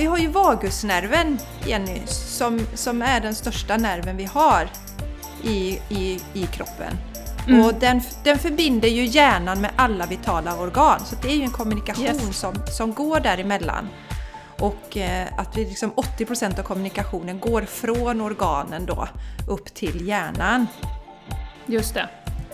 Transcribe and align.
vi 0.00 0.06
har 0.06 0.18
ju 0.18 0.28
vagusnerven, 0.28 1.38
Jenny, 1.66 2.00
som, 2.06 2.66
som 2.74 3.02
är 3.02 3.20
den 3.20 3.34
största 3.34 3.76
nerven 3.76 4.16
vi 4.16 4.24
har 4.24 4.68
i, 5.44 5.78
i, 5.88 6.20
i 6.32 6.46
kroppen. 6.46 6.96
Mm. 7.48 7.66
Och 7.66 7.74
den, 7.74 8.00
den 8.24 8.38
förbinder 8.38 8.88
ju 8.88 9.04
hjärnan 9.04 9.60
med 9.60 9.70
alla 9.76 10.06
vitala 10.06 10.60
organ, 10.60 11.00
så 11.04 11.16
det 11.22 11.28
är 11.28 11.36
ju 11.36 11.42
en 11.42 11.50
kommunikation 11.50 12.04
yes. 12.04 12.38
som, 12.38 12.54
som 12.66 12.94
går 12.94 13.20
däremellan. 13.20 13.88
Och 14.58 14.96
eh, 14.96 15.28
att 15.36 15.56
vi 15.56 15.64
liksom 15.64 15.92
80% 15.92 16.58
av 16.58 16.62
kommunikationen 16.62 17.40
går 17.40 17.62
från 17.62 18.20
organen 18.20 18.86
då 18.86 19.08
upp 19.48 19.74
till 19.74 20.08
hjärnan. 20.08 20.66
Just 21.66 21.94
det. 21.94 22.08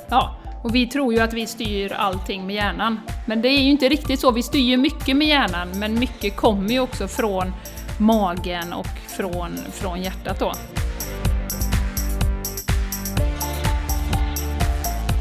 Ja, 0.08 0.36
och 0.66 0.74
vi 0.74 0.86
tror 0.86 1.14
ju 1.14 1.20
att 1.20 1.32
vi 1.32 1.46
styr 1.46 1.92
allting 1.92 2.46
med 2.46 2.54
hjärnan. 2.54 3.00
Men 3.26 3.42
det 3.42 3.48
är 3.48 3.60
ju 3.60 3.70
inte 3.70 3.88
riktigt 3.88 4.20
så. 4.20 4.30
Vi 4.30 4.42
styr 4.42 4.60
ju 4.60 4.76
mycket 4.76 5.16
med 5.16 5.28
hjärnan, 5.28 5.68
men 5.74 5.98
mycket 5.98 6.36
kommer 6.36 6.70
ju 6.70 6.80
också 6.80 7.08
från 7.08 7.52
magen 7.98 8.72
och 8.72 8.86
från, 9.16 9.56
från 9.72 10.02
hjärtat 10.02 10.38
då. 10.38 10.52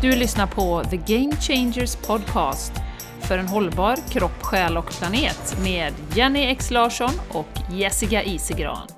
Du 0.01 0.15
lyssnar 0.15 0.47
på 0.47 0.83
The 0.89 0.97
Game 0.97 1.35
Changers 1.35 1.95
Podcast 1.95 2.73
för 3.19 3.37
en 3.37 3.47
hållbar 3.47 3.97
kropp, 4.09 4.43
själ 4.43 4.77
och 4.77 4.91
planet 4.99 5.57
med 5.63 5.93
Jenny 6.15 6.45
X 6.45 6.71
Larsson 6.71 7.11
och 7.31 7.59
Jessica 7.71 8.23
Isegran. 8.23 8.94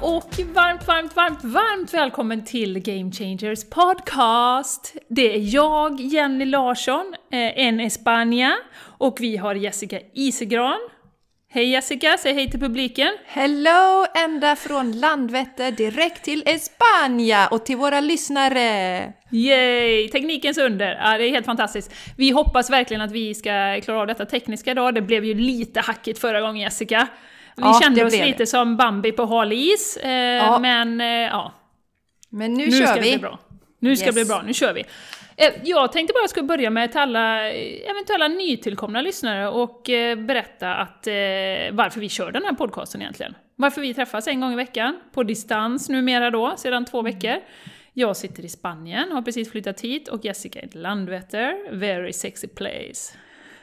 Och 0.00 0.38
varmt, 0.54 0.86
varmt, 0.86 1.16
varmt, 1.16 1.44
varmt 1.44 1.94
välkommen 1.94 2.44
till 2.44 2.78
Game 2.78 3.12
Changers 3.12 3.70
Podcast! 3.70 4.96
Det 5.08 5.34
är 5.34 5.54
jag, 5.54 6.00
Jenny 6.00 6.44
Larsson, 6.44 7.14
eh, 7.32 7.58
en 7.66 7.80
Espana, 7.80 8.56
och 8.98 9.16
vi 9.20 9.36
har 9.36 9.54
Jessica 9.54 10.00
Isegran. 10.14 10.78
Hej 11.52 11.70
Jessica, 11.70 12.16
säg 12.18 12.34
hej 12.34 12.50
till 12.50 12.60
publiken! 12.60 13.16
Hello! 13.26 14.06
Ända 14.24 14.56
från 14.56 14.92
Landvetter 14.92 15.72
direkt 15.72 16.24
till 16.24 16.42
Espana 16.46 17.48
och 17.50 17.66
till 17.66 17.76
våra 17.76 18.00
lyssnare! 18.00 19.12
Yay! 19.30 20.08
Teknikens 20.08 20.58
under! 20.58 20.98
Ja, 21.02 21.18
det 21.18 21.24
är 21.24 21.30
helt 21.30 21.46
fantastiskt. 21.46 21.94
Vi 22.16 22.30
hoppas 22.30 22.70
verkligen 22.70 23.00
att 23.00 23.12
vi 23.12 23.34
ska 23.34 23.80
klara 23.84 24.00
av 24.00 24.06
detta 24.06 24.26
tekniska 24.26 24.70
idag. 24.70 24.94
Det 24.94 25.02
blev 25.02 25.24
ju 25.24 25.34
lite 25.34 25.80
hackigt 25.80 26.18
förra 26.18 26.40
gången 26.40 26.62
Jessica. 26.62 27.08
Vi 27.56 27.62
ja, 27.62 27.80
kände 27.82 28.04
oss 28.04 28.12
lite 28.12 28.38
det. 28.38 28.46
som 28.46 28.76
Bambi 28.76 29.12
på 29.12 29.24
hal 29.24 29.52
is, 29.52 29.96
eh, 29.96 30.10
ja. 30.10 30.58
men 30.58 31.00
eh, 31.00 31.06
ja. 31.06 31.52
Men 32.28 32.54
nu, 32.54 32.64
nu 32.64 32.70
kör 32.70 32.86
ska 32.86 32.94
vi! 32.94 33.10
Det 33.10 33.18
bli 33.18 33.18
bra. 33.18 33.38
Nu 33.78 33.96
ska 33.96 34.06
yes. 34.06 34.14
det 34.14 34.20
bli 34.20 34.28
bra, 34.28 34.42
nu 34.42 34.54
kör 34.54 34.72
vi! 34.72 34.84
Eh, 35.40 35.52
jag 35.64 35.92
tänkte 35.92 36.12
bara 36.12 36.28
ska 36.28 36.42
börja 36.42 36.70
med 36.70 36.90
till 36.90 37.00
alla 37.00 37.50
eventuella 37.50 38.28
nytillkomna 38.28 39.02
lyssnare 39.02 39.48
och 39.48 39.90
eh, 39.90 40.18
berätta 40.18 40.74
att, 40.74 41.06
eh, 41.06 41.12
varför 41.72 42.00
vi 42.00 42.08
kör 42.08 42.32
den 42.32 42.44
här 42.44 42.52
podcasten 42.52 43.00
egentligen. 43.02 43.34
Varför 43.56 43.80
vi 43.80 43.94
träffas 43.94 44.26
en 44.26 44.40
gång 44.40 44.52
i 44.52 44.56
veckan, 44.56 45.00
på 45.12 45.22
distans 45.22 45.88
numera 45.88 46.30
då, 46.30 46.54
sedan 46.56 46.84
två 46.84 47.02
veckor. 47.02 47.36
Jag 47.92 48.16
sitter 48.16 48.44
i 48.44 48.48
Spanien, 48.48 49.12
har 49.12 49.22
precis 49.22 49.50
flyttat 49.50 49.80
hit, 49.80 50.08
och 50.08 50.24
Jessica 50.24 50.60
i 50.60 50.68
Landvetter, 50.72 51.72
very 51.72 52.12
sexy 52.12 52.48
place. 52.48 53.14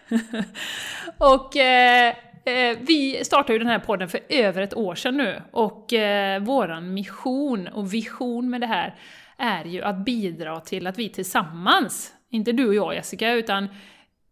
och 1.18 1.58
eh, 1.58 1.98
Eh, 2.08 2.14
Eh, 2.48 2.78
vi 2.82 3.26
startade 3.26 3.54
ju 3.54 3.60
den 3.60 3.68
här 3.68 3.80
podden 3.80 4.10
för 4.10 4.20
över 4.30 4.62
ett 4.62 4.74
år 4.74 4.96
sedan 4.96 5.18
nu 5.18 5.42
och 5.52 5.94
eh, 5.94 6.42
våran 6.42 6.94
mission 6.94 7.68
och 7.68 7.94
vision 7.94 8.50
med 8.50 8.62
det 8.62 8.68
här 8.68 8.96
är 9.38 9.66
ju 9.66 9.82
att 9.82 9.98
bidra 9.98 10.60
till 10.60 10.88
att 10.88 11.00
vi 11.00 11.10
tillsammans, 11.10 12.14
inte 12.30 12.52
du 12.52 12.68
och 12.68 12.76
jag 12.76 12.96
Jessica, 12.96 13.34
utan 13.34 13.68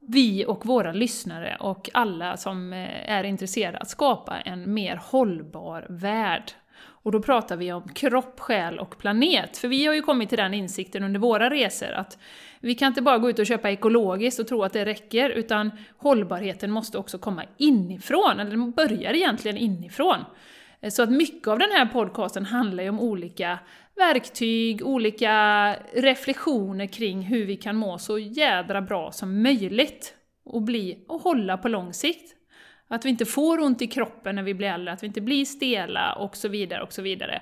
vi 0.07 0.45
och 0.45 0.65
våra 0.65 0.93
lyssnare 0.93 1.57
och 1.59 1.89
alla 1.93 2.37
som 2.37 2.73
eh, 2.73 3.11
är 3.11 3.23
intresserade 3.23 3.77
att 3.77 3.89
skapa 3.89 4.39
en 4.39 4.73
mer 4.73 4.99
hållbar 5.03 5.85
värld. 5.89 6.51
Och 7.05 7.11
då 7.11 7.21
pratar 7.21 7.57
vi 7.57 7.71
om 7.71 7.89
kropp, 7.89 8.39
själ 8.39 8.79
och 8.79 8.97
planet. 8.97 9.57
För 9.57 9.67
vi 9.67 9.85
har 9.85 9.93
ju 9.93 10.01
kommit 10.01 10.29
till 10.29 10.37
den 10.37 10.53
insikten 10.53 11.03
under 11.03 11.19
våra 11.19 11.49
resor 11.49 11.91
att 11.91 12.17
vi 12.59 12.75
kan 12.75 12.87
inte 12.87 13.01
bara 13.01 13.17
gå 13.17 13.29
ut 13.29 13.39
och 13.39 13.45
köpa 13.45 13.71
ekologiskt 13.71 14.39
och 14.39 14.47
tro 14.47 14.63
att 14.63 14.73
det 14.73 14.85
räcker, 14.85 15.29
utan 15.29 15.71
hållbarheten 15.97 16.71
måste 16.71 16.97
också 16.97 17.17
komma 17.17 17.43
inifrån, 17.57 18.39
eller 18.39 18.51
den 18.51 18.71
börjar 18.71 19.13
egentligen 19.13 19.57
inifrån. 19.57 20.17
Så 20.89 21.03
att 21.03 21.09
mycket 21.09 21.47
av 21.47 21.59
den 21.59 21.71
här 21.71 21.85
podcasten 21.85 22.45
handlar 22.45 22.83
ju 22.83 22.89
om 22.89 22.99
olika 22.99 23.59
verktyg, 23.95 24.85
olika 24.85 25.75
reflektioner 25.93 26.85
kring 26.87 27.21
hur 27.21 27.45
vi 27.45 27.55
kan 27.55 27.75
må 27.75 27.97
så 27.97 28.19
jädra 28.19 28.81
bra 28.81 29.11
som 29.11 29.41
möjligt 29.43 30.13
och 30.45 30.61
bli 30.61 31.05
och 31.07 31.21
hålla 31.21 31.57
på 31.57 31.67
lång 31.67 31.93
sikt. 31.93 32.34
Att 32.87 33.05
vi 33.05 33.09
inte 33.09 33.25
får 33.25 33.61
ont 33.61 33.81
i 33.81 33.87
kroppen 33.87 34.35
när 34.35 34.43
vi 34.43 34.53
blir 34.53 34.67
äldre, 34.67 34.93
att 34.93 35.03
vi 35.03 35.07
inte 35.07 35.21
blir 35.21 35.45
stela 35.45 36.13
och 36.13 36.37
så 36.37 36.47
vidare 36.47 36.83
och 36.83 36.93
så 36.93 37.01
vidare. 37.01 37.41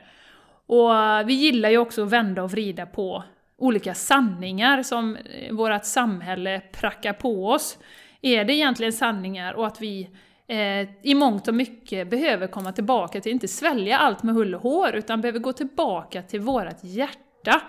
Och 0.65 0.91
vi 1.25 1.33
gillar 1.33 1.69
ju 1.69 1.77
också 1.77 2.03
att 2.03 2.09
vända 2.09 2.43
och 2.43 2.51
vrida 2.51 2.85
på 2.85 3.23
olika 3.57 3.93
sanningar 3.93 4.83
som 4.83 5.15
eh, 5.15 5.53
vårt 5.53 5.85
samhälle 5.85 6.61
prackar 6.71 7.13
på 7.13 7.47
oss. 7.47 7.79
Är 8.21 8.45
det 8.45 8.53
egentligen 8.53 8.93
sanningar 8.93 9.53
och 9.53 9.67
att 9.67 9.81
vi 9.81 10.09
eh, 10.47 10.89
i 11.03 11.15
mångt 11.15 11.47
och 11.47 11.53
mycket 11.53 12.09
behöver 12.09 12.47
komma 12.47 12.71
tillbaka 12.71 13.21
till, 13.21 13.31
inte 13.31 13.47
svälja 13.47 13.97
allt 13.97 14.23
med 14.23 14.35
hull 14.35 14.55
och 14.55 14.61
hår, 14.61 14.95
utan 14.95 15.21
behöver 15.21 15.39
gå 15.39 15.53
tillbaka 15.53 16.21
till 16.21 16.39
vårt 16.39 16.83
hjärta 16.83 17.61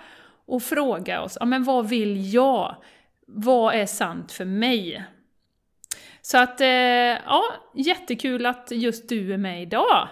och 0.47 0.63
fråga 0.63 1.23
oss, 1.23 1.37
ja 1.41 1.47
men 1.47 1.65
vad 1.65 1.89
vill 1.89 2.35
jag? 2.35 2.77
Vad 3.27 3.75
är 3.75 3.87
sant 3.87 4.33
för 4.33 4.45
mig? 4.45 5.05
Så 6.27 6.39
att, 6.39 6.61
eh, 6.61 6.69
ja, 6.69 7.43
jättekul 7.75 8.47
att 8.47 8.71
just 8.71 9.09
du 9.09 9.33
är 9.33 9.39
med 9.39 9.63
idag! 9.63 10.09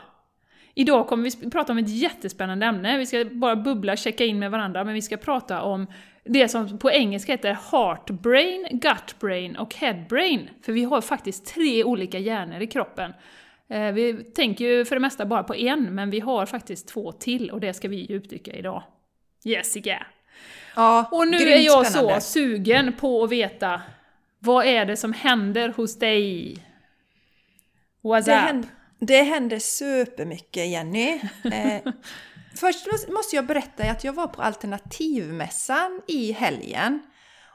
Idag 0.74 1.08
kommer 1.08 1.30
vi 1.40 1.50
prata 1.50 1.72
om 1.72 1.78
ett 1.78 1.88
jättespännande 1.88 2.66
ämne, 2.66 2.98
vi 2.98 3.06
ska 3.06 3.24
bara 3.24 3.56
bubbla, 3.56 3.96
checka 3.96 4.24
in 4.24 4.38
med 4.38 4.50
varandra, 4.50 4.84
men 4.84 4.94
vi 4.94 5.02
ska 5.02 5.16
prata 5.16 5.62
om 5.62 5.86
det 6.24 6.48
som 6.48 6.78
på 6.78 6.90
engelska 6.90 7.32
heter 7.32 7.58
heart 7.70 8.10
brain, 8.10 8.66
gut 8.70 9.20
brain 9.20 9.56
och 9.56 9.74
head 9.74 10.04
brain. 10.08 10.50
För 10.62 10.72
vi 10.72 10.84
har 10.84 11.00
faktiskt 11.00 11.46
tre 11.46 11.84
olika 11.84 12.18
hjärnor 12.18 12.60
i 12.60 12.66
kroppen. 12.66 13.12
Eh, 13.68 13.92
vi 13.92 14.14
tänker 14.14 14.64
ju 14.64 14.84
för 14.84 14.96
det 14.96 15.00
mesta 15.00 15.26
bara 15.26 15.42
på 15.42 15.54
en, 15.54 15.94
men 15.94 16.10
vi 16.10 16.20
har 16.20 16.46
faktiskt 16.46 16.88
två 16.88 17.12
till 17.12 17.50
och 17.50 17.60
det 17.60 17.74
ska 17.74 17.88
vi 17.88 17.96
djupdyka 17.96 18.52
idag. 18.52 18.82
Jessica! 19.44 20.06
Ja, 20.76 21.08
och 21.10 21.28
nu 21.28 21.36
är 21.36 21.58
jag 21.58 21.86
spännande. 21.86 22.20
så 22.20 22.32
sugen 22.32 22.92
på 22.92 23.24
att 23.24 23.30
veta 23.30 23.80
vad 24.42 24.66
är 24.66 24.86
det 24.86 24.97
som 24.97 25.12
händer 25.12 25.69
hos 25.69 25.98
dig? 25.98 26.56
What's 28.03 28.25
det 28.25 28.32
up? 28.32 28.38
Händer, 28.38 28.70
det 28.98 29.22
händer 29.22 29.58
supermycket 29.58 30.69
Jenny. 30.69 31.20
Eh, 31.44 31.92
först 32.56 32.86
måste 33.08 33.36
jag 33.36 33.47
berätta 33.47 33.91
att 33.91 34.04
jag 34.04 34.12
var 34.12 34.26
på 34.26 34.42
Alternativmässan 34.42 36.02
i 36.08 36.32
helgen. 36.32 37.02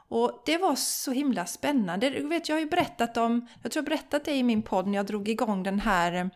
Och 0.08 0.42
det 0.46 0.58
var 0.58 0.74
så 0.74 1.12
himla 1.12 1.46
spännande. 1.46 2.10
Du 2.10 2.28
vet, 2.28 2.48
jag 2.48 2.56
har 2.56 2.60
ju 2.60 2.68
berättat 2.68 3.16
om, 3.16 3.48
jag 3.62 3.72
tror 3.72 3.82
jag 3.82 3.88
berättat 3.88 4.24
det 4.24 4.34
i 4.34 4.42
min 4.42 4.62
podd 4.62 4.86
när 4.86 4.96
jag 4.96 5.06
drog 5.06 5.28
igång 5.28 5.62
den 5.62 5.80
här 5.80 6.30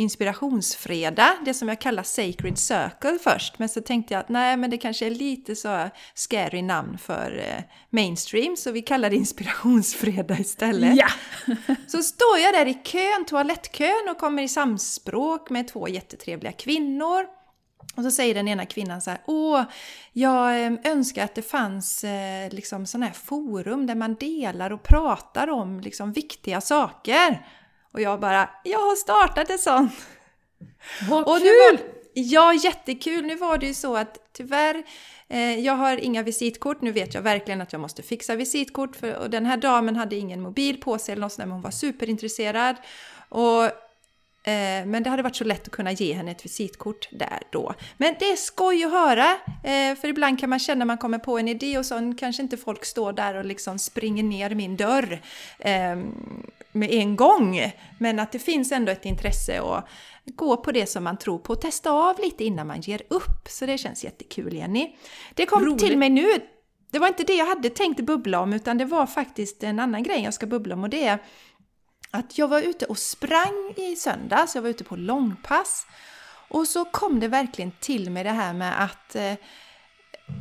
inspirationsfredag, 0.00 1.36
det 1.44 1.54
som 1.54 1.68
jag 1.68 1.80
kallar 1.80 2.02
Sacred 2.02 2.58
Circle 2.58 3.18
först. 3.22 3.58
Men 3.58 3.68
så 3.68 3.80
tänkte 3.80 4.14
jag 4.14 4.20
att 4.20 4.28
nej, 4.28 4.56
men 4.56 4.70
det 4.70 4.78
kanske 4.78 5.06
är 5.06 5.10
lite 5.10 5.56
så 5.56 5.88
scary 6.14 6.62
namn 6.62 6.98
för 6.98 7.38
eh, 7.38 7.62
mainstream, 7.90 8.56
så 8.56 8.72
vi 8.72 8.82
kallar 8.82 9.10
det 9.10 9.16
inspirationsfredag 9.16 10.38
istället. 10.38 10.96
Ja! 10.96 11.08
så 11.86 12.02
står 12.02 12.38
jag 12.38 12.54
där 12.54 12.66
i 12.66 12.74
kön, 12.74 13.24
toalettkön 13.26 14.08
och 14.10 14.18
kommer 14.18 14.42
i 14.42 14.48
samspråk 14.48 15.50
med 15.50 15.68
två 15.68 15.88
jättetrevliga 15.88 16.52
kvinnor. 16.52 17.26
Och 17.96 18.02
så 18.02 18.10
säger 18.10 18.34
den 18.34 18.48
ena 18.48 18.66
kvinnan 18.66 19.00
så 19.00 19.10
här, 19.10 19.20
åh, 19.26 19.62
jag 20.12 20.64
eh, 20.64 20.72
önskar 20.84 21.24
att 21.24 21.34
det 21.34 21.42
fanns 21.42 22.04
eh, 22.04 22.50
liksom 22.50 22.86
sådana 22.86 23.06
här 23.06 23.12
forum 23.12 23.86
där 23.86 23.94
man 23.94 24.14
delar 24.14 24.72
och 24.72 24.82
pratar 24.82 25.50
om 25.50 25.80
liksom 25.80 26.12
viktiga 26.12 26.60
saker. 26.60 27.46
Och 27.92 28.00
jag 28.00 28.20
bara, 28.20 28.50
jag 28.64 28.78
har 28.78 28.96
startat 28.96 29.50
ett 29.50 29.60
sånt! 29.60 29.92
Vad 31.08 31.22
och 31.22 31.38
kul! 31.38 31.76
Var, 31.76 31.80
ja, 32.14 32.54
jättekul! 32.54 33.26
Nu 33.26 33.36
var 33.36 33.58
det 33.58 33.66
ju 33.66 33.74
så 33.74 33.96
att 33.96 34.18
tyvärr, 34.32 34.82
eh, 35.28 35.58
jag 35.58 35.72
har 35.72 35.96
inga 35.96 36.22
visitkort. 36.22 36.80
Nu 36.80 36.92
vet 36.92 37.14
jag 37.14 37.22
verkligen 37.22 37.60
att 37.60 37.72
jag 37.72 37.80
måste 37.80 38.02
fixa 38.02 38.36
visitkort. 38.36 38.96
För, 38.96 39.16
och 39.16 39.30
den 39.30 39.46
här 39.46 39.56
damen 39.56 39.96
hade 39.96 40.16
ingen 40.16 40.40
mobil 40.40 40.80
på 40.80 40.98
sig 40.98 41.12
eller 41.12 41.20
något 41.20 41.32
sånt 41.32 41.46
men 41.46 41.52
hon 41.52 41.62
var 41.62 41.70
superintresserad. 41.70 42.76
Och 43.28 43.70
Eh, 44.42 44.86
men 44.86 45.02
det 45.02 45.10
hade 45.10 45.22
varit 45.22 45.36
så 45.36 45.44
lätt 45.44 45.66
att 45.66 45.72
kunna 45.72 45.92
ge 45.92 46.12
henne 46.12 46.30
ett 46.30 46.44
visitkort 46.44 47.08
där 47.10 47.38
då. 47.50 47.74
Men 47.96 48.14
det 48.18 48.24
är 48.30 48.36
skoj 48.36 48.84
att 48.84 48.92
höra, 48.92 49.36
eh, 49.64 49.96
för 49.96 50.08
ibland 50.08 50.40
kan 50.40 50.50
man 50.50 50.58
känna 50.58 50.82
att 50.82 50.86
man 50.86 50.98
kommer 50.98 51.18
på 51.18 51.38
en 51.38 51.48
idé 51.48 51.78
och 51.78 51.86
så 51.86 52.14
kanske 52.18 52.42
inte 52.42 52.56
folk 52.56 52.84
står 52.84 53.12
där 53.12 53.34
och 53.34 53.44
liksom 53.44 53.78
springer 53.78 54.22
ner 54.22 54.54
min 54.54 54.76
dörr 54.76 55.20
ehm, 55.58 56.14
med 56.72 56.90
en 56.90 57.16
gång. 57.16 57.72
Men 57.98 58.18
att 58.18 58.32
det 58.32 58.38
finns 58.38 58.72
ändå 58.72 58.92
ett 58.92 59.04
intresse 59.04 59.60
att 59.60 59.88
gå 60.24 60.56
på 60.56 60.72
det 60.72 60.86
som 60.86 61.04
man 61.04 61.18
tror 61.18 61.38
på 61.38 61.52
och 61.52 61.60
testa 61.60 61.90
av 61.90 62.20
lite 62.20 62.44
innan 62.44 62.66
man 62.66 62.80
ger 62.80 63.02
upp. 63.08 63.48
Så 63.48 63.66
det 63.66 63.78
känns 63.78 64.04
jättekul 64.04 64.54
Jenny. 64.54 64.96
Det 65.34 65.46
kom 65.46 65.64
Roligt. 65.64 65.78
till 65.78 65.98
mig 65.98 66.10
nu 66.10 66.26
det 66.90 66.98
var 66.98 67.08
inte 67.08 67.24
det 67.24 67.34
jag 67.34 67.46
hade 67.46 67.70
tänkt 67.70 68.00
bubbla 68.00 68.40
om 68.40 68.52
utan 68.52 68.78
det 68.78 68.84
var 68.84 69.06
faktiskt 69.06 69.62
en 69.62 69.78
annan 69.78 70.02
grej 70.02 70.22
jag 70.22 70.34
ska 70.34 70.46
bubbla 70.46 70.74
om 70.74 70.82
och 70.82 70.90
det 70.90 71.04
är 71.04 71.18
att 72.10 72.38
jag 72.38 72.48
var 72.48 72.60
ute 72.60 72.86
och 72.86 72.98
sprang 72.98 73.74
i 73.76 73.96
söndags, 73.96 74.54
jag 74.54 74.62
var 74.62 74.68
ute 74.68 74.84
på 74.84 74.96
långpass 74.96 75.86
och 76.48 76.68
så 76.68 76.84
kom 76.84 77.20
det 77.20 77.28
verkligen 77.28 77.72
till 77.80 78.10
mig 78.10 78.24
det 78.24 78.30
här 78.30 78.52
med 78.52 78.84
att 78.84 79.16
eh, 79.16 79.34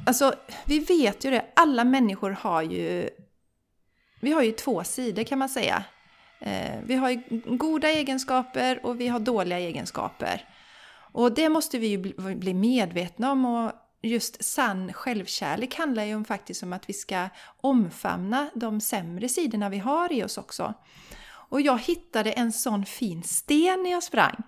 Alltså, 0.05 0.33
vi 0.65 0.79
vet 0.79 1.25
ju 1.25 1.31
det, 1.31 1.45
alla 1.55 1.83
människor 1.83 2.31
har 2.31 2.61
ju 2.61 3.09
Vi 4.19 4.31
har 4.31 4.41
ju 4.41 4.51
två 4.51 4.83
sidor 4.83 5.23
kan 5.23 5.39
man 5.39 5.49
säga. 5.49 5.83
Eh, 6.39 6.79
vi 6.83 6.95
har 6.95 7.21
goda 7.57 7.89
egenskaper 7.89 8.85
och 8.85 8.99
vi 8.99 9.07
har 9.07 9.19
dåliga 9.19 9.59
egenskaper. 9.59 10.45
Och 11.11 11.33
det 11.33 11.49
måste 11.49 11.79
vi 11.79 11.87
ju 11.87 11.97
bli 12.35 12.53
medvetna 12.53 13.31
om 13.31 13.45
och 13.45 13.71
just 14.01 14.43
sann 14.43 14.93
självkärlek 14.93 15.75
handlar 15.75 16.03
ju 16.03 16.15
om 16.15 16.25
faktiskt 16.25 16.63
om 16.63 16.73
att 16.73 16.89
vi 16.89 16.93
ska 16.93 17.29
omfamna 17.61 18.49
de 18.53 18.81
sämre 18.81 19.29
sidorna 19.29 19.69
vi 19.69 19.77
har 19.77 20.13
i 20.13 20.23
oss 20.23 20.37
också. 20.37 20.73
Och 21.49 21.61
jag 21.61 21.79
hittade 21.79 22.31
en 22.31 22.51
sån 22.51 22.85
fin 22.85 23.23
sten 23.23 23.83
när 23.83 23.91
jag 23.91 24.03
sprang. 24.03 24.43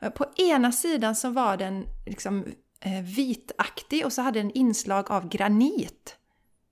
Eh, 0.00 0.10
på 0.10 0.26
ena 0.36 0.72
sidan 0.72 1.16
så 1.16 1.30
var 1.30 1.56
den 1.56 1.86
liksom 2.06 2.44
eh, 2.80 3.02
vitaktig 3.02 4.06
och 4.06 4.12
så 4.12 4.22
hade 4.22 4.40
den 4.40 4.50
inslag 4.50 5.10
av 5.10 5.28
granit. 5.28 6.17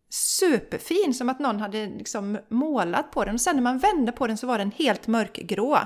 Superfin, 0.09 1.15
som 1.15 1.29
att 1.29 1.39
någon 1.39 1.61
hade 1.61 1.87
liksom 1.87 2.39
målat 2.49 3.11
på 3.11 3.25
den. 3.25 3.35
Och 3.35 3.41
sen 3.41 3.57
när 3.57 3.63
man 3.63 3.79
vände 3.79 4.13
på 4.13 4.27
den 4.27 4.37
så 4.37 4.47
var 4.47 4.59
den 4.59 4.73
helt 4.73 5.07
mörkgrå. 5.07 5.79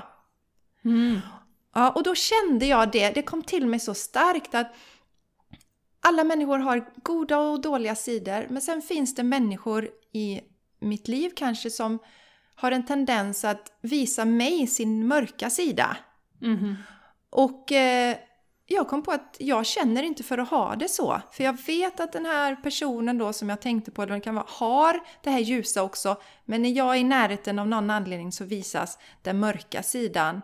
Mm. 0.85 1.19
Ja, 1.73 1.91
och 1.91 2.03
då 2.03 2.15
kände 2.15 2.65
jag 2.65 2.91
det, 2.91 3.09
det 3.09 3.21
kom 3.21 3.43
till 3.43 3.67
mig 3.67 3.79
så 3.79 3.93
starkt 3.93 4.55
att 4.55 4.75
alla 6.01 6.23
människor 6.23 6.59
har 6.59 6.93
goda 7.03 7.37
och 7.37 7.61
dåliga 7.61 7.95
sidor, 7.95 8.47
men 8.49 8.61
sen 8.61 8.81
finns 8.81 9.15
det 9.15 9.23
människor 9.23 9.89
i 10.13 10.41
mitt 10.79 11.07
liv 11.07 11.31
kanske 11.35 11.69
som 11.69 11.99
har 12.55 12.71
en 12.71 12.85
tendens 12.85 13.45
att 13.45 13.71
visa 13.81 14.25
mig 14.25 14.67
sin 14.67 15.07
mörka 15.07 15.49
sida. 15.49 15.97
Mm. 16.41 16.75
Och 17.29 17.71
eh, 17.71 18.17
jag 18.71 18.87
kom 18.87 19.03
på 19.03 19.11
att 19.11 19.35
jag 19.39 19.65
känner 19.65 20.03
inte 20.03 20.23
för 20.23 20.37
att 20.37 20.49
ha 20.49 20.75
det 20.75 20.87
så. 20.87 21.21
För 21.31 21.43
jag 21.43 21.57
vet 21.65 21.99
att 21.99 22.13
den 22.13 22.25
här 22.25 22.55
personen 22.55 23.17
då 23.17 23.33
som 23.33 23.49
jag 23.49 23.61
tänkte 23.61 23.91
på, 23.91 24.05
den 24.05 24.21
kan 24.21 24.35
vara, 24.35 24.45
har 24.47 24.99
det 25.23 25.29
här 25.29 25.39
ljusa 25.39 25.83
också. 25.83 26.17
Men 26.45 26.61
när 26.61 26.69
jag 26.69 26.95
är 26.95 26.99
i 26.99 27.03
närheten 27.03 27.59
av 27.59 27.67
någon 27.67 27.89
anledning 27.89 28.31
så 28.31 28.45
visas 28.45 28.97
den 29.21 29.39
mörka 29.39 29.83
sidan. 29.83 30.41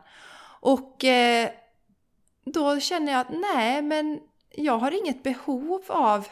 Och 0.62 1.03
eh, 1.03 1.50
då 2.45 2.79
känner 2.79 3.12
jag 3.12 3.21
att 3.21 3.29
nej, 3.56 3.81
men 3.81 4.19
jag 4.56 4.77
har 4.77 4.91
inget 4.91 5.23
behov 5.23 5.83
av 5.88 6.27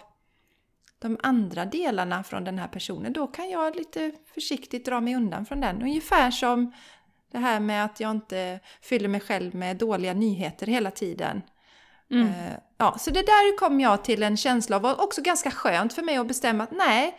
de 1.00 1.18
andra 1.24 1.66
delarna 1.66 2.24
från 2.24 2.44
den 2.44 2.60
här 2.60 2.68
personen. 2.68 3.14
Då 3.14 3.28
kan 3.28 3.50
jag 3.50 3.76
lite 3.76 4.12
försiktigt 4.34 4.86
dra 4.86 5.02
mig 5.02 5.16
undan 5.16 5.46
från 5.46 5.62
den. 5.62 5.82
Ungefär 5.82 6.32
som 6.32 6.72
det 7.32 7.38
här 7.38 7.60
med 7.60 7.86
att 7.86 8.00
jag 8.00 8.12
inte 8.12 8.60
fyller 8.82 9.08
mig 9.08 9.22
själv 9.22 9.56
med 9.56 9.78
dåliga 9.78 10.14
nyheter 10.14 10.68
hela 10.68 10.92
tiden. 10.92 11.42
Mm. 12.12 12.28
Uh, 12.28 12.54
ja, 12.78 12.96
så 13.00 13.12
det 13.12 13.22
där 13.22 13.58
kom 13.58 13.80
jag 13.80 14.04
till 14.04 14.24
en 14.24 14.38
känsla 14.38 14.76
av, 14.76 14.82
var 14.82 15.02
också 15.02 15.22
ganska 15.22 15.52
skönt 15.52 15.94
för 15.94 16.02
mig 16.02 16.18
att 16.18 16.28
bestämma 16.28 16.64
att 16.64 16.72
nej, 16.72 17.16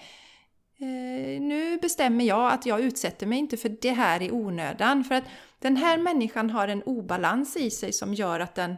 uh, 0.81 1.41
nu 1.41 1.79
bestämmer 1.83 2.25
jag 2.25 2.53
att 2.53 2.67
jag 2.67 2.81
utsätter 2.81 3.27
mig 3.27 3.38
inte 3.38 3.56
för 3.56 3.77
det 3.81 3.91
här 3.91 4.23
i 4.23 4.31
onödan. 4.31 5.05
För 5.05 5.15
att 5.15 5.25
den 5.59 5.77
här 5.77 5.99
människan 5.99 6.50
har 6.50 6.69
en 6.69 6.83
obalans 6.83 7.56
i 7.56 7.71
sig 7.71 7.93
som 7.93 8.15
gör 8.15 8.41
att 8.41 8.55
den 8.55 8.77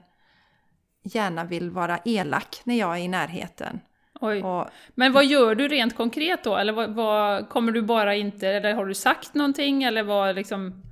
gärna 1.02 1.44
vill 1.44 1.70
vara 1.70 1.98
elak 2.04 2.60
när 2.64 2.74
jag 2.74 2.96
är 2.96 3.00
i 3.00 3.08
närheten. 3.08 3.80
Och, 4.20 4.66
Men 4.94 5.12
vad 5.12 5.26
gör 5.26 5.54
du 5.54 5.68
rent 5.68 5.96
konkret 5.96 6.44
då? 6.44 6.56
Eller 6.56 6.72
vad, 6.72 6.94
vad, 6.94 7.48
kommer 7.48 7.72
du 7.72 7.82
bara 7.82 8.14
inte, 8.14 8.48
eller 8.48 8.74
har 8.74 8.86
du 8.86 8.94
sagt 8.94 9.34
någonting? 9.34 9.82
Eller 9.82 10.02
vad 10.02 10.34
liksom... 10.34 10.82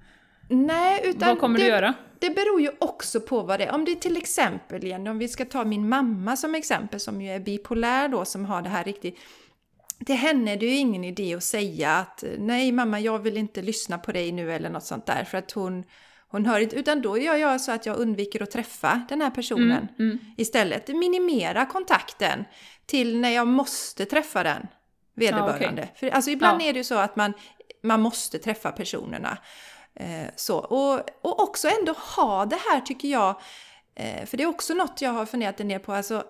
Nej, 0.48 1.00
utan 1.04 1.28
vad 1.28 1.38
kommer 1.38 1.58
det, 1.58 1.64
du 1.64 1.70
göra? 1.70 1.94
Det 2.18 2.30
beror 2.30 2.60
ju 2.60 2.70
också 2.78 3.20
på 3.20 3.42
vad 3.42 3.60
det 3.60 3.64
är. 3.64 3.74
Om 3.74 3.84
det 3.84 3.92
är 3.92 3.96
till 3.96 4.16
exempel, 4.16 4.84
igen, 4.84 5.06
om 5.06 5.18
vi 5.18 5.28
ska 5.28 5.44
ta 5.44 5.64
min 5.64 5.88
mamma 5.88 6.36
som 6.36 6.54
exempel, 6.54 7.00
som 7.00 7.22
ju 7.22 7.30
är 7.30 7.40
bipolär 7.40 8.08
då, 8.08 8.24
som 8.24 8.44
har 8.44 8.62
det 8.62 8.68
här 8.68 8.84
riktigt 8.84 9.18
till 10.06 10.14
henne 10.14 10.52
är 10.52 10.56
det 10.56 10.66
ju 10.66 10.76
ingen 10.76 11.04
idé 11.04 11.34
att 11.34 11.44
säga 11.44 11.92
att 11.92 12.24
nej 12.38 12.72
mamma 12.72 13.00
jag 13.00 13.18
vill 13.18 13.36
inte 13.36 13.62
lyssna 13.62 13.98
på 13.98 14.12
dig 14.12 14.32
nu 14.32 14.52
eller 14.52 14.70
något 14.70 14.84
sånt 14.84 15.06
där 15.06 15.24
för 15.24 15.38
att 15.38 15.52
hon, 15.52 15.84
hon 16.28 16.46
hör 16.46 16.60
inte, 16.60 16.76
utan 16.76 17.02
då 17.02 17.18
gör 17.18 17.34
jag 17.34 17.60
så 17.60 17.72
att 17.72 17.86
jag 17.86 17.96
undviker 17.96 18.42
att 18.42 18.50
träffa 18.50 19.02
den 19.08 19.20
här 19.20 19.30
personen 19.30 19.88
mm, 19.98 20.10
mm. 20.10 20.18
istället. 20.36 20.88
Minimera 20.88 21.66
kontakten 21.66 22.44
till 22.86 23.20
när 23.20 23.30
jag 23.30 23.46
måste 23.46 24.04
träffa 24.04 24.42
den 24.42 24.66
vederbörande. 25.14 25.64
Ja, 25.64 25.72
okay. 25.72 25.86
För 26.10 26.16
alltså 26.16 26.30
ibland 26.30 26.62
ja. 26.62 26.66
är 26.66 26.72
det 26.72 26.78
ju 26.78 26.84
så 26.84 26.94
att 26.94 27.16
man, 27.16 27.32
man 27.82 28.00
måste 28.00 28.38
träffa 28.38 28.72
personerna. 28.72 29.38
Eh, 29.96 30.28
så. 30.36 30.58
Och, 30.58 31.00
och 31.22 31.42
också 31.42 31.68
ändå 31.68 31.92
ha 31.92 32.46
det 32.46 32.58
här 32.70 32.80
tycker 32.80 33.08
jag, 33.08 33.40
eh, 33.94 34.26
för 34.26 34.36
det 34.36 34.42
är 34.42 34.46
också 34.46 34.74
något 34.74 35.02
jag 35.02 35.10
har 35.10 35.26
funderat 35.26 35.60
en 35.60 35.68
del 35.68 35.80
på, 35.80 35.92
alltså 35.92 36.24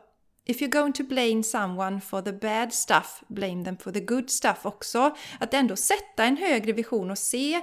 If 0.49 0.61
you're 0.61 0.69
going 0.69 0.93
to 0.93 1.03
blame 1.05 1.43
someone 1.43 2.01
for 2.01 2.23
the 2.23 2.33
bad 2.33 2.73
stuff, 2.73 3.23
blame 3.29 3.65
them 3.65 3.77
for 3.77 3.93
the 3.93 4.01
good 4.01 4.31
stuff 4.31 4.67
också. 4.67 5.17
Att 5.41 5.55
ändå 5.55 5.77
sätta 5.77 6.25
en 6.25 6.37
högre 6.37 6.73
vision 6.73 7.11
och 7.11 7.19
se 7.19 7.61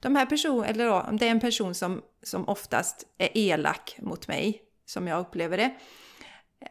de 0.00 0.16
här 0.16 0.26
personerna, 0.26 0.66
eller 0.66 0.86
då, 0.86 1.00
om 1.00 1.16
det 1.16 1.26
är 1.26 1.30
en 1.30 1.40
person 1.40 1.74
som, 1.74 2.02
som 2.22 2.48
oftast 2.48 3.06
är 3.18 3.28
elak 3.34 3.96
mot 3.98 4.28
mig, 4.28 4.62
som 4.86 5.06
jag 5.08 5.20
upplever 5.20 5.56
det, 5.56 5.74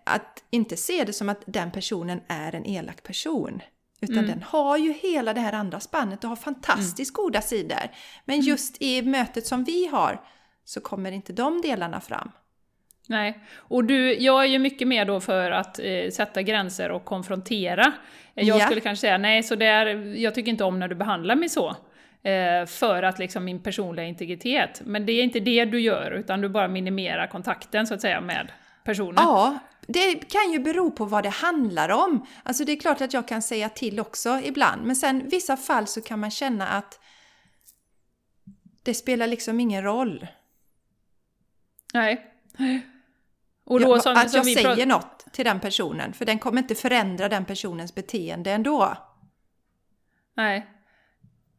att 0.04 0.44
inte 0.50 0.78
se 0.78 1.04
det 1.04 1.14
som 1.14 1.30
att 1.30 1.44
den 1.46 1.72
personen 1.72 2.22
är 2.28 2.56
en 2.56 2.66
elak 2.66 3.04
person. 3.04 3.62
Utan 4.01 4.18
mm. 4.18 4.30
den 4.30 4.44
har 4.44 4.77
ju 4.77 4.94
hela 4.94 5.33
det 5.33 5.42
här 5.42 5.53
andra 5.53 5.80
spannet 5.80 6.24
och 6.24 6.30
har 6.30 6.36
fantastiskt 6.36 7.18
mm. 7.18 7.25
goda 7.25 7.42
sidor. 7.42 7.89
Men 8.25 8.36
mm. 8.36 8.45
just 8.47 8.81
i 8.81 9.01
mötet 9.01 9.47
som 9.47 9.63
vi 9.63 9.88
har 9.88 10.21
så 10.65 10.81
kommer 10.81 11.12
inte 11.12 11.33
de 11.33 11.62
delarna 11.62 12.01
fram. 12.01 12.31
Nej, 13.07 13.39
och 13.56 13.83
du, 13.83 14.13
jag 14.13 14.44
är 14.44 14.47
ju 14.47 14.59
mycket 14.59 14.88
mer 14.88 15.06
då 15.06 15.19
för 15.19 15.51
att 15.51 15.80
eh, 15.80 16.09
sätta 16.12 16.42
gränser 16.42 16.92
och 16.92 17.06
konfrontera. 17.06 17.94
Jag 18.33 18.57
ja. 18.57 18.65
skulle 18.65 18.81
kanske 18.81 19.01
säga 19.01 19.18
nej, 19.18 19.44
så 19.44 19.56
där, 19.56 19.86
jag 20.15 20.36
tycker 20.36 20.51
inte 20.51 20.63
om 20.63 20.80
när 20.80 20.88
du 20.88 20.95
behandlar 20.95 21.36
mig 21.36 21.50
så. 21.50 21.75
Eh, 22.24 22.65
för 22.65 23.03
att 23.03 23.19
liksom 23.19 23.45
min 23.45 23.59
personliga 23.59 24.06
integritet. 24.06 24.81
Men 24.86 25.06
det 25.06 25.12
är 25.12 25.24
inte 25.24 25.39
det 25.39 25.65
du 25.65 25.80
gör, 25.80 26.12
utan 26.12 26.41
du 26.41 26.50
bara 26.50 26.68
minimerar 26.68 27.27
kontakten 27.27 27.88
så 27.88 27.94
att 27.94 28.01
säga 28.01 28.21
med 28.21 28.51
personen. 28.83 29.15
Ja, 29.18 29.59
det 29.88 30.16
kan 30.16 30.52
ju 30.52 30.60
bero 30.60 30.92
på 30.92 31.06
vad 31.06 31.24
det 31.24 31.30
handlar 31.30 31.90
om. 31.90 32.26
Alltså 32.44 32.66
det 32.66 32.72
är 32.72 32.80
klart 32.80 33.02
att 33.02 33.14
jag 33.14 33.28
kan 33.28 33.42
säga 33.42 33.70
till 33.70 34.00
också 34.00 34.39
ibland, 34.44 34.86
men 34.86 34.96
sen 34.96 35.30
vissa 35.30 35.58
fall 35.58 35.88
så 35.88 36.01
kan 36.01 36.20
man 36.20 36.32
känna 36.32 36.68
att 36.68 37.00
det 38.84 38.94
spelar 38.94 39.27
liksom 39.27 39.60
ingen 39.60 39.84
roll. 39.84 40.27
Nej. 41.94 42.32
Och 43.63 43.80
då, 43.80 44.00
som, 44.00 44.18
att 44.18 44.34
jag 44.34 44.46
säger 44.46 44.86
något 44.86 45.25
till 45.32 45.46
den 45.46 45.60
personen, 45.60 46.13
för 46.13 46.25
den 46.25 46.39
kommer 46.39 46.62
inte 46.62 46.75
förändra 46.75 47.30
den 47.30 47.46
personens 47.46 47.96
beteende 47.96 48.51
ändå. 48.51 48.98
Nej. 50.34 50.75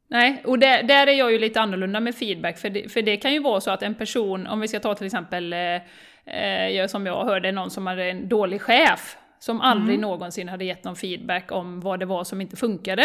Nej, 0.09 0.43
och 0.45 0.59
där, 0.59 0.83
där 0.83 1.07
är 1.07 1.13
jag 1.13 1.33
ju 1.33 1.39
lite 1.39 1.61
annorlunda 1.61 2.01
med 2.01 2.15
feedback, 2.15 2.59
för 2.59 2.71
det, 2.71 2.93
för 2.93 3.03
det 3.03 3.17
kan 3.17 3.33
ju 3.33 3.39
vara 3.39 3.61
så 3.61 3.71
att 3.71 3.83
en 3.83 3.95
person, 3.95 4.47
om 4.47 4.61
vi 4.61 4.69
ska 4.69 4.81
ta 4.81 4.95
till 4.95 5.07
exempel, 5.07 5.53
eh, 5.53 6.35
eh, 6.37 6.87
som 6.87 7.07
jag 7.07 7.25
hörde, 7.25 7.53
någon 7.53 7.71
som 7.71 7.87
hade 7.87 8.05
en 8.05 8.29
dålig 8.29 8.63
chef, 8.63 9.17
som 9.39 9.61
aldrig 9.61 9.95
mm. 9.99 10.11
någonsin 10.11 10.49
hade 10.49 10.65
gett 10.65 10.85
någon 10.85 10.97
feedback 10.97 11.53
om 11.53 11.81
vad 11.81 12.01
det 12.01 12.07
var 12.07 12.25
som 12.25 12.41
inte 12.41 12.57
funkade. 12.57 13.03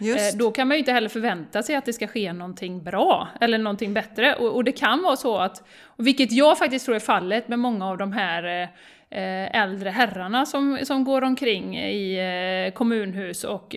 Eh, 0.00 0.38
då 0.38 0.50
kan 0.50 0.68
man 0.68 0.74
ju 0.74 0.78
inte 0.78 0.92
heller 0.92 1.08
förvänta 1.08 1.62
sig 1.62 1.76
att 1.76 1.84
det 1.84 1.92
ska 1.92 2.06
ske 2.06 2.32
någonting 2.32 2.82
bra, 2.82 3.28
eller 3.40 3.58
någonting 3.58 3.94
bättre. 3.94 4.34
Och, 4.34 4.54
och 4.54 4.64
det 4.64 4.72
kan 4.72 5.02
vara 5.02 5.16
så 5.16 5.36
att, 5.36 5.68
vilket 5.96 6.32
jag 6.32 6.58
faktiskt 6.58 6.84
tror 6.84 6.96
är 6.96 7.00
fallet 7.00 7.48
med 7.48 7.58
många 7.58 7.88
av 7.88 7.98
de 7.98 8.12
här 8.12 8.44
eh, 8.44 8.62
eh, 8.62 8.68
äldre 9.10 9.90
herrarna 9.90 10.46
som, 10.46 10.78
som 10.82 11.04
går 11.04 11.24
omkring 11.24 11.78
i 11.78 12.72
kommunhus 12.74 13.44
och, 13.44 13.74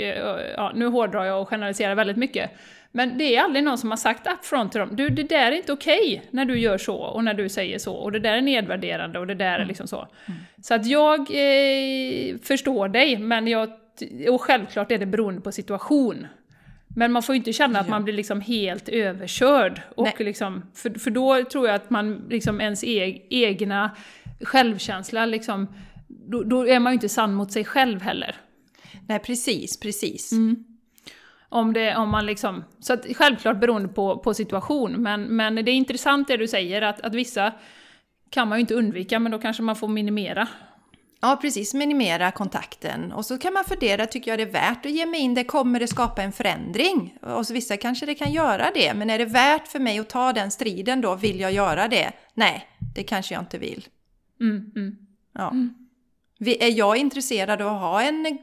ja, 0.57 0.71
nu 0.75 0.85
hårdrar 0.85 1.25
jag 1.25 1.41
och 1.41 1.49
generaliserar 1.49 1.95
väldigt 1.95 2.17
mycket. 2.17 2.51
Men 2.91 3.17
det 3.17 3.35
är 3.35 3.43
aldrig 3.43 3.63
någon 3.63 3.77
som 3.77 3.89
har 3.89 3.97
sagt 3.97 4.27
upfront 4.27 4.71
till 4.71 4.79
dem, 4.79 4.89
du 4.95 5.09
det 5.09 5.23
där 5.23 5.51
är 5.51 5.55
inte 5.55 5.73
okej 5.73 6.13
okay 6.13 6.29
när 6.31 6.45
du 6.45 6.59
gör 6.59 6.77
så 6.77 6.95
och 6.95 7.23
när 7.23 7.33
du 7.33 7.49
säger 7.49 7.79
så 7.79 7.93
och 7.93 8.11
det 8.11 8.19
där 8.19 8.33
är 8.33 8.41
nedvärderande 8.41 9.19
och 9.19 9.27
det 9.27 9.35
där 9.35 9.45
är 9.45 9.55
mm. 9.55 9.67
liksom 9.67 9.87
så. 9.87 10.07
Mm. 10.25 10.39
Så 10.61 10.73
att 10.73 10.85
jag 10.85 11.19
eh, 11.19 12.37
förstår 12.43 12.87
dig, 12.87 13.17
men 13.17 13.47
jag, 13.47 13.69
och 14.29 14.41
självklart 14.41 14.91
är 14.91 14.97
det 14.97 15.05
beroende 15.05 15.41
på 15.41 15.51
situation. 15.51 16.27
Men 16.95 17.11
man 17.11 17.23
får 17.23 17.35
ju 17.35 17.37
inte 17.37 17.53
känna 17.53 17.79
att 17.79 17.89
man 17.89 18.03
blir 18.03 18.13
liksom 18.13 18.41
helt 18.41 18.89
överkörd. 18.89 19.81
Och 19.95 20.19
liksom, 20.19 20.63
för, 20.75 20.99
för 20.99 21.11
då 21.11 21.43
tror 21.43 21.67
jag 21.67 21.75
att 21.75 21.89
man, 21.89 22.27
liksom 22.29 22.61
ens 22.61 22.83
e 22.83 23.21
egna 23.29 23.91
självkänsla, 24.43 25.25
liksom, 25.25 25.67
då, 26.07 26.43
då, 26.43 26.67
är 26.67 26.79
man 26.79 26.91
ju 26.91 26.93
inte 26.93 27.09
sann 27.09 27.33
mot 27.33 27.51
sig 27.51 27.65
själv 27.65 28.01
heller. 28.01 28.35
Nej, 29.07 29.19
precis, 29.19 29.79
precis. 29.79 30.31
Mm. 30.31 30.63
Om, 31.49 31.73
det, 31.73 31.95
om 31.95 32.09
man 32.09 32.25
liksom, 32.25 32.63
så 32.79 32.93
att, 32.93 33.05
självklart 33.15 33.59
beroende 33.59 33.89
på, 33.89 34.17
på 34.17 34.33
situation, 34.33 34.91
men, 34.91 35.23
men 35.23 35.55
det 35.55 35.71
är 35.71 35.75
intressant 35.75 36.27
det 36.27 36.37
du 36.37 36.47
säger, 36.47 36.81
att, 36.81 37.01
att 37.01 37.15
vissa 37.15 37.53
kan 38.29 38.47
man 38.47 38.57
ju 38.57 38.61
inte 38.61 38.75
undvika, 38.75 39.19
men 39.19 39.31
då 39.31 39.39
kanske 39.39 39.63
man 39.63 39.75
får 39.75 39.87
minimera. 39.87 40.47
Ja, 41.21 41.37
precis. 41.41 41.73
Minimera 41.73 42.31
kontakten. 42.31 43.11
Och 43.11 43.25
så 43.25 43.37
kan 43.37 43.53
man 43.53 43.63
fundera, 43.63 44.05
tycker 44.05 44.31
jag 44.31 44.39
det 44.39 44.43
är 44.43 44.51
värt 44.51 44.85
att 44.85 44.91
ge 44.91 45.05
mig 45.05 45.19
in 45.19 45.33
det? 45.33 45.43
Kommer 45.43 45.79
det 45.79 45.87
skapa 45.87 46.23
en 46.23 46.31
förändring? 46.31 47.17
Och 47.21 47.47
så 47.47 47.53
vissa 47.53 47.77
kanske 47.77 48.05
det 48.05 48.15
kan 48.15 48.31
göra 48.31 48.71
det, 48.73 48.93
men 48.93 49.09
är 49.09 49.17
det 49.17 49.25
värt 49.25 49.67
för 49.67 49.79
mig 49.79 49.99
att 49.99 50.09
ta 50.09 50.33
den 50.33 50.51
striden 50.51 51.01
då? 51.01 51.15
Vill 51.15 51.39
jag 51.39 51.51
göra 51.51 51.87
det? 51.87 52.11
Nej, 52.33 52.67
det 52.95 53.03
kanske 53.03 53.33
jag 53.33 53.41
inte 53.41 53.57
vill. 53.57 53.87
Mm, 54.41 54.71
mm. 54.75 54.95
Ja. 55.33 55.49
Mm. 55.51 55.73
Är 56.39 56.77
jag 56.77 56.97
intresserad 56.97 57.61
av 57.61 57.75
att 57.75 57.81
ha 57.81 58.01
en 58.01 58.37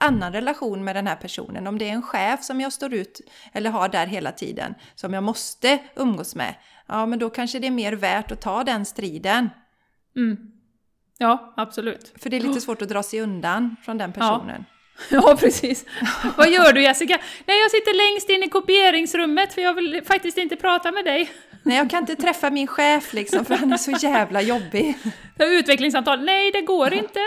annan 0.00 0.32
relation 0.32 0.84
med 0.84 0.96
den 0.96 1.06
här 1.06 1.16
personen? 1.16 1.66
Om 1.66 1.78
det 1.78 1.88
är 1.88 1.92
en 1.92 2.02
chef 2.02 2.42
som 2.42 2.60
jag 2.60 2.72
står 2.72 2.94
ut 2.94 3.20
eller 3.52 3.70
har 3.70 3.88
där 3.88 4.06
hela 4.06 4.32
tiden, 4.32 4.74
som 4.94 5.14
jag 5.14 5.22
måste 5.22 5.78
umgås 5.96 6.34
med, 6.34 6.54
ja 6.86 7.06
men 7.06 7.18
då 7.18 7.30
kanske 7.30 7.58
det 7.58 7.66
är 7.66 7.70
mer 7.70 7.92
värt 7.92 8.32
att 8.32 8.40
ta 8.40 8.64
den 8.64 8.84
striden. 8.84 9.50
Mm. 10.16 10.36
Ja, 11.18 11.54
absolut. 11.56 12.12
För 12.16 12.30
det 12.30 12.36
är 12.36 12.40
lite 12.40 12.60
svårt 12.60 12.82
att 12.82 12.88
dra 12.88 13.02
sig 13.02 13.20
undan 13.20 13.76
från 13.84 13.98
den 13.98 14.12
personen. 14.12 14.64
Ja. 14.68 14.70
Ja, 15.10 15.36
precis. 15.40 15.84
Vad 16.36 16.50
gör 16.50 16.72
du 16.72 16.82
Jessica? 16.82 17.18
Nej, 17.46 17.60
jag 17.60 17.70
sitter 17.70 18.12
längst 18.12 18.30
in 18.30 18.42
i 18.42 18.48
kopieringsrummet 18.48 19.54
för 19.54 19.62
jag 19.62 19.74
vill 19.74 20.02
faktiskt 20.04 20.38
inte 20.38 20.56
prata 20.56 20.92
med 20.92 21.04
dig. 21.04 21.30
Nej, 21.64 21.76
jag 21.76 21.90
kan 21.90 22.00
inte 22.00 22.16
träffa 22.16 22.50
min 22.50 22.66
chef 22.66 23.12
liksom 23.12 23.44
för 23.44 23.54
han 23.54 23.72
är 23.72 23.76
så 23.76 23.90
jävla 23.90 24.42
jobbig. 24.42 24.98
Utvecklingssamtal. 25.38 26.24
Nej, 26.24 26.50
det 26.52 26.60
går 26.60 26.94
inte. 26.94 27.20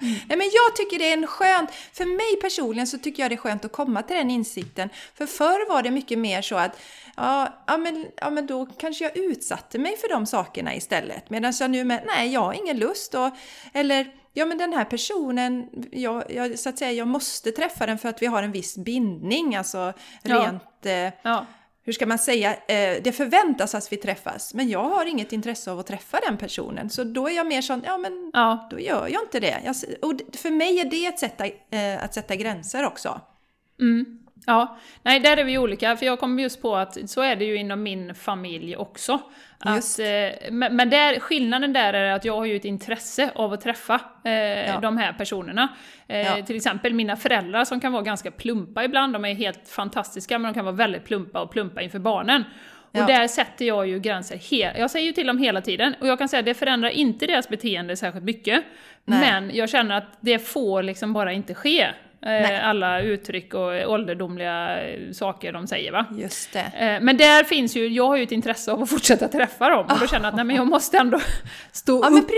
Nej, 0.00 0.38
men 0.38 0.50
jag 0.52 0.76
tycker 0.76 0.98
det 0.98 1.08
är 1.08 1.12
en 1.12 1.26
skönt, 1.26 1.70
för 1.92 2.04
mig 2.04 2.40
personligen 2.40 2.86
så 2.86 2.98
tycker 2.98 3.22
jag 3.22 3.30
det 3.30 3.34
är 3.34 3.36
skönt 3.36 3.64
att 3.64 3.72
komma 3.72 4.02
till 4.02 4.16
den 4.16 4.30
insikten. 4.30 4.88
För 5.14 5.26
förr 5.26 5.68
var 5.68 5.82
det 5.82 5.90
mycket 5.90 6.18
mer 6.18 6.42
så 6.42 6.56
att, 6.56 6.80
ja, 7.16 7.62
ja, 7.66 7.76
men, 7.76 8.06
ja 8.16 8.30
men 8.30 8.46
då 8.46 8.66
kanske 8.66 9.04
jag 9.04 9.16
utsatte 9.16 9.78
mig 9.78 9.96
för 9.96 10.08
de 10.08 10.26
sakerna 10.26 10.74
istället. 10.74 11.30
Medan 11.30 11.52
jag 11.60 11.70
nu 11.70 11.84
med, 11.84 12.02
nej 12.06 12.32
jag 12.32 12.40
har 12.40 12.52
ingen 12.52 12.78
lust 12.78 13.14
och, 13.14 13.30
eller 13.72 14.12
ja 14.32 14.46
men 14.46 14.58
den 14.58 14.72
här 14.72 14.84
personen, 14.84 15.68
jag, 15.92 16.24
jag, 16.30 16.58
så 16.58 16.68
att 16.68 16.78
säga, 16.78 16.92
jag 16.92 17.08
måste 17.08 17.52
träffa 17.52 17.86
den 17.86 17.98
för 17.98 18.08
att 18.08 18.22
vi 18.22 18.26
har 18.26 18.42
en 18.42 18.52
viss 18.52 18.76
bindning, 18.76 19.56
alltså 19.56 19.92
rent... 20.22 20.62
Ja. 20.82 20.90
Eh, 20.90 21.12
ja 21.22 21.46
hur 21.90 21.94
ska 21.94 22.06
man 22.06 22.18
säga, 22.18 22.54
eh, 22.54 23.02
det 23.02 23.12
förväntas 23.16 23.74
att 23.74 23.92
vi 23.92 23.96
träffas, 23.96 24.54
men 24.54 24.68
jag 24.68 24.84
har 24.84 25.06
inget 25.06 25.32
intresse 25.32 25.70
av 25.70 25.78
att 25.78 25.86
träffa 25.86 26.18
den 26.28 26.36
personen. 26.36 26.90
Så 26.90 27.04
då 27.04 27.28
är 27.28 27.36
jag 27.36 27.46
mer 27.46 27.62
sån, 27.62 27.82
ja 27.86 27.98
men 27.98 28.30
ja. 28.32 28.68
då 28.70 28.80
gör 28.80 29.08
jag 29.08 29.22
inte 29.22 29.40
det. 29.40 29.60
Jag, 29.64 29.74
och 30.02 30.36
för 30.36 30.50
mig 30.50 30.80
är 30.80 30.84
det 30.84 31.06
ett 31.06 31.18
sätt 31.18 31.40
eh, 31.70 32.04
att 32.04 32.14
sätta 32.14 32.36
gränser 32.36 32.86
också. 32.86 33.20
Mm. 33.80 34.19
Ja, 34.46 34.78
nej 35.02 35.20
där 35.20 35.36
är 35.36 35.44
vi 35.44 35.58
olika, 35.58 35.96
för 35.96 36.06
jag 36.06 36.18
kom 36.18 36.38
just 36.38 36.62
på 36.62 36.76
att 36.76 37.10
så 37.10 37.22
är 37.22 37.36
det 37.36 37.44
ju 37.44 37.56
inom 37.56 37.82
min 37.82 38.14
familj 38.14 38.76
också. 38.76 39.20
Att, 39.58 39.98
eh, 39.98 40.50
men 40.50 40.90
där, 40.90 41.20
skillnaden 41.20 41.72
där 41.72 41.92
är 41.92 42.12
att 42.12 42.24
jag 42.24 42.36
har 42.36 42.44
ju 42.44 42.56
ett 42.56 42.64
intresse 42.64 43.30
av 43.34 43.52
att 43.52 43.60
träffa 43.60 44.00
eh, 44.24 44.32
ja. 44.32 44.80
de 44.80 44.96
här 44.96 45.12
personerna. 45.12 45.68
Eh, 46.08 46.18
ja. 46.18 46.42
Till 46.46 46.56
exempel 46.56 46.94
mina 46.94 47.16
föräldrar 47.16 47.64
som 47.64 47.80
kan 47.80 47.92
vara 47.92 48.02
ganska 48.02 48.30
plumpa 48.30 48.84
ibland, 48.84 49.12
de 49.12 49.24
är 49.24 49.34
helt 49.34 49.68
fantastiska 49.68 50.38
men 50.38 50.52
de 50.52 50.54
kan 50.54 50.64
vara 50.64 50.74
väldigt 50.74 51.04
plumpa 51.04 51.40
och 51.40 51.50
plumpa 51.50 51.82
inför 51.82 51.98
barnen. 51.98 52.44
Och 52.92 52.98
ja. 52.98 53.06
där 53.06 53.28
sätter 53.28 53.64
jag 53.64 53.86
ju 53.86 53.98
gränser. 53.98 54.40
jag 54.78 54.90
säger 54.90 55.06
ju 55.06 55.12
till 55.12 55.26
dem 55.26 55.38
hela 55.38 55.60
tiden, 55.60 55.94
och 56.00 56.06
jag 56.06 56.18
kan 56.18 56.28
säga 56.28 56.40
att 56.40 56.46
det 56.46 56.54
förändrar 56.54 56.90
inte 56.90 57.26
deras 57.26 57.48
beteende 57.48 57.96
särskilt 57.96 58.24
mycket. 58.24 58.64
Nej. 59.04 59.20
Men 59.20 59.56
jag 59.56 59.68
känner 59.70 59.96
att 59.96 60.18
det 60.20 60.38
får 60.38 60.82
liksom 60.82 61.12
bara 61.12 61.32
inte 61.32 61.54
ske. 61.54 61.86
Nej. 62.22 62.60
alla 62.60 63.00
uttryck 63.00 63.54
och 63.54 63.90
ålderdomliga 63.90 64.78
saker 65.12 65.52
de 65.52 65.66
säger 65.66 65.92
va. 65.92 66.06
Just 66.16 66.52
det. 66.52 66.72
Eh, 66.78 67.00
men 67.00 67.16
där 67.16 67.44
finns 67.44 67.76
ju, 67.76 67.88
jag 67.88 68.06
har 68.06 68.16
ju 68.16 68.22
ett 68.22 68.32
intresse 68.32 68.72
av 68.72 68.82
att 68.82 68.90
fortsätta 68.90 69.28
träffa 69.28 69.68
dem 69.68 69.86
och 69.86 69.98
då 70.00 70.06
känner 70.06 70.24
jag 70.24 70.28
att 70.28 70.36
nej, 70.36 70.44
men 70.44 70.56
jag 70.56 70.66
måste 70.66 70.98
ändå 70.98 71.20
stå 71.72 72.04
ja, 72.04 72.08
upp 72.08 72.30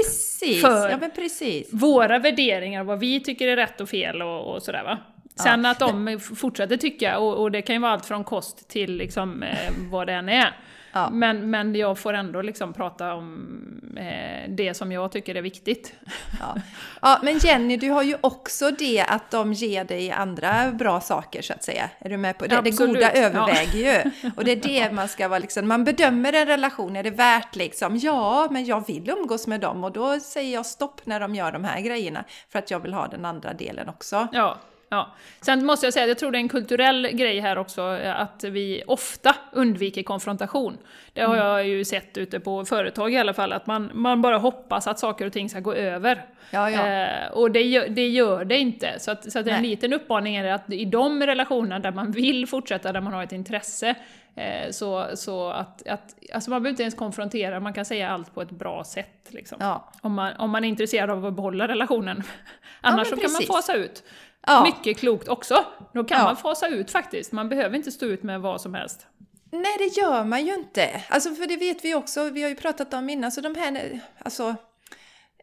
för 0.61 0.91
ja, 0.91 1.63
våra 1.73 2.19
värderingar, 2.19 2.85
vad 2.85 2.99
vi 2.99 3.21
tycker 3.21 3.49
är 3.49 3.57
rätt 3.57 3.81
och 3.81 3.89
fel 3.89 4.23
och, 4.23 4.55
och 4.55 4.63
sådär 4.63 4.83
va. 4.85 4.99
Sen 5.35 5.65
ja. 5.65 5.71
att 5.71 5.79
de 5.79 6.21
fortsätter 6.37 6.77
tycka, 6.77 7.19
och, 7.19 7.43
och, 7.43 7.51
det 7.51 7.63
kan 7.63 7.77
ju 7.77 7.81
vara 7.81 7.93
allt 7.93 8.07
från 8.07 8.25
kost 8.25 8.69
till 8.69 8.97
liksom, 8.97 9.43
eh, 9.43 9.73
vad 9.91 10.07
det 10.07 10.13
än 10.13 10.29
är. 10.29 10.57
Ja. 10.93 11.11
Men, 11.11 11.51
men 11.51 11.75
jag 11.75 11.99
får 11.99 12.13
ändå 12.13 12.43
liksom 12.43 12.73
prata 12.73 13.15
om 13.15 13.95
eh, 13.97 14.51
det 14.51 14.75
som 14.75 14.93
jag 14.93 15.13
tycker 15.13 15.35
är 15.35 15.43
viktigt. 15.43 15.95
Ja. 16.41 16.57
ja, 17.03 17.21
men 17.23 17.39
Jenny, 17.39 17.77
du 17.77 17.91
har 17.91 18.03
ju 18.03 18.17
också 18.21 18.71
det 18.71 19.01
att 19.09 19.31
de 19.31 19.53
ger 19.53 19.85
dig 19.85 20.11
andra 20.11 20.71
bra 20.73 21.01
saker 21.01 21.43
så 21.43 21.53
att 21.53 21.65
säga. 21.65 21.91
Är 21.99 22.11
du 22.11 22.17
med 22.17 22.39
på 22.39 22.47
det? 22.47 22.59
Absolut. 22.59 22.79
Det 22.79 22.87
goda 22.87 23.13
överväger 23.13 24.05
ju. 24.05 24.31
Och 24.37 24.45
det 24.45 24.53
är 24.53 24.57
det 24.57 24.93
man 24.93 25.09
ska 25.09 25.29
vara 25.29 25.39
liksom, 25.39 25.69
man 25.69 25.85
bedömer 25.85 26.33
en 26.33 26.47
relation, 26.47 26.97
är 26.97 27.03
det 27.03 27.11
värt 27.11 27.57
liksom? 27.57 27.97
Ja, 27.97 28.49
men 28.51 28.65
jag 28.65 28.87
vill 28.87 29.11
umgås 29.11 29.47
med 29.47 29.61
dem 29.61 29.85
och 29.85 29.93
då 29.93 30.21
säger 30.21 30.55
jag 30.55 30.67
stopp 30.67 31.07
när 31.07 31.21
de 31.21 31.35
gör 31.35 31.53
de 31.53 31.65
här 31.65 31.81
grejerna 31.81 32.25
för 32.49 32.59
att 32.59 32.71
jag 32.71 32.81
vill 32.81 32.95
ha 32.95 33.07
den 33.07 33.25
andra 33.25 33.53
delen 33.53 33.89
också. 33.89 34.29
Ja, 34.33 34.59
Ja. 34.93 35.15
Sen 35.41 35.67
måste 35.67 35.87
jag 35.87 35.93
säga 35.93 36.05
att 36.05 36.09
jag 36.09 36.19
tror 36.19 36.31
det 36.31 36.39
är 36.39 36.41
en 36.41 36.49
kulturell 36.49 37.09
grej 37.13 37.41
här 37.41 37.59
också, 37.59 37.83
att 38.17 38.45
vi 38.45 38.83
ofta 38.87 39.35
undviker 39.53 40.03
konfrontation. 40.03 40.79
Det 41.13 41.21
har 41.21 41.35
mm. 41.35 41.47
jag 41.47 41.69
ju 41.69 41.85
sett 41.85 42.19
ute 42.19 42.41
på 42.41 42.65
företag 42.65 43.13
i 43.13 43.17
alla 43.17 43.35
fall, 43.35 43.53
att 43.53 43.67
man, 43.67 43.91
man 43.95 44.23
bara 44.23 44.39
hoppas 44.39 44.87
att 44.87 44.99
saker 44.99 45.27
och 45.27 45.33
ting 45.33 45.49
ska 45.49 45.61
gå 45.61 45.75
över. 45.75 46.25
Ja, 46.51 46.71
ja. 46.71 46.87
Eh, 46.87 47.33
och 47.33 47.51
det 47.51 47.63
gör, 47.63 47.89
det 47.89 48.09
gör 48.09 48.45
det 48.45 48.59
inte. 48.59 48.99
Så, 48.99 49.11
att, 49.11 49.33
så 49.33 49.39
att 49.39 49.47
en 49.47 49.63
liten 49.63 49.93
uppmaning 49.93 50.37
är 50.37 50.53
att 50.53 50.73
i 50.73 50.85
de 50.85 51.23
relationerna 51.23 51.79
där 51.79 51.93
man 51.93 52.13
vill 52.13 52.47
fortsätta, 52.47 52.93
där 52.93 53.01
man 53.01 53.13
har 53.13 53.23
ett 53.23 53.33
intresse, 53.33 53.95
eh, 54.35 54.71
så, 54.71 55.07
så 55.15 55.51
att, 55.51 55.89
att 55.89 56.15
alltså 56.35 56.51
man 56.51 56.63
behöver 56.63 56.71
inte 56.71 56.83
ens 56.83 56.95
konfrontera, 56.95 57.61
man 57.61 57.73
kan 57.73 57.85
säga 57.85 58.11
allt 58.11 58.35
på 58.35 58.43
ett 58.43 58.51
bra 58.51 58.85
sätt. 58.85 59.29
Liksom. 59.29 59.59
Ja. 59.61 59.93
Om, 60.01 60.15
man, 60.15 60.33
om 60.37 60.51
man 60.51 60.65
är 60.65 60.69
intresserad 60.69 61.11
av 61.11 61.27
att 61.27 61.35
behålla 61.35 61.69
relationen. 61.69 62.23
Annars 62.81 63.09
så 63.09 63.17
kan 63.17 63.33
man 63.33 63.43
fasa 63.43 63.75
ut. 63.75 64.05
Ja. 64.47 64.63
Mycket 64.63 64.99
klokt 64.99 65.29
också. 65.29 65.65
Då 65.95 66.05
kan 66.05 66.19
ja. 66.19 66.25
man 66.25 66.37
fasa 66.37 66.69
ut 66.69 66.91
faktiskt. 66.91 67.33
Man 67.33 67.49
behöver 67.49 67.77
inte 67.77 67.93
stå 67.93 68.07
ut 68.07 68.23
med 68.23 68.41
vad 68.41 68.61
som 68.61 68.75
helst. 68.75 69.07
Nej, 69.51 69.75
det 69.79 70.01
gör 70.01 70.25
man 70.25 70.47
ju 70.47 70.55
inte. 70.55 71.05
Alltså, 71.09 71.35
för 71.35 71.47
det 71.47 71.57
vet 71.57 71.85
vi 71.85 71.95
också, 71.95 72.31
vi 72.31 72.43
har 72.43 72.49
ju 72.49 72.55
pratat 72.55 72.95
om 72.95 73.11
innan, 73.11 73.33
så 73.33 73.41
de 73.41 73.55
här 73.55 74.01
alltså, 74.19 74.55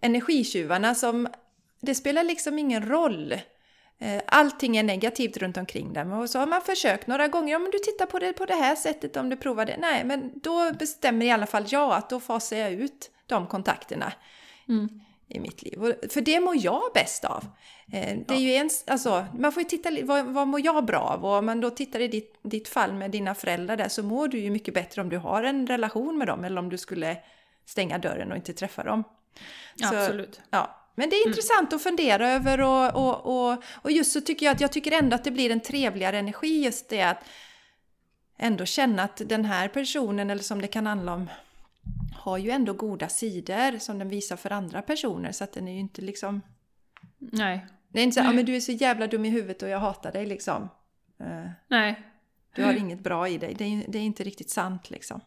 energitjuvarna 0.02 0.96
som... 0.96 1.28
Det 1.82 1.96
spelar 1.96 2.24
liksom 2.24 2.60
ingen 2.60 2.90
roll. 2.90 3.32
Eh, 4.00 4.22
allting 4.28 4.78
är 4.78 4.84
negativt 4.84 5.38
runt 5.38 5.58
omkring 5.58 5.94
dem. 5.94 6.12
Och 6.12 6.30
så 6.30 6.40
har 6.40 6.48
man 6.48 6.62
försökt 6.62 7.08
några 7.08 7.28
gånger, 7.28 7.56
om 7.56 7.70
du 7.72 7.80
tittar 7.80 8.06
på 8.06 8.20
det 8.20 8.34
på 8.34 8.46
det 8.46 8.56
här 8.56 8.76
sättet, 8.76 9.18
om 9.18 9.30
du 9.30 9.36
provar 9.36 9.66
det. 9.66 9.78
Nej, 9.78 10.04
men 10.04 10.32
då 10.36 10.72
bestämmer 10.74 11.26
i 11.26 11.32
alla 11.32 11.46
fall 11.46 11.66
jag 11.68 11.92
att 11.92 12.10
då 12.10 12.20
fasar 12.20 12.58
jag 12.58 12.72
ut 12.72 13.12
de 13.28 13.48
kontakterna. 13.48 14.14
Mm 14.70 14.90
i 15.30 15.40
mitt 15.40 15.64
liv. 15.64 15.80
För 16.10 16.22
det 16.22 16.40
mår 16.40 16.56
jag 16.58 16.82
bäst 16.94 17.26
av. 17.26 17.46
Eh, 17.94 18.18
det 18.28 18.34
är 18.34 18.40
ju 18.40 18.54
en, 18.54 18.70
alltså, 18.88 19.26
man 19.38 19.52
får 19.52 19.64
ju 19.64 19.70
titta, 19.70 19.90
vad, 20.04 20.26
vad 20.26 20.48
mår 20.48 20.66
jag 20.66 20.86
bra 20.86 21.00
av? 21.00 21.26
Och 21.26 21.34
om 21.34 21.46
man 21.46 21.62
då 21.62 21.70
tittar 21.70 22.00
i 22.00 22.08
ditt, 22.08 22.40
ditt 22.44 22.68
fall 22.68 22.94
med 22.94 23.12
dina 23.12 23.36
föräldrar 23.36 23.78
där 23.78 23.90
så 23.90 24.04
mår 24.04 24.28
du 24.28 24.40
ju 24.40 24.50
mycket 24.50 24.74
bättre 24.74 25.02
om 25.02 25.10
du 25.10 25.18
har 25.18 25.44
en 25.44 25.68
relation 25.68 26.18
med 26.18 26.28
dem 26.28 26.44
eller 26.44 26.60
om 26.60 26.70
du 26.70 26.78
skulle 26.78 27.18
stänga 27.66 27.98
dörren 27.98 28.32
och 28.32 28.38
inte 28.38 28.54
träffa 28.54 28.84
dem. 28.84 29.04
Så, 29.76 29.96
Absolut. 29.96 30.42
Ja. 30.50 30.76
Men 30.96 31.10
det 31.10 31.16
är 31.16 31.22
mm. 31.22 31.30
intressant 31.30 31.74
att 31.74 31.84
fundera 31.84 32.30
över 32.30 32.62
och, 32.62 32.96
och, 32.96 33.52
och, 33.52 33.64
och 33.76 33.92
just 33.92 34.12
så 34.12 34.22
tycker 34.22 34.46
jag 34.46 34.56
att 34.56 34.62
jag 34.62 34.72
tycker 34.72 34.92
ändå 34.92 35.16
att 35.16 35.24
det 35.24 35.32
blir 35.32 35.52
en 35.52 35.60
trevligare 35.60 36.18
energi 36.18 36.64
just 36.64 36.90
det 36.90 37.02
att 37.02 37.24
ändå 38.38 38.66
känna 38.66 39.04
att 39.04 39.22
den 39.26 39.46
här 39.46 39.68
personen, 39.68 40.30
eller 40.30 40.44
som 40.44 40.62
det 40.62 40.68
kan 40.68 40.86
handla 40.86 41.14
om 41.14 41.30
har 42.16 42.38
ju 42.38 42.50
ändå 42.50 42.74
goda 42.74 43.10
sidor 43.10 43.80
som 43.80 44.00
den 44.00 44.10
visar 44.10 44.36
för 44.36 44.52
andra 44.52 44.82
personer 44.82 45.32
så 45.32 45.44
att 45.44 45.54
den 45.54 45.68
är 45.68 45.74
ju 45.74 45.80
inte 45.80 46.02
liksom... 46.02 46.42
Nej. 47.18 47.66
Det 47.90 48.00
är 48.00 48.04
inte 48.04 48.22
så 48.22 48.28
ja 48.28 48.32
men 48.32 48.46
du 48.46 48.56
är 48.56 48.60
så 48.60 48.72
jävla 48.72 49.08
dum 49.08 49.26
i 49.26 49.30
huvudet 49.30 49.62
och 49.62 49.70
jag 49.70 49.80
hatar 49.80 50.12
dig 50.12 50.26
liksom. 50.26 50.70
Uh, 51.22 51.50
Nej. 51.68 52.02
Du 52.56 52.64
har 52.64 52.74
inget 52.74 53.00
bra 53.00 53.28
i 53.28 53.38
dig. 53.38 53.56
Det 53.58 53.66
är, 53.66 53.86
det 53.88 53.98
är 53.98 54.04
inte 54.04 54.24
riktigt 54.24 54.50
sant 54.50 54.90
liksom. 54.90 55.22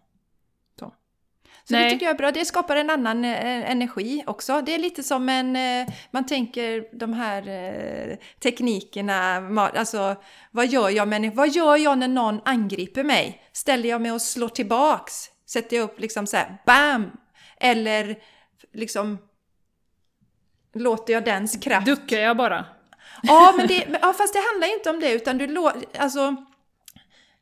Så, 1.65 1.69
så 1.69 1.75
det 1.75 1.91
tycker 1.91 2.07
jag 2.07 2.15
är 2.15 2.19
bra. 2.19 2.33
Det 2.33 2.45
skapar 2.45 2.77
en 2.77 2.91
annan 2.91 3.25
eh, 3.25 3.71
energi 3.71 4.25
också. 4.27 4.61
Det 4.61 4.75
är 4.75 4.79
lite 4.79 5.03
som 5.03 5.29
en... 5.29 5.57
Eh, 5.57 5.95
man 6.11 6.27
tänker 6.27 6.99
de 6.99 7.13
här 7.13 7.49
eh, 7.49 8.17
teknikerna, 8.43 9.37
alltså 9.59 10.17
vad 10.51 10.67
gör 10.67 10.91
jag 10.91 11.09
men 11.09 11.35
vad 11.35 11.49
gör 11.49 11.77
jag 11.77 11.99
när 11.99 12.09
någon 12.09 12.41
angriper 12.45 13.05
mig? 13.05 13.43
Ställer 13.53 13.89
jag 13.89 14.01
mig 14.01 14.13
och 14.13 14.23
slår 14.23 14.49
tillbaks? 14.49 15.13
Sätter 15.47 15.77
jag 15.77 15.85
upp 15.85 16.01
liksom 16.01 16.27
så 16.27 16.37
här, 16.37 16.63
BAM! 16.67 17.11
Eller 17.61 18.19
liksom 18.73 19.19
låter 20.75 21.13
jag 21.13 21.25
dens 21.25 21.57
kraft... 21.57 21.87
Duckar 21.87 22.19
jag 22.19 22.37
bara? 22.37 22.65
Ja, 23.23 23.55
men 23.57 23.67
det, 23.67 23.87
ja, 24.03 24.13
fast 24.13 24.35
det 24.35 24.41
handlar 24.53 24.75
inte 24.75 24.91
om 24.91 25.01
det 25.01 25.13
utan 25.13 25.39
du 25.39 25.47
låter, 25.47 25.83
alltså 25.99 26.37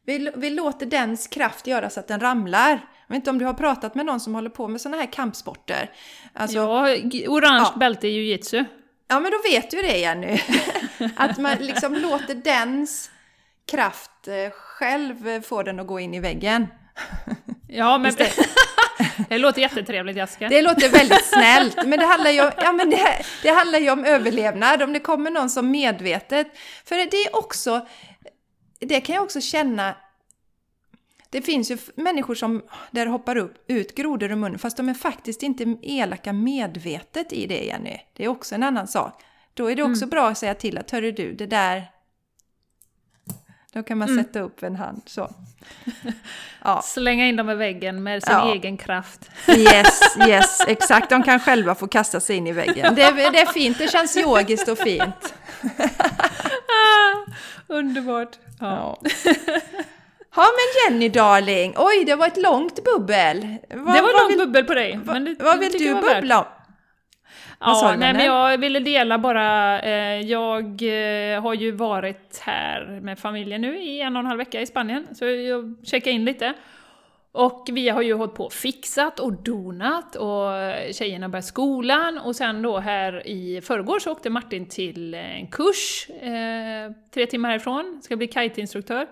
vi, 0.06 0.32
vi 0.36 0.50
låter 0.50 0.86
dens 0.86 1.26
kraft 1.26 1.66
göra 1.66 1.90
så 1.90 2.00
att 2.00 2.08
den 2.08 2.20
ramlar. 2.20 2.70
Jag 3.06 3.14
vet 3.14 3.16
inte 3.16 3.30
om 3.30 3.38
du 3.38 3.44
har 3.44 3.54
pratat 3.54 3.94
med 3.94 4.06
någon 4.06 4.20
som 4.20 4.34
håller 4.34 4.50
på 4.50 4.68
med 4.68 4.80
sådana 4.80 5.02
här 5.02 5.12
kampsporter? 5.12 5.90
Alltså, 6.32 6.56
ja, 6.56 6.96
orange 7.28 7.58
ja. 7.58 7.74
bälte 7.76 8.08
i 8.08 8.10
jujitsu. 8.10 8.64
Ja, 9.08 9.20
men 9.20 9.30
då 9.32 9.38
vet 9.50 9.70
du 9.70 9.76
det 9.82 9.98
Jenny. 9.98 10.40
att 11.16 11.38
man 11.38 11.56
liksom 11.60 11.94
låter 11.94 12.34
dens 12.34 13.10
kraft 13.70 14.28
eh, 14.28 14.50
själv 14.52 15.42
få 15.42 15.62
den 15.62 15.80
att 15.80 15.86
gå 15.86 16.00
in 16.00 16.14
i 16.14 16.20
väggen. 16.20 16.66
Ja, 17.68 17.98
men... 17.98 18.12
Det 19.28 19.38
låter 19.38 19.60
jättetrevligt 19.60 20.16
Jessica. 20.16 20.48
Det 20.48 20.62
låter 20.62 20.88
väldigt 20.88 21.24
snällt, 21.24 21.76
men 21.86 21.98
det 21.98 22.06
handlar 22.06 22.30
ju 22.30 22.42
om, 22.42 22.50
ja, 22.56 22.72
men 22.72 22.90
det, 22.90 23.24
det 23.42 23.48
handlar 23.48 23.78
ju 23.78 23.90
om 23.90 24.04
överlevnad, 24.04 24.82
om 24.82 24.92
det 24.92 25.00
kommer 25.00 25.30
någon 25.30 25.50
som 25.50 25.70
medvetet. 25.70 26.46
För 26.84 26.96
det 26.96 27.16
är 27.16 27.36
också, 27.36 27.86
det 28.78 29.00
kan 29.00 29.14
jag 29.14 29.24
också 29.24 29.40
känna, 29.40 29.94
det 31.30 31.42
finns 31.42 31.70
ju 31.70 31.78
människor 31.94 32.34
som 32.34 32.62
där 32.90 33.06
hoppar 33.06 33.36
upp, 33.36 33.64
ut 33.68 33.94
grodor 33.94 34.30
ur 34.30 34.36
munnen, 34.36 34.58
fast 34.58 34.76
de 34.76 34.88
är 34.88 34.94
faktiskt 34.94 35.42
inte 35.42 35.76
elaka 35.82 36.32
medvetet 36.32 37.32
i 37.32 37.46
det, 37.46 37.64
Jenny. 37.64 37.98
Det 38.16 38.24
är 38.24 38.28
också 38.28 38.54
en 38.54 38.62
annan 38.62 38.88
sak. 38.88 39.22
Då 39.54 39.70
är 39.70 39.76
det 39.76 39.82
också 39.82 40.04
mm. 40.04 40.10
bra 40.10 40.28
att 40.28 40.38
säga 40.38 40.54
till 40.54 40.78
att, 40.78 40.90
hörru 40.90 41.12
du, 41.12 41.32
det 41.32 41.46
där 41.46 41.90
då 43.72 43.82
kan 43.82 43.98
man 43.98 44.08
mm. 44.08 44.24
sätta 44.24 44.40
upp 44.40 44.62
en 44.62 44.76
hand 44.76 45.02
så. 45.06 45.30
Ja. 46.64 46.82
Slänga 46.84 47.26
in 47.26 47.36
dem 47.36 47.50
i 47.50 47.54
väggen 47.54 48.02
med 48.02 48.22
sin 48.22 48.32
ja. 48.32 48.54
egen 48.54 48.76
kraft. 48.76 49.30
Yes, 49.48 50.00
yes, 50.28 50.60
exakt. 50.66 51.10
De 51.10 51.22
kan 51.22 51.40
själva 51.40 51.74
få 51.74 51.88
kasta 51.88 52.20
sig 52.20 52.36
in 52.36 52.46
i 52.46 52.52
väggen. 52.52 52.94
Det, 52.94 53.12
det 53.12 53.40
är 53.40 53.52
fint, 53.52 53.78
det 53.78 53.90
känns 53.90 54.16
yogiskt 54.16 54.68
och 54.68 54.78
fint. 54.78 55.34
underbart. 57.66 58.38
Ja. 58.60 58.98
Ja 60.34 60.46
men 60.46 60.92
Jenny 60.92 61.08
darling, 61.08 61.74
oj 61.76 62.04
det 62.06 62.14
var 62.14 62.26
ett 62.26 62.42
långt 62.42 62.84
bubbel. 62.84 63.56
Vad, 63.74 63.94
det 63.94 64.02
var 64.02 64.08
ett 64.08 64.22
långt 64.22 64.38
bubbel 64.38 64.64
på 64.64 64.74
dig. 64.74 65.00
Vad, 65.04 65.24
det, 65.24 65.36
vad 65.38 65.58
vill 65.58 65.72
du 65.72 65.94
bubbla 65.94 66.38
om? 66.38 66.44
Ja, 67.60 67.94
nej, 67.98 68.14
men 68.14 68.26
jag 68.26 68.58
ville 68.58 68.80
dela 68.80 69.18
bara, 69.18 69.80
eh, 69.80 70.20
jag 70.20 70.64
eh, 70.82 71.42
har 71.42 71.54
ju 71.54 71.70
varit 71.70 72.38
här 72.44 73.00
med 73.02 73.18
familjen 73.18 73.60
nu 73.60 73.82
i 73.82 74.00
en 74.00 74.16
och 74.16 74.20
en 74.20 74.26
halv 74.26 74.38
vecka 74.38 74.60
i 74.60 74.66
Spanien, 74.66 75.06
så 75.14 75.24
jag 75.24 75.76
checkade 75.84 76.10
in 76.10 76.24
lite. 76.24 76.54
Och 77.32 77.68
vi 77.72 77.88
har 77.88 78.02
ju 78.02 78.14
hållit 78.14 78.34
på 78.34 78.44
och 78.44 78.52
fixat 78.52 79.20
och 79.20 79.32
donat 79.32 80.16
och 80.16 80.50
tjejerna 80.92 81.28
började 81.28 81.46
skolan 81.46 82.18
och 82.18 82.36
sen 82.36 82.62
då 82.62 82.78
här 82.78 83.26
i 83.26 83.60
förrgår 83.60 83.98
så 83.98 84.12
åkte 84.12 84.30
Martin 84.30 84.66
till 84.66 85.14
en 85.14 85.46
kurs, 85.46 86.10
eh, 86.10 86.92
tre 87.14 87.26
timmar 87.26 87.48
härifrån, 87.48 88.00
ska 88.02 88.16
bli 88.16 88.26
kiteinstruktör. 88.26 89.06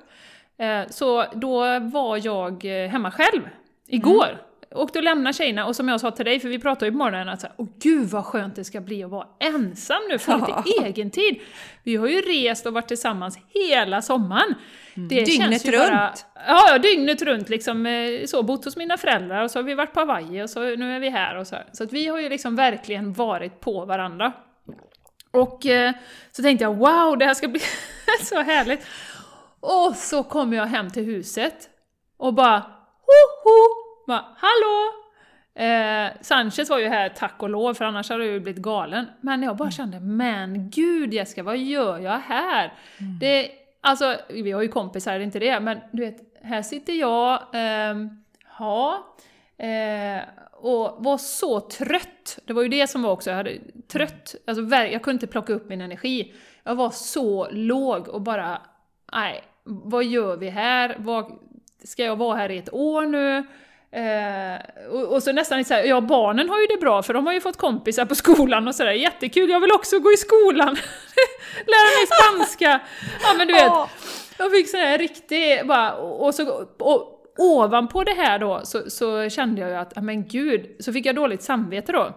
Eh, 0.59 0.89
så 0.91 1.25
då 1.35 1.79
var 1.79 2.27
jag 2.27 2.65
hemma 2.65 3.11
själv 3.11 3.49
igår. 3.87 4.27
Mm 4.27 4.48
och 4.71 5.03
lämnade 5.03 5.35
tjejerna 5.35 5.67
och 5.67 5.77
som 5.77 5.89
jag 5.89 6.01
sa 6.01 6.11
till 6.11 6.25
dig, 6.25 6.41
för 6.41 6.49
vi 6.49 6.59
pratade 6.59 6.87
ju 6.87 6.93
på 6.93 6.99
morgonen 6.99 7.29
att 7.29 7.41
så 7.41 7.47
åh 7.57 7.67
gud 7.83 8.09
vad 8.09 8.25
skönt 8.25 8.57
det 8.57 8.65
ska 8.65 8.81
bli 8.81 9.05
att 9.05 9.11
vara 9.11 9.27
ensam 9.41 10.03
nu, 10.09 10.19
få 10.19 10.37
lite 10.37 10.53
ja. 10.67 10.85
egen 10.85 11.11
tid. 11.11 11.41
Vi 11.83 11.97
har 11.97 12.09
ju 12.09 12.21
rest 12.21 12.67
och 12.67 12.73
varit 12.73 12.89
tillsammans 12.89 13.39
hela 13.55 14.03
sommaren. 14.03 14.55
Mm. 14.95 15.09
Det 15.09 15.25
dygnet 15.25 15.65
runt? 15.65 15.91
Bara, 15.91 16.15
ja, 16.47 16.79
dygnet 16.79 17.23
runt 17.23 17.49
liksom. 17.49 17.87
Eh, 17.87 18.25
så, 18.27 18.43
bott 18.43 18.65
hos 18.65 18.77
mina 18.77 18.97
föräldrar 18.97 19.43
och 19.43 19.51
så 19.51 19.59
har 19.59 19.65
vi 19.65 19.75
varit 19.75 19.93
på 19.93 20.01
Hawaii 20.01 20.43
och 20.43 20.51
så 20.51 20.61
nu 20.61 20.97
är 20.97 21.01
vi 21.01 21.09
här 21.09 21.37
och 21.37 21.47
så. 21.47 21.57
Så 21.73 21.85
att 21.85 21.93
vi 21.93 22.07
har 22.07 22.21
ju 22.21 22.29
liksom 22.29 22.57
verkligen 22.57 23.13
varit 23.13 23.61
på 23.61 23.85
varandra. 23.85 24.33
Och 25.31 25.67
eh, 25.67 25.93
så 26.33 26.43
tänkte 26.43 26.65
jag 26.65 26.75
wow, 26.75 27.19
det 27.19 27.25
här 27.25 27.35
ska 27.35 27.49
bli 27.49 27.61
så 28.23 28.43
härligt. 28.43 28.87
Och 29.61 29.97
så 29.97 30.23
kom 30.23 30.53
jag 30.53 30.67
hem 30.67 30.91
till 30.91 31.05
huset 31.05 31.69
och 32.19 32.35
bara 32.35 32.59
ho, 33.45 33.88
bara, 34.09 34.25
hallå! 34.37 35.09
Eh, 35.55 36.13
Sanchez 36.21 36.71
var 36.71 36.79
ju 36.79 36.89
här 36.89 37.09
tack 37.09 37.43
och 37.43 37.49
lov, 37.49 37.75
för 37.75 37.85
annars 37.85 38.11
hade 38.11 38.25
jag 38.25 38.33
ju 38.33 38.41
blivit 38.41 38.63
galen. 38.63 39.07
Men 39.21 39.43
jag 39.43 39.57
bara 39.57 39.65
mm. 39.65 39.73
kände, 39.73 40.01
men 40.01 40.71
gud 40.71 41.15
Jessica, 41.15 41.43
vad 41.43 41.59
gör 41.59 41.99
jag 41.99 42.19
här? 42.19 42.73
Mm. 43.01 43.19
Det, 43.19 43.51
alltså, 43.81 44.17
vi 44.29 44.51
har 44.51 44.63
ju 44.63 44.69
kompisar, 44.69 45.13
det 45.13 45.19
är 45.19 45.25
inte 45.25 45.39
det, 45.39 45.61
men 45.61 45.79
du 45.93 46.05
vet, 46.05 46.17
här 46.43 46.63
sitter 46.63 46.93
jag, 46.93 47.41
eh, 47.53 47.97
ja, 48.59 49.07
eh, 49.59 50.23
och 50.53 51.05
var 51.05 51.19
så 51.19 51.61
trött. 51.61 52.39
Det 52.45 52.53
var 52.53 52.63
ju 52.63 52.69
det 52.69 52.87
som 52.87 53.03
var 53.03 53.11
också, 53.11 53.31
jag 53.31 53.37
hade 53.37 53.59
trött, 53.93 54.35
alltså 54.47 54.77
jag 54.77 55.03
kunde 55.03 55.15
inte 55.17 55.27
plocka 55.27 55.53
upp 55.53 55.69
min 55.69 55.81
energi. 55.81 56.35
Jag 56.65 56.75
var 56.75 56.91
så 56.91 57.49
låg 57.51 58.09
och 58.09 58.21
bara, 58.21 58.63
nej, 59.13 59.45
vad 59.65 60.05
gör 60.05 60.37
vi 60.37 60.49
här? 60.49 60.97
Vad, 60.99 61.33
ska 61.85 62.05
jag 62.05 62.17
vara 62.17 62.37
här 62.37 62.51
i 62.51 62.59
ett 62.59 62.73
år 62.73 63.07
nu? 63.07 63.47
Eh, 63.91 64.91
och, 64.91 65.15
och, 65.15 65.23
så 65.23 65.33
nästan 65.33 65.65
så 65.65 65.75
här, 65.75 65.83
ja 65.83 66.01
barnen 66.01 66.49
har 66.49 66.61
ju 66.61 66.67
det 66.67 66.81
bra 66.81 67.03
för 67.03 67.15
de 67.15 67.27
har 67.27 67.33
ju 67.33 67.41
fått 67.41 67.57
kompisar 67.57 68.05
på 68.05 68.15
skolan 68.15 68.69
och 68.69 68.75
sådär, 68.75 68.93
jättekul, 68.93 69.51
jag 69.51 69.61
vill 69.61 69.73
också 69.73 69.99
gå 69.99 70.13
i 70.13 70.17
skolan! 70.17 70.77
Lära 71.67 71.89
mig 71.99 72.07
spanska! 72.07 72.81
Ja 73.23 73.35
men 73.39 73.47
du 73.47 73.53
vet, 73.53 73.73
jag 74.39 74.53
fick 74.53 74.71
sån 74.71 74.81
här 74.81 74.99
riktig, 74.99 75.67
bara, 75.67 75.95
och, 75.97 76.35
så, 76.35 76.67
och 76.79 77.25
ovanpå 77.39 78.05
det 78.05 78.15
här 78.15 78.39
då 78.39 78.61
så, 78.65 78.91
så 78.91 79.31
kände 79.31 79.61
jag 79.61 79.71
ju 79.71 79.77
att, 79.77 80.03
men 80.03 80.29
gud, 80.29 80.77
så 80.81 80.93
fick 80.93 81.07
jag 81.07 81.17
dåligt 81.17 81.43
samvete 81.43 81.93
då. 81.93 82.13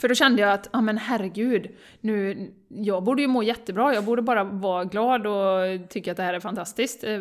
För 0.00 0.08
då 0.08 0.14
kände 0.14 0.42
jag 0.42 0.52
att, 0.52 0.68
ja 0.72 0.80
men 0.80 0.98
herregud, 0.98 1.70
nu, 2.00 2.48
jag 2.68 3.02
borde 3.02 3.22
ju 3.22 3.28
må 3.28 3.42
jättebra, 3.42 3.94
jag 3.94 4.04
borde 4.04 4.22
bara 4.22 4.44
vara 4.44 4.84
glad 4.84 5.26
och 5.26 5.88
tycka 5.90 6.10
att 6.10 6.16
det 6.16 6.22
här 6.22 6.34
är 6.34 6.40
fantastiskt. 6.40 7.04
Eh, 7.04 7.20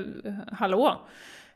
hallå! 0.51 1.01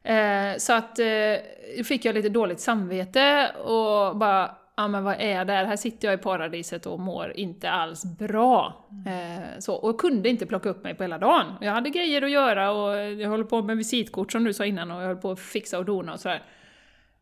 Eh, 0.07 0.57
så 0.57 0.73
att 0.73 0.99
eh, 0.99 1.83
fick 1.83 2.05
jag 2.05 2.15
lite 2.15 2.29
dåligt 2.29 2.59
samvete 2.59 3.51
och 3.63 4.17
bara, 4.17 4.55
ja 4.77 4.87
men 4.87 5.03
vad 5.03 5.15
är 5.19 5.45
det 5.45 5.53
här? 5.53 5.65
Här 5.65 5.75
sitter 5.75 6.07
jag 6.07 6.19
i 6.19 6.23
paradiset 6.23 6.85
och 6.85 6.99
mår 6.99 7.33
inte 7.35 7.69
alls 7.69 8.05
bra. 8.05 8.85
Eh, 9.07 9.59
så, 9.59 9.73
och 9.73 9.99
kunde 9.99 10.29
inte 10.29 10.45
plocka 10.45 10.69
upp 10.69 10.83
mig 10.83 10.95
på 10.95 11.03
hela 11.03 11.17
dagen. 11.17 11.45
Jag 11.61 11.71
hade 11.71 11.89
grejer 11.89 12.21
att 12.21 12.31
göra 12.31 12.71
och 12.71 12.95
jag 12.95 13.29
håller 13.29 13.43
på 13.43 13.61
med 13.61 13.77
visitkort 13.77 14.31
som 14.31 14.43
du 14.43 14.53
sa 14.53 14.65
innan 14.65 14.91
och 14.91 15.01
jag 15.01 15.07
höll 15.07 15.17
på 15.17 15.31
att 15.31 15.39
fixa 15.39 15.77
och 15.77 15.85
dona 15.85 16.13
och 16.13 16.19
sådär. 16.19 16.43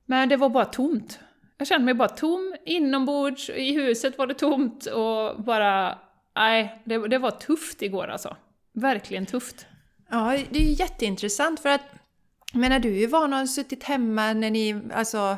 Men 0.05 0.29
det 0.29 0.37
var 0.37 0.49
bara 0.49 0.65
tomt. 0.65 1.19
Jag 1.57 1.67
kände 1.67 1.85
mig 1.85 1.93
bara 1.93 2.09
tom, 2.09 2.55
inombords, 2.65 3.49
i 3.49 3.73
huset 3.73 4.17
var 4.17 4.27
det 4.27 4.33
tomt 4.33 4.85
och 4.85 5.43
bara... 5.43 5.97
Nej, 6.35 6.81
det, 6.85 7.07
det 7.07 7.17
var 7.17 7.31
tufft 7.31 7.81
igår 7.81 8.07
alltså. 8.07 8.35
Verkligen 8.73 9.25
tufft. 9.25 9.67
Ja, 10.09 10.37
det 10.49 10.59
är 10.59 10.79
jätteintressant 10.79 11.59
för 11.59 11.69
att 11.69 11.81
jag 12.51 12.59
menar, 12.59 12.79
du 12.79 12.95
är 12.95 12.99
ju 12.99 13.07
van 13.07 13.33
att 13.33 13.39
ha 13.39 13.47
suttit 13.47 13.83
hemma 13.83 14.33
när 14.33 14.51
ni, 14.51 14.81
alltså, 14.93 15.37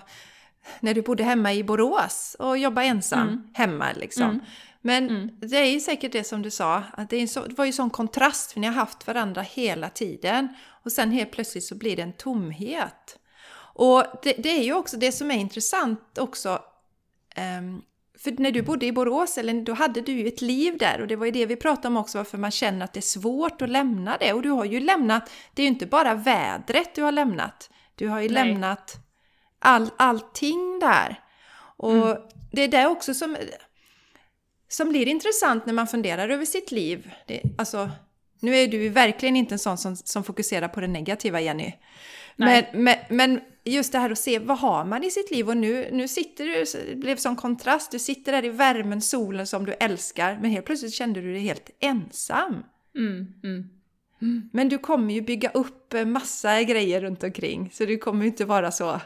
när 0.80 0.93
du 0.93 1.02
bodde 1.02 1.24
hemma 1.24 1.54
i 1.54 1.63
Borås 1.63 2.36
och 2.39 2.58
jobba 2.58 2.84
ensam 2.84 3.28
mm. 3.28 3.50
hemma 3.54 3.86
liksom. 3.96 4.24
Mm. 4.24 4.39
Men 4.82 5.10
mm. 5.10 5.30
det 5.39 5.58
är 5.58 5.65
ju 5.65 5.80
säkert 5.80 6.12
det 6.12 6.24
som 6.24 6.41
du 6.41 6.52
sa, 6.52 6.84
att 6.93 7.10
det, 7.10 7.28
så, 7.28 7.46
det 7.46 7.58
var 7.58 7.65
ju 7.65 7.72
sån 7.72 7.89
kontrast 7.89 8.52
för 8.52 8.60
ni 8.60 8.67
har 8.67 8.74
haft 8.74 9.08
varandra 9.08 9.41
hela 9.41 9.89
tiden 9.89 10.48
och 10.84 10.91
sen 10.91 11.12
helt 11.12 11.32
plötsligt 11.32 11.63
så 11.63 11.76
blir 11.76 11.96
det 11.96 12.02
en 12.02 12.13
tomhet. 12.13 13.20
Och 13.74 14.04
det, 14.24 14.34
det 14.38 14.50
är 14.50 14.63
ju 14.63 14.74
också 14.74 14.98
det 14.98 15.12
som 15.12 15.32
är 15.32 15.36
intressant 15.36 16.17
också 16.17 16.62
um, 17.60 17.82
för 18.19 18.32
när 18.32 18.51
du 18.51 18.62
bodde 18.62 18.86
i 18.86 18.91
Borås, 18.91 19.38
eller 19.38 19.62
då 19.62 19.73
hade 19.73 20.01
du 20.01 20.12
ju 20.12 20.27
ett 20.27 20.41
liv 20.41 20.77
där 20.77 21.01
och 21.01 21.08
det 21.08 21.15
var 21.15 21.25
ju 21.25 21.32
det 21.32 21.45
vi 21.45 21.56
pratade 21.56 21.88
om 21.88 21.97
också, 21.97 22.17
varför 22.17 22.38
man 22.38 22.51
känner 22.51 22.86
att 22.86 22.93
det 22.93 22.99
är 22.99 23.01
svårt 23.01 23.62
att 23.62 23.69
lämna 23.69 24.17
det. 24.17 24.34
Och 24.34 24.41
du 24.41 24.49
har 24.49 24.65
ju 24.65 24.80
lämnat, 24.80 25.32
det 25.53 25.62
är 25.62 25.63
ju 25.63 25.71
inte 25.71 25.86
bara 25.86 26.13
vädret 26.13 26.95
du 26.95 27.01
har 27.01 27.12
lämnat, 27.12 27.69
du 27.95 28.08
har 28.08 28.21
ju 28.21 28.30
Nej. 28.30 28.45
lämnat 28.45 28.95
all, 29.60 29.89
allting 29.97 30.80
där. 30.80 31.19
Och 31.77 31.93
mm. 31.93 32.17
det 32.51 32.62
är 32.62 32.67
det 32.67 32.88
också 32.88 33.13
som, 33.13 33.38
som 34.67 34.89
blir 34.89 35.08
intressant 35.08 35.65
när 35.65 35.73
man 35.73 35.88
funderar 35.88 36.30
över 36.30 36.45
sitt 36.45 36.71
liv. 36.71 37.12
Det, 37.27 37.41
alltså, 37.58 37.89
nu 38.39 38.56
är 38.56 38.67
du 38.67 38.89
verkligen 38.89 39.36
inte 39.36 39.56
en 39.56 39.60
sån 39.60 39.77
som, 39.77 39.95
som 39.95 40.23
fokuserar 40.23 40.67
på 40.67 40.82
det 40.82 40.88
negativa, 40.88 41.41
Jenny. 41.41 41.73
Men, 42.36 42.63
men, 42.73 42.95
men, 43.10 43.41
just 43.71 43.91
det 43.91 43.99
här 43.99 44.10
att 44.10 44.17
se 44.17 44.39
vad 44.39 44.58
har 44.58 44.86
man 44.86 45.03
i 45.03 45.12
sitt 45.12 45.32
liv 45.32 45.49
och 45.49 45.58
nu, 45.58 45.89
nu 45.91 46.08
sitter 46.08 46.45
du, 46.45 46.65
det 46.89 46.95
blev 46.95 47.15
sån 47.15 47.36
kontrast, 47.36 47.91
du 47.91 47.99
sitter 47.99 48.32
där 48.32 48.45
i 48.45 48.49
värmen, 48.49 49.01
solen 49.01 49.47
som 49.47 49.65
du 49.65 49.73
älskar, 49.73 50.38
men 50.41 50.51
helt 50.51 50.65
plötsligt 50.65 50.93
kände 50.93 51.21
du 51.21 51.34
dig 51.34 51.41
helt 51.41 51.69
ensam. 51.80 52.63
Mm, 52.95 53.34
mm. 53.43 53.69
Mm. 54.21 54.49
Men 54.53 54.69
du 54.69 54.77
kommer 54.77 55.13
ju 55.13 55.21
bygga 55.21 55.49
upp 55.49 55.93
massa 56.06 56.63
grejer 56.63 57.01
runt 57.01 57.23
omkring, 57.23 57.69
så 57.73 57.86
du 57.86 57.97
kommer 57.97 58.21
ju 58.21 58.27
inte 58.27 58.45
vara 58.45 58.71
så 58.71 59.01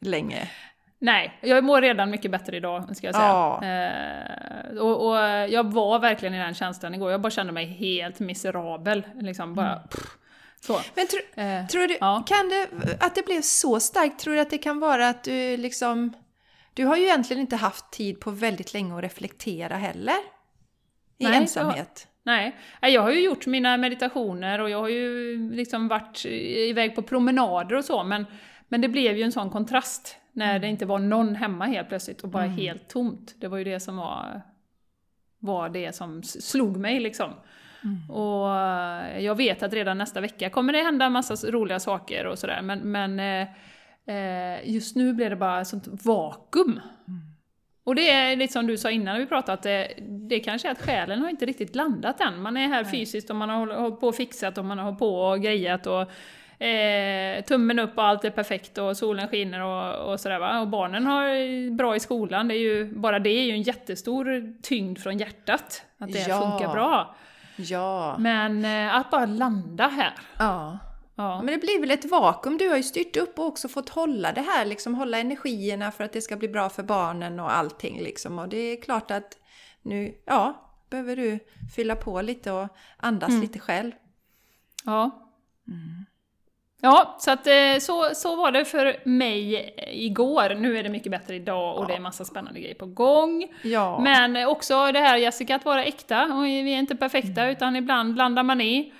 länge. 0.00 0.50
Nej, 0.98 1.38
jag 1.40 1.64
mår 1.64 1.80
redan 1.80 2.10
mycket 2.10 2.30
bättre 2.30 2.56
idag, 2.56 2.96
ska 2.96 3.06
jag 3.06 3.14
säga. 3.14 3.26
Ja. 3.26 3.64
Eh, 3.64 4.78
och, 4.78 5.08
och, 5.08 5.16
jag 5.50 5.72
var 5.72 5.98
verkligen 5.98 6.34
i 6.34 6.38
den 6.38 6.54
känslan 6.54 6.94
igår, 6.94 7.10
jag 7.10 7.20
bara 7.20 7.30
kände 7.30 7.52
mig 7.52 7.66
helt 7.66 8.20
miserabel. 8.20 9.06
Liksom 9.20 9.54
bara, 9.54 9.72
mm. 9.72 9.88
pff, 9.88 10.18
så. 10.60 10.80
Men 10.94 11.06
tro, 11.06 11.42
eh, 11.42 11.66
tror 11.66 11.88
du, 11.88 11.96
ja. 12.00 12.24
kan 12.26 12.48
det, 12.48 12.68
att 13.00 13.14
det 13.14 13.26
blev 13.26 13.40
så 13.42 13.80
starkt, 13.80 14.20
tror 14.20 14.34
du 14.34 14.40
att 14.40 14.50
det 14.50 14.58
kan 14.58 14.80
vara 14.80 15.08
att 15.08 15.24
du 15.24 15.56
liksom... 15.56 16.12
Du 16.74 16.84
har 16.84 16.96
ju 16.96 17.02
egentligen 17.02 17.40
inte 17.40 17.56
haft 17.56 17.90
tid 17.90 18.20
på 18.20 18.30
väldigt 18.30 18.72
länge 18.72 18.96
att 18.96 19.02
reflektera 19.02 19.76
heller. 19.76 20.16
I 21.18 21.24
nej, 21.24 21.36
ensamhet. 21.36 22.08
Jag, 22.24 22.32
nej, 22.32 22.56
jag 22.80 23.02
har 23.02 23.10
ju 23.10 23.24
gjort 23.24 23.46
mina 23.46 23.76
meditationer 23.76 24.58
och 24.58 24.70
jag 24.70 24.80
har 24.80 24.88
ju 24.88 25.38
liksom 25.52 25.88
varit 25.88 26.24
iväg 26.24 26.94
på 26.94 27.02
promenader 27.02 27.76
och 27.76 27.84
så, 27.84 28.04
men, 28.04 28.26
men 28.68 28.80
det 28.80 28.88
blev 28.88 29.16
ju 29.16 29.22
en 29.22 29.32
sån 29.32 29.50
kontrast 29.50 30.16
när 30.32 30.50
mm. 30.50 30.60
det 30.60 30.68
inte 30.68 30.86
var 30.86 30.98
någon 30.98 31.34
hemma 31.34 31.66
helt 31.66 31.88
plötsligt 31.88 32.20
och 32.20 32.28
bara 32.28 32.44
mm. 32.44 32.56
helt 32.56 32.88
tomt. 32.88 33.34
Det 33.38 33.48
var 33.48 33.58
ju 33.58 33.64
det 33.64 33.80
som 33.80 33.96
var, 33.96 34.42
var 35.38 35.68
det 35.68 35.94
som 35.94 36.22
slog 36.22 36.76
mig 36.76 37.00
liksom. 37.00 37.30
Mm. 37.84 38.10
Och 38.10 38.48
jag 39.22 39.34
vet 39.34 39.62
att 39.62 39.72
redan 39.72 39.98
nästa 39.98 40.20
vecka 40.20 40.50
kommer 40.50 40.72
det 40.72 40.82
hända 40.82 41.10
massa 41.10 41.50
roliga 41.50 41.80
saker 41.80 42.26
och 42.26 42.38
sådär, 42.38 42.62
men, 42.62 42.78
men 42.78 43.20
eh, 43.20 43.48
Eh, 44.06 44.70
just 44.70 44.96
nu 44.96 45.12
blir 45.12 45.30
det 45.30 45.36
bara 45.36 45.60
ett 45.60 45.68
sånt 45.68 45.88
vakuum. 46.04 46.80
Och 47.84 47.94
det 47.94 48.10
är 48.10 48.36
lite 48.36 48.52
som 48.52 48.66
du 48.66 48.78
sa 48.78 48.90
innan 48.90 49.18
vi 49.18 49.26
pratade, 49.26 49.52
att 49.52 49.62
det, 49.62 49.88
det 50.28 50.40
kanske 50.40 50.68
är 50.68 50.72
att 50.72 50.82
själen 50.82 51.20
har 51.20 51.28
inte 51.28 51.46
riktigt 51.46 51.74
landat 51.74 52.20
än. 52.20 52.42
Man 52.42 52.56
är 52.56 52.68
här 52.68 52.82
Nej. 52.82 52.92
fysiskt 52.92 53.30
och 53.30 53.36
man 53.36 53.48
har 53.48 53.66
hållit 53.66 54.00
på 54.00 54.08
och 54.08 54.14
fixat 54.14 54.58
och 54.58 54.64
man 54.64 54.78
har 54.78 54.84
hållit 54.84 54.98
på 54.98 55.20
och 55.20 55.40
grejat 55.40 55.86
och 55.86 56.00
eh, 56.64 57.44
tummen 57.44 57.78
upp 57.78 57.98
och 57.98 58.04
allt 58.04 58.24
är 58.24 58.30
perfekt 58.30 58.78
och 58.78 58.96
solen 58.96 59.28
skiner 59.28 59.60
och, 59.60 60.12
och 60.12 60.20
sådär 60.20 60.38
va. 60.38 60.60
Och 60.60 60.68
barnen 60.68 61.06
har 61.06 61.70
bra 61.70 61.96
i 61.96 62.00
skolan, 62.00 62.48
det 62.48 62.54
är 62.54 62.60
ju, 62.60 62.94
bara 62.94 63.18
det 63.18 63.30
är 63.30 63.44
ju 63.44 63.52
en 63.52 63.62
jättestor 63.62 64.54
tyngd 64.62 64.98
från 64.98 65.18
hjärtat. 65.18 65.82
Att 65.98 66.12
det 66.12 66.28
ja. 66.28 66.40
funkar 66.40 66.72
bra. 66.72 67.16
Ja. 67.56 68.16
Men 68.18 68.64
eh, 68.64 68.96
att 68.96 69.10
bara 69.10 69.26
landa 69.26 69.88
här. 69.88 70.14
Ja. 70.38 70.78
Ja. 71.16 71.42
Men 71.42 71.54
det 71.54 71.60
blir 71.60 71.80
väl 71.80 71.90
ett 71.90 72.10
vakuum. 72.10 72.58
Du 72.58 72.68
har 72.68 72.76
ju 72.76 72.82
styrt 72.82 73.16
upp 73.16 73.38
och 73.38 73.46
också 73.46 73.68
fått 73.68 73.88
hålla 73.88 74.32
det 74.32 74.40
här, 74.40 74.64
liksom 74.64 74.94
hålla 74.94 75.18
energierna 75.18 75.92
för 75.92 76.04
att 76.04 76.12
det 76.12 76.20
ska 76.20 76.36
bli 76.36 76.48
bra 76.48 76.68
för 76.68 76.82
barnen 76.82 77.40
och 77.40 77.56
allting 77.56 78.00
liksom. 78.02 78.38
Och 78.38 78.48
det 78.48 78.56
är 78.56 78.82
klart 78.82 79.10
att 79.10 79.38
nu, 79.82 80.14
ja, 80.24 80.72
behöver 80.90 81.16
du 81.16 81.38
fylla 81.74 81.96
på 81.96 82.22
lite 82.22 82.52
och 82.52 82.68
andas 82.96 83.28
mm. 83.28 83.40
lite 83.40 83.58
själv. 83.58 83.92
Ja. 84.84 85.30
Mm. 85.68 86.06
Ja, 86.82 87.16
så 87.18 87.30
att 87.30 87.46
eh, 87.46 87.78
så, 87.80 88.10
så 88.14 88.36
var 88.36 88.52
det 88.52 88.64
för 88.64 88.96
mig 89.04 89.74
igår. 89.92 90.54
Nu 90.54 90.78
är 90.78 90.82
det 90.82 90.88
mycket 90.88 91.10
bättre 91.10 91.36
idag 91.36 91.76
och 91.76 91.82
ja. 91.84 91.88
det 91.88 91.94
är 91.94 92.00
massa 92.00 92.24
spännande 92.24 92.60
grejer 92.60 92.74
på 92.74 92.86
gång. 92.86 93.48
Ja. 93.62 94.00
Men 94.00 94.48
också 94.48 94.92
det 94.92 94.98
här 94.98 95.16
Jessica, 95.16 95.56
att 95.56 95.64
vara 95.64 95.84
äkta. 95.84 96.24
Och 96.24 96.44
vi 96.44 96.74
är 96.74 96.78
inte 96.78 96.96
perfekta 96.96 97.40
mm. 97.40 97.52
utan 97.52 97.76
ibland 97.76 98.16
landar 98.16 98.42
man 98.42 98.60
i 98.60 98.92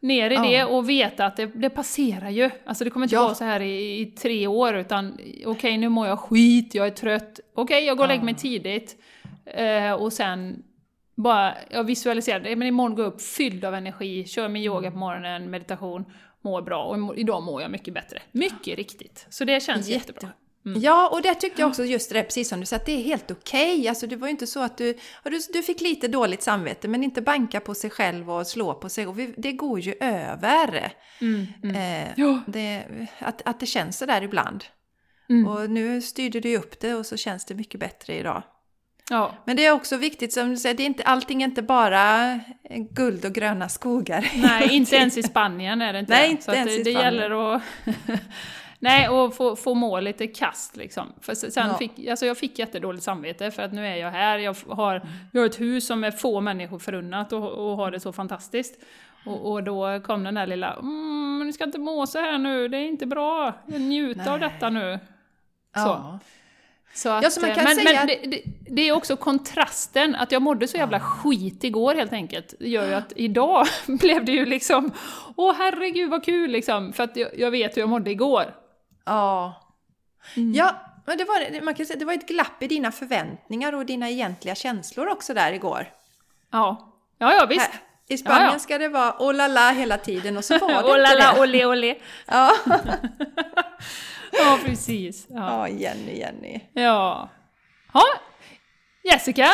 ner 0.00 0.30
i 0.30 0.34
ja. 0.34 0.42
det 0.42 0.64
och 0.64 0.88
veta 0.88 1.26
att 1.26 1.36
det, 1.36 1.46
det, 1.46 1.70
passerar 1.70 2.30
ju. 2.30 2.50
Alltså 2.66 2.84
det 2.84 2.90
kommer 2.90 3.06
inte 3.06 3.14
ja. 3.14 3.22
vara 3.22 3.34
så 3.34 3.44
här 3.44 3.60
i, 3.60 4.00
i 4.00 4.06
tre 4.06 4.46
år 4.46 4.74
utan 4.74 5.12
okej 5.12 5.46
okay, 5.46 5.78
nu 5.78 5.88
mår 5.88 6.06
jag 6.06 6.18
skit, 6.18 6.74
jag 6.74 6.86
är 6.86 6.90
trött, 6.90 7.40
okej 7.54 7.62
okay, 7.62 7.86
jag 7.86 7.96
går 7.96 8.04
och 8.04 8.08
lägger 8.08 8.24
mig 8.24 8.34
tidigt. 8.34 8.96
Eh, 9.46 9.92
och 9.92 10.12
sen 10.12 10.62
bara, 11.14 11.54
jag 11.70 11.84
visualiserar 11.84 12.40
det, 12.40 12.56
men 12.56 12.68
imorgon 12.68 12.94
går 12.94 13.04
jag 13.04 13.12
upp 13.12 13.22
fylld 13.22 13.64
av 13.64 13.74
energi, 13.74 14.24
kör 14.24 14.48
min 14.48 14.62
yoga 14.62 14.90
på 14.90 14.98
morgonen, 14.98 15.50
meditation, 15.50 16.04
mår 16.44 16.62
bra 16.62 16.84
och 16.84 17.16
idag 17.16 17.42
mår 17.42 17.62
jag 17.62 17.70
mycket 17.70 17.94
bättre. 17.94 18.22
Mycket 18.32 18.76
riktigt. 18.76 19.26
Så 19.30 19.44
det 19.44 19.62
känns 19.62 19.88
Jätte. 19.88 20.08
jättebra. 20.08 20.32
Mm. 20.66 20.80
Ja, 20.80 21.08
och 21.08 21.22
det 21.22 21.34
tyckte 21.34 21.62
jag 21.62 21.68
också 21.68 21.84
just 21.84 22.12
det, 22.12 22.22
precis 22.22 22.48
som 22.48 22.60
du 22.60 22.66
sa, 22.66 22.76
att 22.76 22.86
det 22.86 22.92
är 22.92 23.02
helt 23.02 23.30
okej. 23.30 23.78
Okay. 23.78 23.88
Alltså 23.88 24.06
det 24.06 24.16
var 24.16 24.26
ju 24.26 24.30
inte 24.30 24.46
så 24.46 24.60
att 24.60 24.78
du, 24.78 24.98
du, 25.24 25.40
du 25.52 25.62
fick 25.62 25.80
lite 25.80 26.08
dåligt 26.08 26.42
samvete, 26.42 26.88
men 26.88 27.04
inte 27.04 27.22
banka 27.22 27.60
på 27.60 27.74
sig 27.74 27.90
själv 27.90 28.30
och 28.30 28.46
slå 28.46 28.74
på 28.74 28.88
sig. 28.88 29.06
Och 29.06 29.18
vi, 29.18 29.34
det 29.36 29.52
går 29.52 29.80
ju 29.80 29.94
över. 30.00 30.92
Mm, 31.20 31.46
mm. 31.62 31.76
Eh, 31.76 32.12
ja. 32.16 32.40
det, 32.46 32.84
att, 33.18 33.42
att 33.44 33.60
det 33.60 33.66
känns 33.66 33.98
så 33.98 34.06
där 34.06 34.22
ibland. 34.22 34.64
Mm. 35.30 35.46
Och 35.46 35.70
nu 35.70 36.02
styrde 36.02 36.40
du 36.40 36.56
upp 36.56 36.80
det 36.80 36.94
och 36.94 37.06
så 37.06 37.16
känns 37.16 37.44
det 37.44 37.54
mycket 37.54 37.80
bättre 37.80 38.18
idag. 38.18 38.42
Ja. 39.10 39.34
Men 39.44 39.56
det 39.56 39.66
är 39.66 39.72
också 39.72 39.96
viktigt, 39.96 40.32
som 40.32 40.50
du 40.50 40.56
säger, 40.56 40.74
det 40.74 40.82
är 40.82 40.86
inte, 40.86 41.02
allting 41.02 41.42
är 41.42 41.46
inte 41.46 41.62
bara 41.62 42.40
guld 42.90 43.24
och 43.24 43.32
gröna 43.32 43.68
skogar. 43.68 44.30
Nej, 44.42 44.68
inte 44.76 44.96
ens 44.96 45.18
i 45.18 45.22
Spanien 45.22 45.82
är 45.82 45.92
det 45.92 45.98
inte 45.98 46.12
Nej, 46.12 46.30
inte 46.30 46.42
så 46.42 46.52
ens 46.52 46.66
det, 46.66 46.80
i 46.80 46.82
det 46.82 46.90
gäller 46.90 47.54
att 47.54 47.62
Nej, 48.78 49.08
och 49.08 49.34
få, 49.34 49.56
få 49.56 49.74
må 49.74 50.00
lite 50.00 50.26
kast 50.26 50.76
liksom. 50.76 51.12
För 51.20 51.34
sen 51.34 51.68
ja. 51.68 51.74
fick, 51.74 52.08
alltså 52.08 52.26
jag 52.26 52.38
fick 52.38 52.58
jättedåligt 52.58 53.04
samvete 53.04 53.50
för 53.50 53.62
att 53.62 53.72
nu 53.72 53.86
är 53.86 53.96
jag 53.96 54.10
här, 54.10 54.38
jag 54.38 54.56
har, 54.68 55.06
jag 55.32 55.40
har 55.40 55.46
ett 55.46 55.60
hus 55.60 55.86
som 55.86 56.04
är 56.04 56.10
få 56.10 56.40
människor 56.40 56.78
förunnat 56.78 57.32
och, 57.32 57.52
och 57.52 57.76
har 57.76 57.90
det 57.90 58.00
så 58.00 58.12
fantastiskt. 58.12 58.82
Och, 59.26 59.52
och, 59.52 59.62
då 59.62 60.00
kom 60.00 60.24
den 60.24 60.34
där 60.34 60.46
lilla, 60.46 60.74
mm, 60.74 61.42
ni 61.46 61.52
ska 61.52 61.64
inte 61.64 61.78
må 61.78 62.06
så 62.06 62.18
här 62.18 62.38
nu, 62.38 62.68
det 62.68 62.76
är 62.76 62.88
inte 62.88 63.06
bra, 63.06 63.52
njut 63.66 64.26
av 64.26 64.40
detta 64.40 64.70
nu. 64.70 64.98
Så. 65.74 65.80
Ja. 65.80 66.18
Så 66.94 67.08
att, 67.08 67.22
ja, 67.22 67.30
så 67.30 67.40
man 67.40 67.54
kan 67.54 67.64
men, 67.64 67.74
säga... 67.74 67.92
men 67.92 68.06
det, 68.06 68.26
det, 68.26 68.42
det, 68.70 68.88
är 68.88 68.92
också 68.92 69.16
kontrasten, 69.16 70.14
att 70.14 70.32
jag 70.32 70.42
mådde 70.42 70.68
så 70.68 70.76
jävla 70.76 71.00
skit 71.00 71.64
igår 71.64 71.94
helt 71.94 72.12
enkelt, 72.12 72.54
gör 72.60 72.86
ju 72.86 72.94
att 72.94 73.12
idag 73.16 73.66
blev 73.86 74.24
det 74.24 74.32
ju 74.32 74.46
liksom, 74.46 74.92
åh 75.36 75.54
herregud 75.58 76.10
vad 76.10 76.24
kul 76.24 76.50
liksom, 76.50 76.92
för 76.92 77.04
att 77.04 77.16
jag, 77.16 77.38
jag 77.38 77.50
vet 77.50 77.76
hur 77.76 77.82
jag 77.82 77.88
mådde 77.88 78.10
igår. 78.10 78.54
Ja. 79.04 79.54
Mm. 80.36 80.54
Ja, 80.54 80.74
men 81.06 81.18
det 81.18 81.24
var, 81.24 81.64
man 81.64 81.74
kan 81.74 81.86
säga, 81.86 81.98
det 81.98 82.04
var 82.04 82.12
ett 82.12 82.28
glapp 82.28 82.62
i 82.62 82.66
dina 82.66 82.92
förväntningar 82.92 83.72
och 83.72 83.86
dina 83.86 84.10
egentliga 84.10 84.54
känslor 84.54 85.08
också 85.08 85.34
där 85.34 85.52
igår. 85.52 85.86
Ja, 86.50 86.94
ja, 87.18 87.34
ja 87.34 87.46
visst. 87.46 87.70
Här, 87.70 87.80
I 88.08 88.18
Spanien 88.18 88.44
ja, 88.44 88.52
ja. 88.52 88.58
ska 88.58 88.78
det 88.78 88.88
vara 88.88 89.16
oh 89.18 89.34
la 89.34 89.48
la 89.48 89.70
hela 89.70 89.98
tiden 89.98 90.36
och 90.36 90.44
så 90.44 90.58
var 90.58 90.68
det 90.68 90.78
oh 90.92 90.98
la 90.98 91.14
la, 91.14 91.42
ole 91.42 91.66
ole. 91.66 91.94
Ja. 92.26 92.52
ja, 94.32 94.58
precis. 94.64 95.26
Ja. 95.28 95.68
ja, 95.68 95.70
Jenny, 95.78 96.18
Jenny. 96.18 96.60
Ja. 96.74 97.28
Ha. 97.92 98.04
Jessica, 99.04 99.48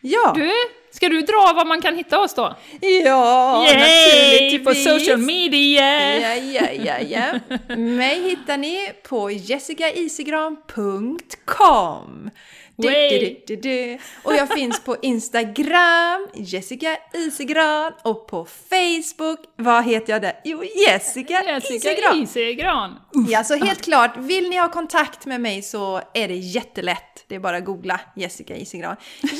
Ja! 0.00 0.32
Du, 0.34 0.50
ska 0.92 1.08
du 1.08 1.20
dra 1.20 1.52
var 1.56 1.64
man 1.64 1.82
kan 1.82 1.96
hitta 1.96 2.20
oss 2.20 2.34
då? 2.34 2.54
Ja, 2.80 3.64
Yay, 3.66 3.78
naturligtvis! 3.78 4.64
på 4.64 4.74
social 4.74 5.18
media! 5.18 6.18
Ja, 6.20 6.34
ja, 6.34 6.70
ja, 6.72 6.98
ja. 7.00 7.40
Mig 7.76 8.22
hittar 8.22 8.56
ni 8.56 8.92
på 9.08 9.30
jessicaisigran.com 9.30 12.30
du, 12.76 12.88
du, 12.88 13.36
du, 13.46 13.56
du, 13.56 13.98
Och 14.22 14.34
jag 14.34 14.48
finns 14.48 14.80
på 14.80 14.96
Instagram, 15.02 16.28
Jessica 16.34 16.96
Isigran, 17.14 17.92
och 18.02 18.26
på 18.26 18.44
Facebook, 18.44 19.38
vad 19.56 19.84
heter 19.84 20.12
jag 20.12 20.22
där? 20.22 20.40
Jo, 20.44 20.62
Jessica, 20.88 21.42
Jessica 21.46 21.90
Isigran! 21.90 22.22
Isigran. 22.22 23.00
Ja, 23.28 23.44
så 23.44 23.54
helt 23.54 23.82
klart, 23.82 24.16
vill 24.16 24.48
ni 24.48 24.56
ha 24.56 24.68
kontakt 24.68 25.26
med 25.26 25.40
mig 25.40 25.62
så 25.62 26.00
är 26.14 26.28
det 26.28 26.36
jättelätt. 26.36 27.24
Det 27.28 27.34
är 27.34 27.40
bara 27.40 27.56
att 27.56 27.64
googla 27.64 28.00
Jessica 28.16 28.56
Isigran. 28.56 28.96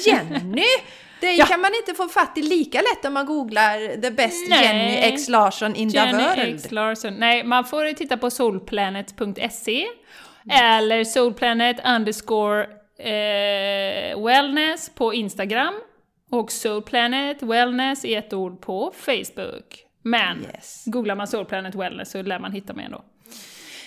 Jenny! 0.07 0.65
Det 1.21 1.33
ja. 1.33 1.47
kan 1.47 1.61
man 1.61 1.71
inte 1.75 1.95
få 1.95 2.09
fatt 2.09 2.39
i 2.39 2.43
lika 2.43 2.79
lätt 2.79 3.05
om 3.05 3.13
man 3.13 3.27
googlar 3.27 4.01
The 4.03 4.11
Best 4.11 4.49
Nej. 4.49 4.65
Jenny 4.65 5.15
X 5.15 5.29
Larsson 5.29 5.75
in 5.75 5.89
Jenny 5.89 6.13
the 6.13 6.19
world. 6.19 6.55
X 6.55 6.71
Larsson. 6.71 7.15
Nej, 7.15 7.45
man 7.45 7.65
får 7.65 7.93
titta 7.93 8.17
på 8.17 8.31
soulplanet.se 8.31 9.87
eller 10.51 11.05
soulplanet 11.05 11.77
underscore 11.87 12.67
eh, 12.99 14.25
wellness 14.25 14.91
på 14.95 15.15
Instagram 15.15 15.75
och 16.31 16.53
Soulplanet 16.53 17.43
Wellness 17.43 18.05
i 18.05 18.15
ett 18.15 18.33
ord 18.33 18.61
på 18.61 18.93
Facebook. 18.97 19.85
Men 20.03 20.47
yes. 20.55 20.85
googlar 20.87 21.15
man 21.15 21.27
Soulplanet 21.27 21.75
Wellness 21.75 22.11
så 22.11 22.23
lär 22.23 22.39
man 22.39 22.53
hitta 22.53 22.75
mig 22.75 22.85
ändå. 22.85 23.05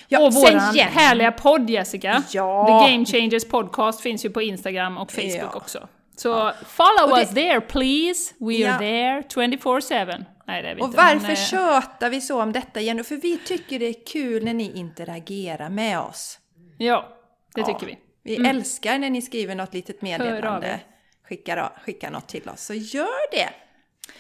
Ja, 0.07 0.27
och 0.27 0.33
igen. 0.33 0.87
härliga 0.91 1.31
podd 1.31 1.69
Jessica, 1.69 2.23
ja. 2.31 2.65
The 2.65 2.91
Game 2.91 3.05
Changers 3.05 3.45
Podcast 3.45 4.01
finns 4.01 4.25
ju 4.25 4.29
på 4.29 4.41
Instagram 4.41 4.97
och 4.97 5.11
Facebook 5.11 5.51
ja. 5.53 5.57
också. 5.57 5.87
Så 6.15 6.29
ja. 6.29 6.53
follow 6.65 7.15
det, 7.15 7.21
us 7.21 7.29
there 7.29 7.61
please, 7.61 8.33
we 8.39 8.69
are 8.69 8.79
there 8.79 9.21
24-7. 9.47 10.25
Nej, 10.47 10.61
det 10.61 10.69
är 10.69 10.75
vi 10.75 10.81
och 10.81 10.85
inte, 10.85 10.97
varför 10.97 11.27
men, 11.27 11.35
tjötar 11.35 12.09
vi 12.09 12.21
så 12.21 12.41
om 12.41 12.51
detta 12.51 12.81
Jenny? 12.81 13.03
För 13.03 13.15
vi 13.15 13.37
tycker 13.37 13.79
det 13.79 13.85
är 13.85 14.05
kul 14.05 14.43
när 14.43 14.53
ni 14.53 14.71
interagerar 14.77 15.69
med 15.69 15.99
oss. 15.99 16.39
Ja, 16.77 17.17
det 17.55 17.63
tycker 17.63 17.85
vi. 17.85 17.97
Vi 18.29 18.35
mm. 18.35 18.49
älskar 18.49 18.99
när 18.99 19.09
ni 19.09 19.21
skriver 19.21 19.55
något 19.55 19.73
litet 19.73 20.01
meddelande, 20.01 20.79
skickar, 21.23 21.71
skickar 21.85 22.11
något 22.11 22.27
till 22.27 22.49
oss. 22.49 22.61
Så 22.65 22.73
gör 22.73 23.31
det! 23.31 23.49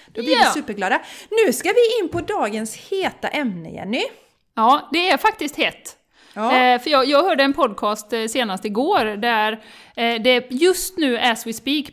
Då 0.07 0.21
blir 0.21 0.31
ja. 0.31 0.51
vi 0.55 0.61
superglada. 0.61 1.01
Nu 1.45 1.53
ska 1.53 1.69
vi 1.69 2.03
in 2.03 2.09
på 2.09 2.21
dagens 2.21 2.75
heta 2.75 3.27
ämne, 3.27 3.69
Jenny. 3.71 4.03
Ja, 4.55 4.89
det 4.93 5.09
är 5.09 5.17
faktiskt 5.17 5.55
hett. 5.55 5.97
Ja. 6.33 6.55
Eh, 6.55 6.81
för 6.81 6.89
jag, 6.89 7.05
jag 7.05 7.23
hörde 7.23 7.43
en 7.43 7.53
podcast 7.53 8.13
eh, 8.13 8.25
senast 8.25 8.65
igår 8.65 9.17
där 9.17 9.51
eh, 9.95 10.21
det 10.21 10.47
just 10.49 10.97
nu, 10.97 11.17
as 11.17 11.47
we 11.47 11.53
speak, 11.53 11.85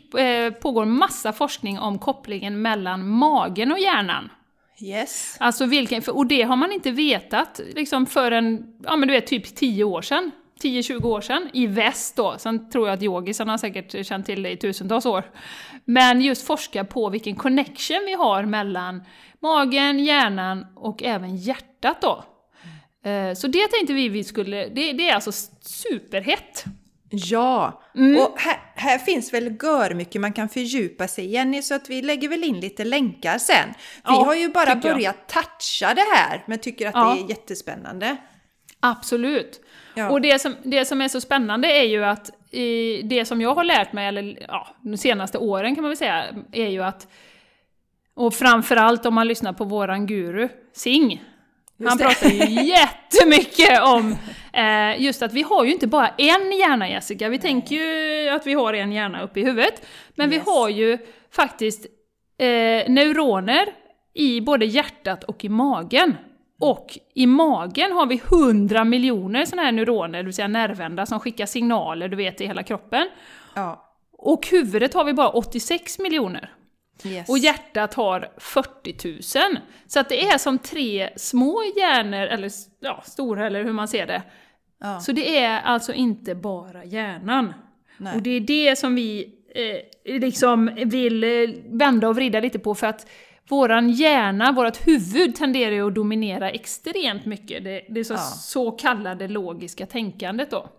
pågår 0.61 0.85
massa 0.85 1.33
forskning 1.33 1.79
om 1.79 1.99
kopplingen 1.99 2.61
mellan 2.61 3.07
magen 3.07 3.71
och 3.71 3.79
hjärnan. 3.79 4.29
Yes. 4.81 5.37
Alltså 5.39 5.65
vilken, 5.65 6.03
och 6.07 6.25
det 6.25 6.41
har 6.41 6.55
man 6.55 6.71
inte 6.71 6.91
vetat 6.91 7.61
liksom 7.75 8.05
förrän, 8.05 8.75
ja 8.83 8.95
men 8.95 9.07
du 9.07 9.13
vet, 9.13 9.27
typ 9.27 9.55
10 9.55 9.83
år 9.83 10.01
sedan. 10.01 10.31
10-20 10.63 11.05
år 11.05 11.21
sedan, 11.21 11.49
i 11.53 11.67
väst 11.67 12.15
då. 12.15 12.35
Sen 12.37 12.69
tror 12.69 12.87
jag 12.87 12.93
att 12.93 13.03
yogisarna 13.03 13.53
har 13.53 13.57
säkert 13.57 14.05
känt 14.05 14.25
till 14.25 14.43
det 14.43 14.51
i 14.51 14.57
tusentals 14.57 15.05
år. 15.05 15.23
Men 15.85 16.21
just 16.21 16.47
forska 16.47 16.85
på 16.85 17.09
vilken 17.09 17.35
connection 17.35 18.03
vi 18.05 18.13
har 18.13 18.43
mellan 18.43 19.03
magen, 19.41 19.99
hjärnan 19.99 20.65
och 20.75 21.03
även 21.03 21.35
hjärtat 21.35 22.01
då. 22.01 22.23
Eh, 23.09 23.33
så 23.33 23.47
det 23.47 23.67
tänkte 23.67 23.93
vi 23.93 24.09
vi 24.09 24.23
skulle, 24.23 24.67
det, 24.67 24.93
det 24.93 25.09
är 25.09 25.15
alltså 25.15 25.31
superhett. 25.61 26.65
Ja, 27.09 27.83
mm. 27.95 28.21
och 28.21 28.39
här, 28.39 28.59
här, 28.75 28.97
finns 28.97 29.33
väl 29.33 29.57
gör 29.63 29.93
mycket 29.93 30.21
man 30.21 30.33
kan 30.33 30.49
fördjupa 30.49 31.07
sig 31.07 31.25
i 31.25 31.27
Jenny, 31.27 31.61
så 31.61 31.73
att 31.75 31.89
vi 31.89 32.01
lägger 32.01 32.29
väl 32.29 32.43
in 32.43 32.59
lite 32.59 32.85
länkar 32.85 33.37
sen. 33.37 33.69
Vi 33.95 34.01
ja, 34.03 34.25
har 34.25 34.35
ju 34.35 34.49
bara 34.49 34.75
börjat 34.75 35.15
jag. 35.33 35.43
toucha 35.43 35.93
det 35.93 36.15
här, 36.15 36.43
men 36.47 36.59
tycker 36.59 36.87
att 36.87 36.95
ja. 36.95 37.13
det 37.13 37.21
är 37.21 37.29
jättespännande. 37.29 38.17
Absolut. 38.79 39.61
Ja. 39.97 40.09
Och 40.09 40.21
det 40.21 40.39
som, 40.39 40.55
det 40.63 40.85
som 40.85 41.01
är 41.01 41.07
så 41.07 41.21
spännande 41.21 41.67
är 41.67 41.83
ju 41.83 42.05
att 42.05 42.29
i 42.51 43.01
det 43.01 43.25
som 43.25 43.41
jag 43.41 43.55
har 43.55 43.63
lärt 43.63 43.93
mig, 43.93 44.07
eller 44.07 44.37
ja, 44.47 44.67
de 44.81 44.97
senaste 44.97 45.37
åren 45.37 45.75
kan 45.75 45.81
man 45.81 45.89
väl 45.89 45.97
säga, 45.97 46.25
är 46.51 46.67
ju 46.67 46.83
att 46.83 47.07
och 48.15 48.33
framförallt 48.33 49.05
om 49.05 49.13
man 49.13 49.27
lyssnar 49.27 49.53
på 49.53 49.63
våran 49.63 50.05
guru, 50.05 50.49
Sing. 50.73 51.23
Han 51.87 51.97
pratar 51.97 52.29
ju 52.29 52.63
jättemycket 52.63 53.81
om 53.83 54.15
Eh, 54.57 55.01
just 55.01 55.21
att 55.21 55.33
vi 55.33 55.41
har 55.41 55.65
ju 55.65 55.71
inte 55.71 55.87
bara 55.87 56.07
en 56.07 56.51
hjärna 56.51 56.89
Jessica, 56.89 57.29
vi 57.29 57.39
tänker 57.39 57.75
ju 57.75 58.29
att 58.29 58.47
vi 58.47 58.53
har 58.53 58.73
en 58.73 58.91
hjärna 58.91 59.21
uppe 59.21 59.39
i 59.39 59.43
huvudet. 59.43 59.85
Men 60.15 60.33
Yes. 60.33 60.41
vi 60.47 60.51
har 60.51 60.69
ju 60.69 60.97
faktiskt 61.31 61.85
eh, 62.37 62.91
neuroner 62.91 63.65
i 64.13 64.41
både 64.41 64.65
hjärtat 64.65 65.23
och 65.23 65.45
i 65.45 65.49
magen. 65.49 66.15
Och 66.59 66.97
i 67.13 67.27
magen 67.27 67.91
har 67.91 68.05
vi 68.05 68.21
100 68.31 68.83
miljoner 68.83 69.45
sådana 69.45 69.65
här 69.65 69.71
neuroner, 69.71 70.17
det 70.17 70.23
vill 70.23 70.33
säga 70.33 70.47
nervändar, 70.47 71.05
som 71.05 71.19
skickar 71.19 71.45
signaler, 71.45 72.07
du 72.07 72.15
vet, 72.15 72.41
i 72.41 72.47
hela 72.47 72.63
kroppen. 72.63 73.09
Ja. 73.55 73.83
Och 74.17 74.47
huvudet 74.47 74.93
har 74.93 75.03
vi 75.03 75.13
bara 75.13 75.29
86 75.29 75.99
miljoner. 75.99 76.53
Yes. 77.05 77.29
Och 77.29 77.37
hjärtat 77.37 77.93
har 77.93 78.29
40 78.37 79.43
000. 79.43 79.57
Så 79.87 79.99
att 79.99 80.09
det 80.09 80.23
är 80.23 80.37
som 80.37 80.57
tre 80.59 81.09
små 81.15 81.63
hjärnor, 81.77 82.27
eller 82.27 82.51
ja, 82.79 83.01
stora 83.05 83.47
eller 83.47 83.63
hur 83.63 83.73
man 83.73 83.87
ser 83.87 84.07
det. 84.07 84.21
ja. 84.79 84.99
Så 84.99 85.11
det 85.11 85.37
är 85.37 85.61
alltså 85.61 85.93
inte 85.93 86.35
bara 86.35 86.85
hjärnan. 86.85 87.53
Nej. 87.97 88.15
Och 88.15 88.21
det 88.21 88.29
är 88.29 88.39
det 88.39 88.75
som 88.75 88.95
vi 88.95 89.33
eh, 89.55 90.19
liksom 90.19 90.71
vill 90.85 91.23
eh, 91.23 91.29
vända 91.65 92.09
och 92.09 92.15
vrida 92.15 92.39
lite 92.39 92.59
på 92.59 92.75
för 92.75 92.87
att 92.87 93.07
våran 93.49 93.89
hjärna, 93.89 94.51
vårt 94.51 94.87
huvud 94.87 95.35
tenderar 95.35 95.71
ju 95.71 95.87
att 95.87 95.95
dominera 95.95 96.49
extremt 96.51 97.25
mycket. 97.25 97.63
Det, 97.63 97.85
det 97.89 97.99
är 97.99 98.03
så, 98.03 98.13
Ja. 98.13 98.17
så 98.19 98.71
kallade 98.71 99.27
logiska 99.27 99.85
tänkandet 99.85 100.51
då. 100.51 100.69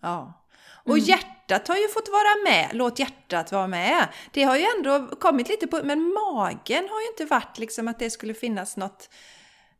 Ja. 0.00 0.42
Och 0.84 0.98
hjärtat 0.98 1.68
har 1.68 1.76
ju 1.76 1.88
fått 1.88 2.08
vara 2.08 2.52
med. 2.52 2.70
Låt 2.72 2.98
hjärtat 2.98 3.52
vara 3.52 3.66
med. 3.66 4.08
Det 4.32 4.42
har 4.42 4.56
ju 4.56 4.66
ändå 4.76 5.06
kommit 5.16 5.48
lite 5.48 5.66
på... 5.66 5.80
Men 5.84 6.12
magen 6.12 6.88
har 6.90 7.00
ju 7.00 7.06
inte 7.08 7.24
varit 7.24 7.58
liksom 7.58 7.88
att 7.88 7.98
det 7.98 8.10
skulle 8.10 8.34
finnas 8.34 8.76
något, 8.76 9.10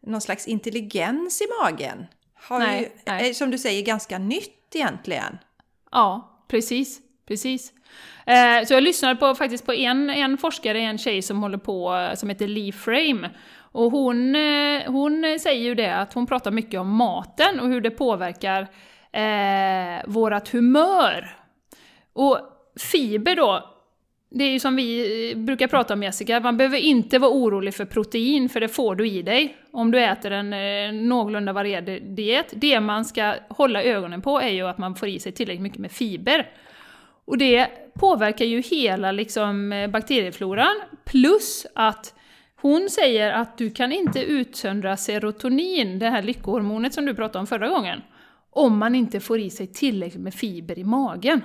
någon 0.01 0.21
slags 0.21 0.47
intelligens 0.47 1.43
i 1.43 1.45
magen. 1.63 2.07
Har 2.35 2.59
Nej, 2.59 2.81
ju, 2.83 2.89
nej. 3.07 3.31
är, 3.31 3.35
som 3.35 3.51
du 3.51 3.59
säger, 3.59 3.83
ganska 3.83 4.19
nytt 4.19 4.75
egentligen. 4.75 5.39
Ja, 5.91 6.41
precis 6.49 7.01
precis. 7.29 7.73
Eh, 8.27 8.67
så 8.67 8.75
jag 8.75 8.83
lyssnade 8.83 9.17
på, 9.17 9.35
faktiskt 9.35 9.67
på 9.67 9.73
en, 9.73 10.11
en 10.11 10.39
forskare, 10.39 10.81
en 10.81 10.99
tjej 10.99 11.23
som 11.23 11.43
håller 11.43 11.59
på, 11.59 12.11
som 12.15 12.29
heter 12.29 12.49
Lee 12.49 12.73
Frame. 12.73 13.31
Och 13.77 13.91
hon, 13.91 14.37
eh, 14.37 14.83
hon 14.87 15.39
säger 15.41 15.63
ju 15.63 15.75
det 15.75 15.97
att 15.97 16.13
hon 16.13 16.27
pratar 16.27 16.51
mycket 16.51 16.81
om 16.81 16.97
maten 16.97 17.61
och 17.61 17.69
hur 17.69 17.81
det 17.81 17.91
påverkar 17.91 18.69
eh, 19.13 20.03
vårat 20.07 20.49
humör. 20.49 21.37
Och 22.13 22.39
fiber 22.93 23.37
då, 23.37 23.77
det 24.31 24.45
är 24.45 24.51
ju 24.51 24.61
som 24.61 24.77
vi 24.77 25.31
eh, 25.31 25.39
brukar 25.39 25.69
prata 25.69 25.95
om 25.95 26.03
Jessica, 26.03 26.41
man 26.41 26.57
behöver 26.57 26.79
inte 26.79 27.19
vara 27.19 27.31
orolig 27.31 27.75
för 27.75 27.85
protein, 27.85 28.49
för 28.49 28.61
det 28.61 28.69
får 28.69 28.95
du 28.95 29.09
i 29.09 29.23
dig 29.23 29.57
om 29.73 29.91
du 29.91 30.05
äter 30.05 30.31
en 30.31 30.53
eh, 30.53 30.93
någorlunda 30.93 31.53
varierad 31.53 32.03
diet. 32.03 32.53
Det 32.57 32.81
man 32.81 33.05
ska 33.05 33.35
hålla 33.49 33.83
ögonen 33.83 34.23
på 34.23 34.41
är 34.41 34.51
ju 34.51 34.69
att 34.69 34.79
man 34.79 34.95
får 34.95 35.09
i 35.09 35.19
sig 35.19 35.33
tillräckligt 35.33 35.63
mycket 35.63 35.79
med 35.79 35.93
fiber. 35.93 36.51
Och 37.27 37.39
det 37.39 37.69
påverkar 37.95 38.45
ju 38.45 38.61
hela 38.63 39.13
liksom, 39.13 39.73
eh, 39.73 39.91
bakteriefloran, 39.91 40.75
plus 41.05 41.67
att 41.75 42.15
hon 42.61 42.89
säger 42.91 43.33
att 43.33 43.59
du 43.59 43.71
kan 43.71 43.93
inte 43.93 44.21
utsöndra 44.23 44.97
serotonin, 44.97 45.99
det 45.99 46.11
här 46.11 46.23
lyckohormonet 46.23 46.95
som 46.95 47.05
du 47.07 47.15
pratade 47.15 47.39
om 47.39 47.47
förra 47.47 47.69
gången, 47.69 48.01
om 48.51 48.79
man 48.79 48.95
inte 48.95 49.21
får 49.21 49.41
i 49.41 49.51
sig 49.51 49.67
tillräckligt 49.67 50.23
med 50.23 50.35
fiber 50.35 50.79
i 50.79 50.85
magen. 50.85 51.41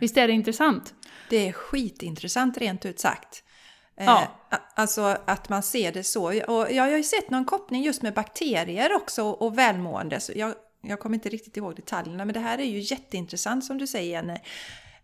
Visst 0.00 0.16
är 0.16 0.26
det 0.26 0.32
intressant? 0.32 0.94
Det 1.30 1.48
är 1.48 1.52
skitintressant 1.52 2.58
rent 2.58 2.86
ut 2.86 3.00
sagt. 3.00 3.44
Eh, 4.00 4.04
Ja. 4.06 4.28
a- 4.50 4.56
Alltså 4.74 5.02
att 5.24 5.48
man 5.48 5.62
ser 5.62 5.92
det 5.92 6.04
så. 6.04 6.24
Och 6.26 6.72
jag 6.72 6.82
har 6.82 6.96
ju 6.96 7.02
sett 7.02 7.30
någon 7.30 7.44
koppling 7.44 7.82
just 7.82 8.02
med 8.02 8.14
bakterier 8.14 8.94
också 8.94 9.22
och 9.24 9.42
och 9.42 9.58
välmående. 9.58 10.20
Så 10.20 10.32
jag, 10.36 10.54
jag 10.82 11.00
kommer 11.00 11.14
inte 11.14 11.28
riktigt 11.28 11.56
ihåg 11.56 11.76
detaljerna 11.76 12.24
men 12.24 12.32
det 12.34 12.40
här 12.40 12.58
är 12.58 12.64
ju 12.64 12.78
jätteintressant 12.78 13.64
som 13.64 13.78
du 13.78 13.86
säger 13.86 14.10
Jenny. 14.10 14.38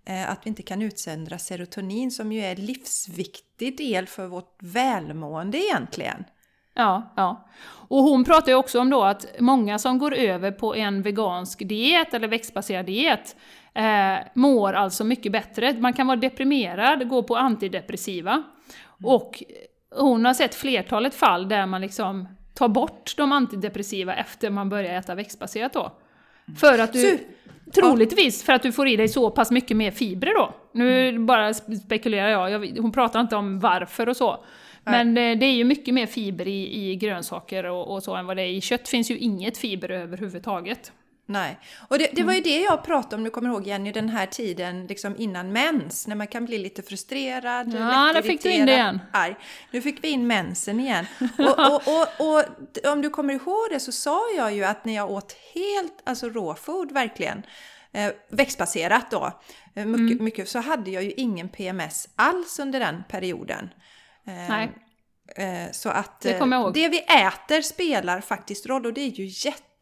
Eh, 0.07 0.31
Att 0.31 0.41
vi 0.47 0.49
inte 0.49 0.63
kan 0.63 0.83
utsöndra 0.83 1.39
serotonin 1.39 2.11
som 2.11 2.33
ju 2.33 2.41
är 2.41 2.57
livsviktig 2.57 3.77
del 3.79 4.07
för 4.07 4.27
vårt 4.27 4.57
välmående 4.61 5.59
egentligen. 5.59 6.25
Ja, 6.75 7.13
ja. 7.17 7.49
Och 7.89 8.03
hon 8.03 8.25
pratar 8.25 8.53
ju 8.53 8.55
också 8.59 8.81
om 8.81 8.91
då 8.91 9.03
att 9.03 9.27
många 9.41 9.79
som 9.79 9.99
går 9.99 10.15
över 10.15 10.51
på 10.51 10.75
en 10.75 11.03
vegansk 11.03 11.69
diet 11.69 12.15
eller 12.15 12.29
växtbaserad 12.29 12.87
diet 12.87 13.37
eh, 13.75 14.17
mår 14.35 14.73
alltså 14.73 15.05
mycket 15.05 15.33
bättre. 15.33 15.73
Man 15.79 15.93
kan 15.93 16.07
vara 16.07 16.17
deprimerad, 16.17 17.09
gå 17.09 17.23
på 17.23 17.37
antidepressiva. 17.37 18.43
Och 19.05 19.43
hon 19.97 20.25
har 20.25 20.35
sett 20.35 20.55
flertalet 20.55 21.15
fall 21.15 21.49
där 21.49 21.67
man 21.67 21.81
liksom 21.81 22.29
tar 22.55 22.69
bort 22.69 23.15
de 23.17 23.33
antidepressiva 23.33 24.15
efter 24.15 24.51
man 24.51 24.69
börjar 24.69 24.95
äta 24.99 25.15
växtbaserat 25.15 25.73
då. 25.73 25.93
För 26.59 26.79
att 26.79 26.93
du... 26.93 27.01
Så- 27.01 27.19
Troligtvis 27.81 28.43
för 28.45 28.53
att 28.53 28.63
du 28.63 28.73
får 28.73 28.89
i 28.89 28.97
dig 28.97 29.09
så 29.09 29.31
pass 29.31 29.51
mycket 29.51 29.77
mer 29.77 29.91
fibrer 29.91 30.35
då. 30.35 30.55
Nu 30.73 31.19
bara 31.19 31.55
spekulerar 31.55 32.29
jag, 32.29 32.51
jag 32.51 32.83
hon 32.83 32.93
pratar 32.93 33.21
inte 33.21 33.37
om 33.37 33.61
varför 33.61 34.09
och 34.09 34.17
så. 34.17 34.45
Men 34.85 35.09
eh, 35.19 35.39
det 35.39 35.47
är 35.47 35.53
ju 35.53 35.65
mycket 35.65 35.95
mer 35.95 36.07
fiber 36.07 36.49
i, 36.49 36.91
i 36.91 36.97
grönsaker 36.97 37.65
och, 37.65 37.95
och 37.95 38.03
så 38.03 38.15
än 38.15 38.27
vad 38.27 38.37
det 38.37 38.43
är 38.43 38.47
i 38.47 38.61
kött. 38.61 38.89
finns 38.89 39.11
ju 39.11 39.19
inget 39.19 39.59
fiber 39.59 39.91
överhuvudtaget. 39.91 40.93
Nej, 41.27 41.59
och 41.89 41.99
det, 41.99 42.09
det 42.13 42.23
var 42.23 42.33
ju 42.33 42.39
Mm. 42.39 42.51
det 42.51 42.61
jag 42.61 42.85
pratade 42.85 43.17
om, 43.17 43.25
du 43.25 43.31
kommer 43.31 43.49
ihåg 43.51 43.67
Jenny, 43.67 43.93
den 43.93 44.09
här 44.09 44.27
tiden 44.27 44.87
liksom 44.87 45.15
innan 45.19 45.53
mens, 45.53 46.07
när 46.07 46.17
man 46.17 46.27
kan 46.27 46.45
bli 46.45 46.59
lite 46.59 46.83
frustrerad, 46.83 47.75
Ja, 47.75 48.13
där 48.15 48.23
fick 48.23 48.43
du 48.43 48.51
in 48.53 48.67
det 48.67 48.73
igen. 48.73 49.01
arg. 49.13 49.37
Nu 49.71 49.83
fick 49.83 50.05
vi 50.05 50.09
in 50.09 50.27
mensen 50.27 50.81
igen. 50.81 51.07
Och, 51.39 51.59
och, 51.59 51.83
och, 51.87 52.09
och 52.37 52.45
om 52.93 53.03
du 53.03 53.11
kommer 53.11 53.35
ihåg 53.35 53.67
det 53.71 53.81
så 53.81 53.93
sa 53.93 54.21
jag 54.37 54.55
ju 54.55 54.65
att 54.65 54.85
när 54.85 54.95
jag 54.95 55.11
åt 55.11 55.37
helt, 55.55 56.03
alltså 56.05 56.29
rawfood 56.29 56.93
verkligen, 56.93 57.43
eh, 57.93 58.11
växtbaserat 58.31 59.11
då, 59.11 59.41
eh, 59.75 59.87
mycket, 59.87 60.13
Mm. 60.15 60.25
mycket, 60.25 60.49
så 60.49 60.59
hade 60.59 60.91
jag 60.91 61.03
ju 61.03 61.11
ingen 61.17 61.49
PMS 61.49 62.09
alls 62.17 62.59
under 62.59 62.81
den 62.81 63.05
perioden. 63.09 63.71
Eh, 64.27 64.33
Nej. 64.49 64.73
Eh, 65.37 65.71
Så 65.73 65.89
att 65.89 66.21
Det 66.21 66.39
det 66.75 66.89
vi 66.89 66.99
äter 66.99 67.63
spelar 67.63 68.21
faktiskt 68.21 68.67
roll 68.67 68.87
och 68.87 68.93
det 68.93 69.01
är 69.01 69.11
ju 69.11 69.25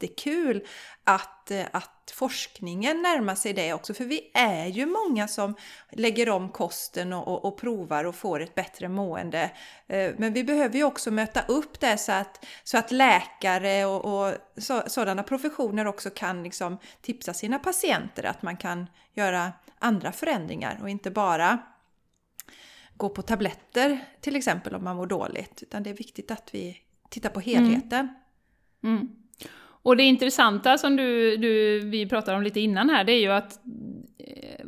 jättekul 0.03 0.67
att, 1.05 1.51
eh, 1.51 1.67
att 1.73 2.13
forskningen 2.15 3.03
närmar 3.03 3.35
sig 3.35 3.53
det 3.53 3.73
också. 3.73 3.95
För 3.95 4.05
vi 4.05 4.31
är 4.35 4.67
ju 4.67 4.87
många 4.87 5.29
som 5.29 5.55
lägger 5.91 6.29
om 6.29 6.49
kosten 6.49 7.13
och, 7.13 7.29
och, 7.29 7.45
och 7.45 7.59
provar 7.61 8.05
och 8.05 8.15
får 8.15 8.41
ett 8.41 8.55
bättre 8.55 8.89
mående. 8.89 9.51
Eh, 9.87 10.13
Men 10.17 10.33
vi 10.33 10.45
behöver 10.45 10.77
ju 10.77 10.85
också 10.85 11.11
möta 11.11 11.43
upp 11.49 11.81
det 11.81 11.99
så 11.99 12.13
att, 12.13 12.45
så 12.65 12.79
att 12.79 12.91
läkare 12.93 13.85
och, 13.85 14.05
och 14.05 14.35
så, 14.57 14.83
sådana 14.87 15.23
professioner 15.23 15.87
också 15.87 16.11
kan 16.11 16.43
liksom 16.43 16.79
tipsa 17.01 17.35
sina 17.35 17.59
patienter 17.59 18.25
att 18.25 18.43
man 18.43 18.57
kan 18.57 18.87
göra 19.15 19.53
andra 19.79 20.13
förändringar 20.13 20.79
och 20.83 20.91
inte 20.91 21.11
bara 21.11 21.59
gå 22.97 23.09
på 23.09 23.23
tabletter 23.23 24.05
till 24.21 24.37
exempel 24.37 24.75
om 24.75 24.85
man 24.85 24.97
mår 24.97 25.07
dåligt. 25.07 25.63
Utan 25.63 25.83
det 25.83 25.91
är 25.91 25.95
viktigt 25.95 26.31
att 26.31 26.55
vi 26.55 26.79
tittar 27.11 27.31
på 27.31 27.41
helheten. 27.41 28.09
Mm. 28.85 29.22
Och 29.83 29.97
det 29.97 30.03
intressanta 30.03 30.79
som 30.79 30.97
du, 30.97 31.37
du, 31.37 31.81
vi 31.81 32.09
pratade 32.09 32.37
om 32.37 32.43
lite 32.43 32.61
innan 32.61 32.91
här, 32.91 33.05
det 33.05 33.13
är 33.13 33.21
ju 33.21 33.33
att 33.33 33.53
eh, 34.19 34.65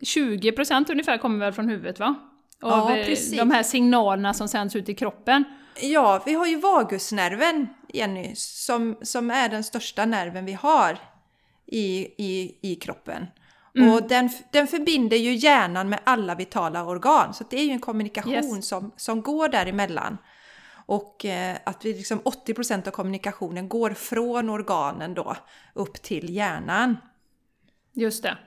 20% 0.00 0.90
ungefär 0.90 1.18
kommer 1.18 1.38
väl 1.38 1.52
från 1.52 1.68
huvudet 1.68 1.98
va? 1.98 2.14
Av 2.62 2.70
Ja, 2.90 2.96
eh, 2.96 3.06
precis. 3.06 3.38
de 3.38 3.50
här 3.50 3.62
signalerna 3.62 4.34
som 4.34 4.48
sänds 4.48 4.76
ut 4.76 4.88
i 4.88 4.94
kroppen. 4.94 5.44
Ja, 5.82 6.22
vi 6.26 6.34
har 6.34 6.46
ju 6.46 6.56
vagusnerven, 6.60 7.68
Jenny, 7.92 8.32
som, 8.36 8.96
som 9.02 9.30
är 9.30 9.48
den 9.48 9.64
största 9.64 10.04
nerven 10.04 10.44
vi 10.44 10.52
har 10.52 10.98
i, 11.66 12.06
i, 12.18 12.58
i 12.62 12.74
kroppen. 12.74 13.26
Och 13.92 14.08
den, 14.08 14.30
den 14.52 14.66
förbinder 14.66 15.16
ju 15.16 15.34
hjärnan 15.34 15.88
med 15.88 16.00
alla 16.04 16.34
vitala 16.34 16.84
organ. 16.84 17.34
Så 17.34 17.44
det 17.50 17.56
är 17.60 17.64
ju 17.64 17.70
en 17.70 17.80
kommunikation 17.80 18.32
Yes. 18.32 18.68
som, 18.68 18.92
som 18.96 19.22
går 19.22 19.48
däremellan. 19.48 20.18
Och 20.86 21.24
eh, 21.24 21.56
att 21.64 21.84
vi 21.84 21.94
liksom 21.94 22.20
80% 22.20 22.88
av 22.88 22.90
kommunikationen 22.90 23.68
går 23.68 23.90
från 23.90 24.50
organen 24.50 25.14
då 25.14 25.36
upp 25.74 26.02
till 26.02 26.30
hjärnan. 26.30 26.96
Just 27.92 28.22
det. 28.22 28.38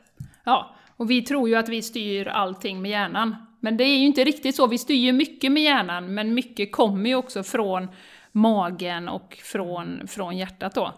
Ja, 0.44 0.76
och 0.98 1.12
vi 1.12 1.22
tror 1.22 1.50
ju 1.50 1.56
att 1.56 1.70
vi 1.70 1.82
styr 1.82 2.28
allting 2.28 2.82
med 2.82 2.92
hjärnan. 2.92 3.36
Men 3.60 3.78
det 3.78 3.84
är 3.84 3.98
ju 3.98 4.06
inte 4.06 4.24
riktigt 4.24 4.56
så. 4.56 4.68
Vi 4.68 4.78
styr 4.78 4.96
ju 4.96 5.12
mycket 5.12 5.52
med 5.52 5.64
hjärnan, 5.64 6.14
men 6.14 6.34
mycket 6.34 6.72
kommer 6.72 7.10
ju 7.10 7.16
också 7.16 7.44
från 7.44 7.88
magen 8.32 9.10
och 9.10 9.40
från, 9.44 10.08
från 10.08 10.38
hjärtat 10.38 10.76
då. 10.76 10.94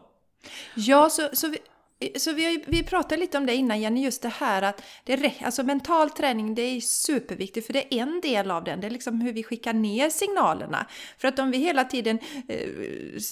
Ja, 0.76 1.10
så, 1.10 1.30
så, 1.34 1.48
vi, 1.48 1.58
så 2.18 2.34
vi, 2.34 2.64
vi 2.68 2.84
pratade 2.84 3.22
lite 3.22 3.38
om 3.38 3.46
det 3.46 3.56
innan 3.56 3.82
Jenny, 3.82 4.04
just 4.04 4.22
det 4.22 4.34
här 4.40 4.62
att 4.62 4.84
det, 5.04 5.34
alltså 5.42 5.64
mental 5.64 6.10
träning 6.10 6.56
det 6.56 6.62
är 6.62 6.82
superviktigt 6.82 7.66
för 7.68 7.74
det 7.74 7.94
är 7.96 8.02
en 8.02 8.22
del 8.22 8.52
av 8.52 8.64
den, 8.64 8.82
det 8.82 8.88
är 8.88 8.92
liksom 8.92 9.22
hur 9.22 9.34
vi 9.34 9.44
skickar 9.44 9.74
ner 9.74 10.10
signalerna. 10.10 10.86
För 11.18 11.28
att 11.28 11.40
om 11.40 11.52
vi 11.52 11.58
hela 11.58 11.84
tiden 11.84 12.20
eh, 12.48 12.68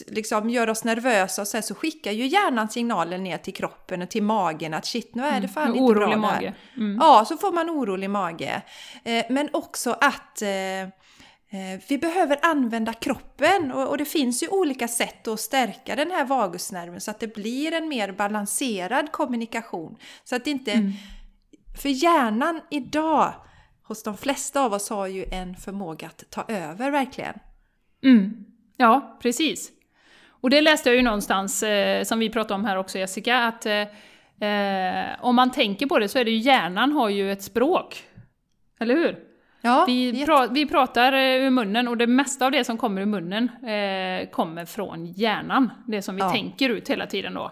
liksom 0.08 0.49
gör 0.49 0.69
oss 0.69 0.84
nervösa 0.84 1.41
och 1.41 1.47
så, 1.47 1.58
här, 1.58 1.62
så 1.62 1.75
skickar 1.75 2.12
ju 2.12 2.27
hjärnan 2.27 2.69
signaler 2.69 3.17
ner 3.17 3.38
till 3.38 3.53
kroppen 3.53 4.01
och 4.01 4.10
till 4.10 4.23
magen 4.23 4.73
att 4.73 4.86
shit 4.86 5.15
nu 5.15 5.23
är 5.23 5.41
det 5.41 5.47
fan 5.47 5.69
en 5.69 5.75
inte 5.75 5.93
bra 5.93 6.03
orolig 6.03 6.13
här. 6.13 6.19
mage. 6.21 6.53
Mm. 6.77 6.97
Ja, 7.01 7.25
så 7.25 7.38
får 7.38 7.51
man 7.51 7.69
orolig 7.69 8.10
mage. 8.10 8.62
Eh, 9.03 9.25
men 9.30 9.49
också 9.53 9.91
att 9.91 10.41
eh, 10.41 10.47
vi 11.88 11.97
behöver 11.97 12.39
använda 12.41 12.93
kroppen 12.93 13.71
och, 13.71 13.97
det 13.97 14.05
finns 14.05 14.43
ju 14.43 14.47
olika 14.47 14.88
sätt 14.88 15.27
att 15.27 15.39
stärka 15.39 15.95
den 15.95 16.12
här 16.12 16.25
vagusnerven 16.25 17.01
så 17.01 17.12
att 17.12 17.19
det 17.19 17.36
blir 17.36 17.73
en 17.73 17.89
mer 17.89 18.12
balanserad 18.12 19.12
kommunikation. 19.12 19.97
Så 20.23 20.36
att 20.36 20.47
inte... 20.47 20.71
Mm. 20.71 20.91
För 21.81 21.89
hjärnan 21.89 22.62
idag 22.71 23.33
hos 23.83 24.03
de 24.03 24.17
flesta 24.17 24.62
av 24.62 24.73
oss 24.73 24.89
har 24.89 25.07
ju 25.07 25.25
en 25.31 25.55
förmåga 25.55 26.07
att 26.07 26.23
ta 26.29 26.45
över 26.47 26.91
verkligen. 26.91 27.33
Mm. 28.03 28.45
Ja, 28.77 29.17
precis. 29.21 29.71
Och 30.41 30.49
det 30.49 30.62
läste 30.62 30.89
jag 30.89 30.95
ju 30.95 31.01
någonstans, 31.01 31.63
eh, 31.63 32.03
som 32.03 32.19
vi 32.19 32.29
pratade 32.29 32.53
om 32.53 32.65
här 32.65 32.77
också 32.77 32.97
Jessica, 32.97 33.38
att 33.38 33.65
eh, 33.65 34.49
eh, 34.49 35.07
om 35.21 35.36
man 35.36 35.51
tänker 35.51 35.86
på 35.86 35.99
det 35.99 36.10
så 36.10 36.19
är 36.19 36.25
det 36.25 36.31
ju 36.31 36.38
hjärnan 36.38 36.91
har 36.91 37.10
ju 37.10 37.31
ett 37.31 37.43
språk. 37.43 38.03
Eller 38.79 38.95
hur? 38.95 39.27
Ja, 39.67 39.84
vi, 39.88 40.25
pra 40.25 40.47
vi 40.47 40.65
pratar 40.65 41.13
eh, 41.13 41.19
ur 41.19 41.49
munnen 41.49 41.88
och 41.88 41.97
det 41.97 42.08
mesta 42.08 42.45
av 42.45 42.51
det 42.51 42.63
som 42.63 42.77
kommer 42.77 43.01
ur 43.01 43.06
munnen 43.06 43.49
eh, 43.63 44.30
kommer 44.30 44.65
från 44.65 45.06
hjärnan. 45.06 45.71
Det 45.86 46.01
som 46.01 46.15
vi 46.15 46.21
ja. 46.21 46.32
tänker 46.32 46.69
ut 46.69 46.89
hela 46.89 47.06
tiden 47.08 47.34
då. 47.34 47.51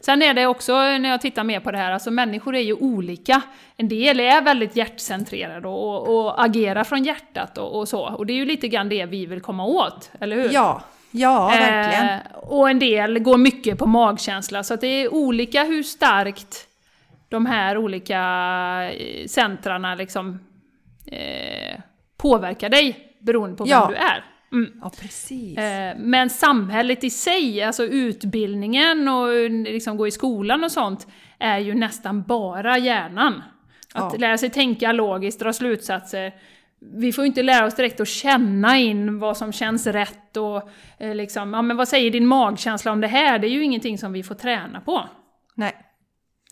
Sen 0.00 0.22
är 0.22 0.34
det 0.34 0.46
också, 0.46 0.72
när 0.72 1.08
jag 1.08 1.20
tittar 1.20 1.44
mer 1.44 1.60
på 1.60 1.70
det 1.70 1.78
här, 1.78 1.92
alltså 1.92 2.10
människor 2.10 2.54
är 2.54 2.60
ju 2.60 2.74
olika. 2.74 3.42
En 3.76 3.88
del 3.88 4.20
är 4.20 4.42
väldigt 4.42 4.76
hjärtcentrerade 4.76 5.68
och, 5.68 6.08
och 6.16 6.44
agerar 6.44 6.84
från 6.84 7.04
hjärtat 7.04 7.58
och, 7.58 7.78
och, 7.78 7.88
så. 7.88 8.14
Och 8.14 8.26
det 8.26 8.32
är 8.32 8.34
ju 8.34 8.44
lite 8.44 8.68
grann 8.68 8.88
det 8.88 9.06
vi 9.06 9.26
vill 9.26 9.40
komma 9.40 9.64
åt, 9.64 10.10
eller 10.20 10.36
hur? 10.36 10.50
Ja, 10.52 10.82
ja 11.10 11.48
verkligen. 11.48 12.08
Eh, 12.08 12.20
och 12.34 12.70
en 12.70 12.78
del 12.78 13.18
går 13.18 13.38
mycket 13.38 13.78
på 13.78 13.86
magkänsla, 13.86 14.64
så 14.64 14.74
att 14.74 14.80
det 14.80 14.86
är 14.86 15.14
olika 15.14 15.64
hur 15.64 15.82
starkt 15.82 16.68
de 17.28 17.46
här 17.46 17.78
olika 17.78 18.20
eh, 18.92 19.26
centrarna 19.26 19.94
liksom 19.94 20.40
eh, 21.06 21.80
påverkar 22.16 22.68
dig 22.68 23.16
beroende 23.20 23.56
på 23.56 23.64
ja. 23.66 23.80
vem 23.80 23.90
du 23.90 23.96
är. 23.96 24.24
Mm. 24.52 24.80
Ja, 24.82 24.90
precis. 25.00 25.58
Eh, 25.58 25.96
men 25.98 26.30
samhället 26.30 27.04
i 27.04 27.10
sig, 27.10 27.62
alltså 27.62 27.84
utbildningen 27.84 29.08
och 29.08 29.50
liksom 29.50 29.96
gå 29.96 30.06
i 30.06 30.10
skolan 30.10 30.64
och 30.64 30.72
sånt, 30.72 31.06
är 31.38 31.58
ju 31.58 31.74
nästan 31.74 32.22
bara 32.22 32.78
hjärnan. 32.78 33.42
Att 33.94 34.12
ja. 34.12 34.18
lära 34.18 34.38
sig 34.38 34.50
tänka 34.50 34.92
logiskt, 34.92 35.40
dra 35.40 35.52
slutsatser. 35.52 36.34
Vi 36.78 37.12
får 37.12 37.24
ju 37.24 37.28
inte 37.28 37.42
lära 37.42 37.66
oss 37.66 37.74
direkt 37.74 38.00
att 38.00 38.08
känna 38.08 38.78
in 38.78 39.18
vad 39.18 39.36
som 39.36 39.52
känns 39.52 39.86
rätt 39.86 40.36
och 40.36 40.70
eh, 40.98 41.14
liksom, 41.14 41.54
ja 41.54 41.62
men 41.62 41.76
vad 41.76 41.88
säger 41.88 42.10
din 42.10 42.26
magkänsla 42.26 42.92
om 42.92 43.00
det 43.00 43.06
här? 43.06 43.38
Det 43.38 43.46
är 43.46 43.50
ju 43.50 43.62
ingenting 43.62 43.98
som 43.98 44.12
vi 44.12 44.22
får 44.22 44.34
träna 44.34 44.80
på. 44.80 45.08
Nej. 45.54 45.76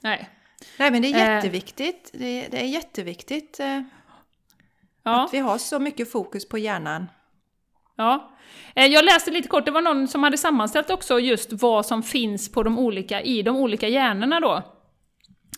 Nej. 0.03 0.29
Nej 0.79 0.91
men 0.91 1.03
det 1.03 1.13
är 1.13 1.29
eh. 1.29 1.35
jätteviktigt. 1.35 2.11
Eh. 2.15 2.21
Det, 2.21 2.47
det, 2.51 2.61
är 2.61 2.67
jätteviktigt 2.67 3.61
ja. 5.05 5.25
att 5.25 5.35
vi 5.35 5.39
har 5.39 5.59
så 5.59 5.79
mycket 5.79 6.13
fokus 6.13 6.49
på 6.49 6.59
hjärnan. 6.59 7.07
Ja. 7.97 8.31
Eh, 8.75 8.87
jag 8.87 9.05
läste 9.05 9.31
lite 9.31 9.49
kort, 9.49 9.65
det 9.65 9.71
var 9.71 9.83
någon 9.83 10.09
som 10.09 10.23
hade 10.23 10.39
sammanställt 10.39 10.91
också 10.91 11.21
just 11.21 11.53
vad 11.53 11.87
som 11.87 12.03
finns 12.03 12.53
på 12.53 12.63
de 12.63 12.79
olika, 12.79 13.23
i 13.23 13.43
de 13.43 13.57
olika 13.57 13.89
hjärnorna 13.89 14.41
då. 14.41 14.63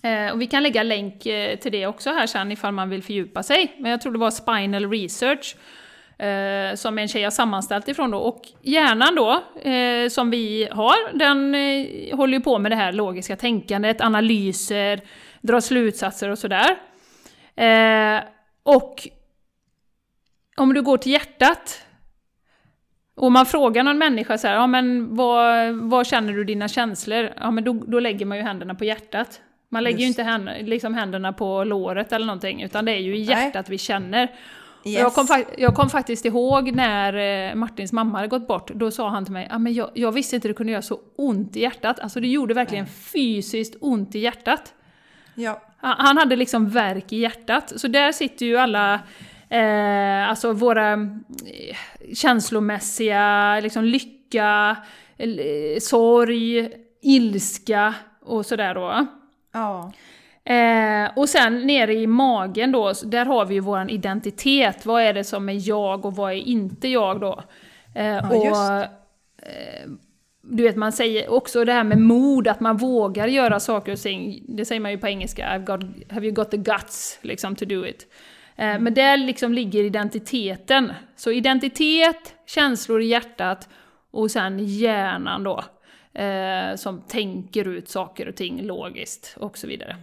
Eh, 0.08 0.32
och 0.32 0.40
vi 0.40 0.46
kan 0.46 0.62
lägga 0.62 0.82
länk 0.82 1.26
eh, 1.26 1.58
till 1.58 1.72
det 1.72 1.86
också 1.86 2.10
här 2.10 2.26
sen 2.26 2.52
ifall 2.52 2.72
man 2.72 2.90
vill 2.90 3.02
fördjupa 3.02 3.42
sig. 3.42 3.76
Men 3.78 3.90
jag 3.90 4.00
tror 4.00 4.12
det 4.12 4.18
var 4.18 4.30
Spinal 4.30 4.90
Research 4.90 5.56
som 6.74 6.98
en 6.98 7.08
tjej 7.08 7.22
har 7.22 7.30
sammanställt 7.30 7.88
ifrån 7.88 8.10
då. 8.10 8.18
Och 8.18 8.42
hjärnan 8.62 9.14
då, 9.14 9.42
som 10.10 10.30
vi 10.30 10.68
har, 10.72 11.18
den 11.18 11.54
håller 12.18 12.38
ju 12.38 12.44
på 12.44 12.58
med 12.58 12.72
det 12.72 12.76
här 12.76 12.92
logiska 12.92 13.36
tänkandet, 13.36 14.00
analyser, 14.00 15.00
drar 15.40 15.60
slutsatser 15.60 16.28
och 16.28 16.38
sådär. 16.38 16.76
Och 18.62 19.08
om 20.56 20.74
du 20.74 20.82
går 20.82 20.98
till 20.98 21.12
hjärtat 21.12 21.82
och 23.14 23.32
man 23.32 23.46
frågar 23.46 23.82
någon 23.82 23.98
människa 23.98 24.38
så 24.38 24.46
här, 24.46 24.54
ja 24.54 24.66
men 24.66 25.16
vad, 25.16 25.74
vad 25.74 26.06
känner 26.06 26.32
du 26.32 26.44
dina 26.44 26.68
känslor? 26.68 27.32
Ja 27.36 27.50
men 27.50 27.64
då, 27.64 27.72
då 27.72 28.00
lägger 28.00 28.26
man 28.26 28.36
ju 28.36 28.42
händerna 28.42 28.74
på 28.74 28.84
hjärtat. 28.84 29.40
Man 29.68 29.84
lägger 29.84 29.98
Just. 29.98 30.04
ju 30.04 30.08
inte 30.08 30.22
händ, 30.22 30.50
liksom 30.68 30.94
händerna 30.94 31.32
på 31.32 31.64
låret 31.64 32.12
eller 32.12 32.26
någonting, 32.26 32.62
utan 32.62 32.84
det 32.84 32.92
är 32.92 33.00
ju 33.00 33.16
i 33.16 33.20
hjärtat 33.20 33.54
Nej. 33.54 33.64
vi 33.68 33.78
känner. 33.78 34.22
Yes. 34.84 35.00
Jag, 35.00 35.14
kom, 35.14 35.44
jag 35.58 35.74
kom 35.74 35.90
faktiskt 35.90 36.24
ihåg 36.24 36.72
när 36.72 37.14
eh, 37.48 37.54
Martins 37.54 37.92
mamma 37.92 38.18
hade 38.18 38.28
gått 38.28 38.48
bort, 38.48 38.70
då 38.74 38.90
sa 38.90 39.08
han 39.08 39.24
till 39.24 39.32
mig, 39.32 39.46
ja 39.50 39.58
men 39.58 39.74
jag, 39.74 39.90
jag 39.94 40.12
visste 40.12 40.36
inte 40.36 40.48
det 40.48 40.54
kunde 40.54 40.72
göra 40.72 40.82
så 40.82 41.00
ont 41.16 41.56
i 41.56 41.60
hjärtat. 41.60 42.00
Alltså 42.00 42.20
det 42.20 42.28
gjorde 42.28 42.54
verkligen 42.54 42.84
Nej. 42.84 42.94
fysiskt 43.12 43.76
ont 43.80 44.14
i 44.14 44.18
hjärtat. 44.18 44.74
Ja. 45.34 45.62
Han 45.80 46.18
hade 46.18 46.36
liksom 46.36 46.68
verk 46.68 47.12
i 47.12 47.16
hjärtat. 47.16 47.72
Så 47.76 47.88
där 47.88 48.12
sitter 48.12 48.46
ju 48.46 48.56
alla 48.56 49.00
Eh, 49.50 50.30
alltså 50.30 50.52
våra 50.52 50.92
eh, 50.92 51.76
känslomässiga, 52.14 53.60
liksom 53.60 53.84
lycka, 53.84 54.76
eh, 55.16 55.78
sorg, 55.80 56.68
ilska 57.02 57.94
och 58.22 58.46
sådär 58.46 58.74
då. 58.74 59.06
Ja. 59.52 59.92
Eh, 60.54 61.10
och 61.16 61.28
sen 61.28 61.66
nere 61.66 61.94
i 61.94 62.06
magen 62.06 62.72
då, 62.72 62.92
där 63.04 63.26
har 63.26 63.46
vi 63.46 63.54
ju 63.54 63.60
vår 63.60 63.90
identitet. 63.90 64.86
Vad 64.86 65.02
är 65.02 65.14
det 65.14 65.24
som 65.24 65.48
är 65.48 65.68
jag 65.68 66.04
och 66.04 66.16
vad 66.16 66.32
är 66.32 66.36
inte 66.36 66.88
jag 66.88 67.20
då? 67.20 67.42
Eh, 67.94 68.06
ja, 68.06 68.28
och, 68.28 68.82
eh, 69.48 69.90
du 70.42 70.62
vet, 70.62 70.76
man 70.76 70.92
säger 70.92 71.32
också 71.32 71.64
det 71.64 71.72
här 71.72 71.84
med 71.84 71.98
mod, 71.98 72.48
att 72.48 72.60
man 72.60 72.76
vågar 72.76 73.26
göra 73.26 73.60
saker 73.60 73.92
och 73.92 73.98
ting. 73.98 74.42
Det 74.48 74.64
säger 74.64 74.80
man 74.80 74.90
ju 74.90 74.98
på 74.98 75.08
engelska, 75.08 75.46
I've 75.46 75.64
got, 75.64 76.10
have 76.10 76.26
you 76.26 76.34
got 76.34 76.50
the 76.50 76.56
guts 76.56 77.18
liksom 77.22 77.56
to 77.56 77.64
do 77.64 77.86
it? 77.86 78.06
Eh, 78.56 78.78
men 78.78 78.94
där 78.94 79.16
liksom 79.16 79.52
ligger 79.52 79.84
identiteten. 79.84 80.92
Så 81.16 81.32
identitet, 81.32 82.34
känslor 82.46 83.02
i 83.02 83.06
hjärtat 83.06 83.68
och 84.10 84.30
sen 84.30 84.58
hjärnan 84.58 85.44
då. 85.44 85.64
Eh, 86.20 86.76
som 86.76 87.02
tänker 87.08 87.68
ut 87.68 87.88
saker 87.88 88.28
och 88.28 88.36
ting 88.36 88.62
logiskt 88.62 89.34
och 89.36 89.58
så 89.58 89.66
vidare. 89.66 89.96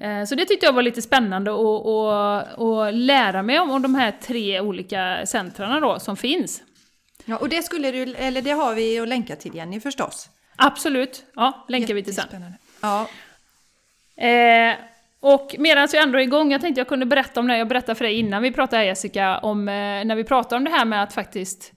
Eh, 0.00 0.24
så 0.24 0.34
det 0.34 0.44
tyckte 0.44 0.66
jag 0.66 0.72
var 0.72 0.82
lite 0.82 1.02
spännande 1.02 1.50
att 1.50 2.94
lära 2.94 3.42
mig 3.42 3.60
om, 3.60 3.70
om 3.70 3.82
de 3.82 3.94
här 3.94 4.12
tre 4.22 4.60
olika 4.60 5.26
centrarna 5.26 5.80
då 5.80 5.98
som 5.98 6.16
finns. 6.16 6.62
Ja, 7.24 7.36
och 7.36 7.48
det, 7.48 7.62
skulle 7.62 7.90
du, 7.90 8.14
eller 8.14 8.42
det 8.42 8.50
har 8.50 8.74
vi 8.74 8.98
att 8.98 9.08
länka 9.08 9.36
till 9.36 9.54
Jenny 9.54 9.80
förstås. 9.80 10.28
Absolut, 10.56 11.24
ja, 11.34 11.64
länkar 11.68 11.94
vi 11.94 12.02
till 12.02 12.14
sen. 12.14 12.54
Ja. 12.80 13.08
Eh, 14.16 14.74
och 15.20 15.54
medan 15.58 15.88
jag 15.92 16.02
ändå 16.02 16.18
är 16.18 16.22
igång, 16.22 16.52
jag 16.52 16.60
tänkte 16.60 16.80
jag 16.80 16.88
kunde 16.88 17.06
berätta 17.06 17.40
om 17.40 17.46
det, 17.46 17.58
jag 17.58 17.68
berättade 17.68 17.94
för 17.94 18.04
dig 18.04 18.14
innan 18.14 18.42
vi 18.42 18.52
pratade 18.52 18.84
Jessica, 18.84 19.38
om 19.38 19.68
eh, 19.68 19.72
när 19.74 20.16
vi 20.16 20.24
pratade 20.24 20.56
om 20.56 20.64
det 20.64 20.70
här 20.70 20.84
med 20.84 21.02
att 21.02 21.12
faktiskt 21.12 21.72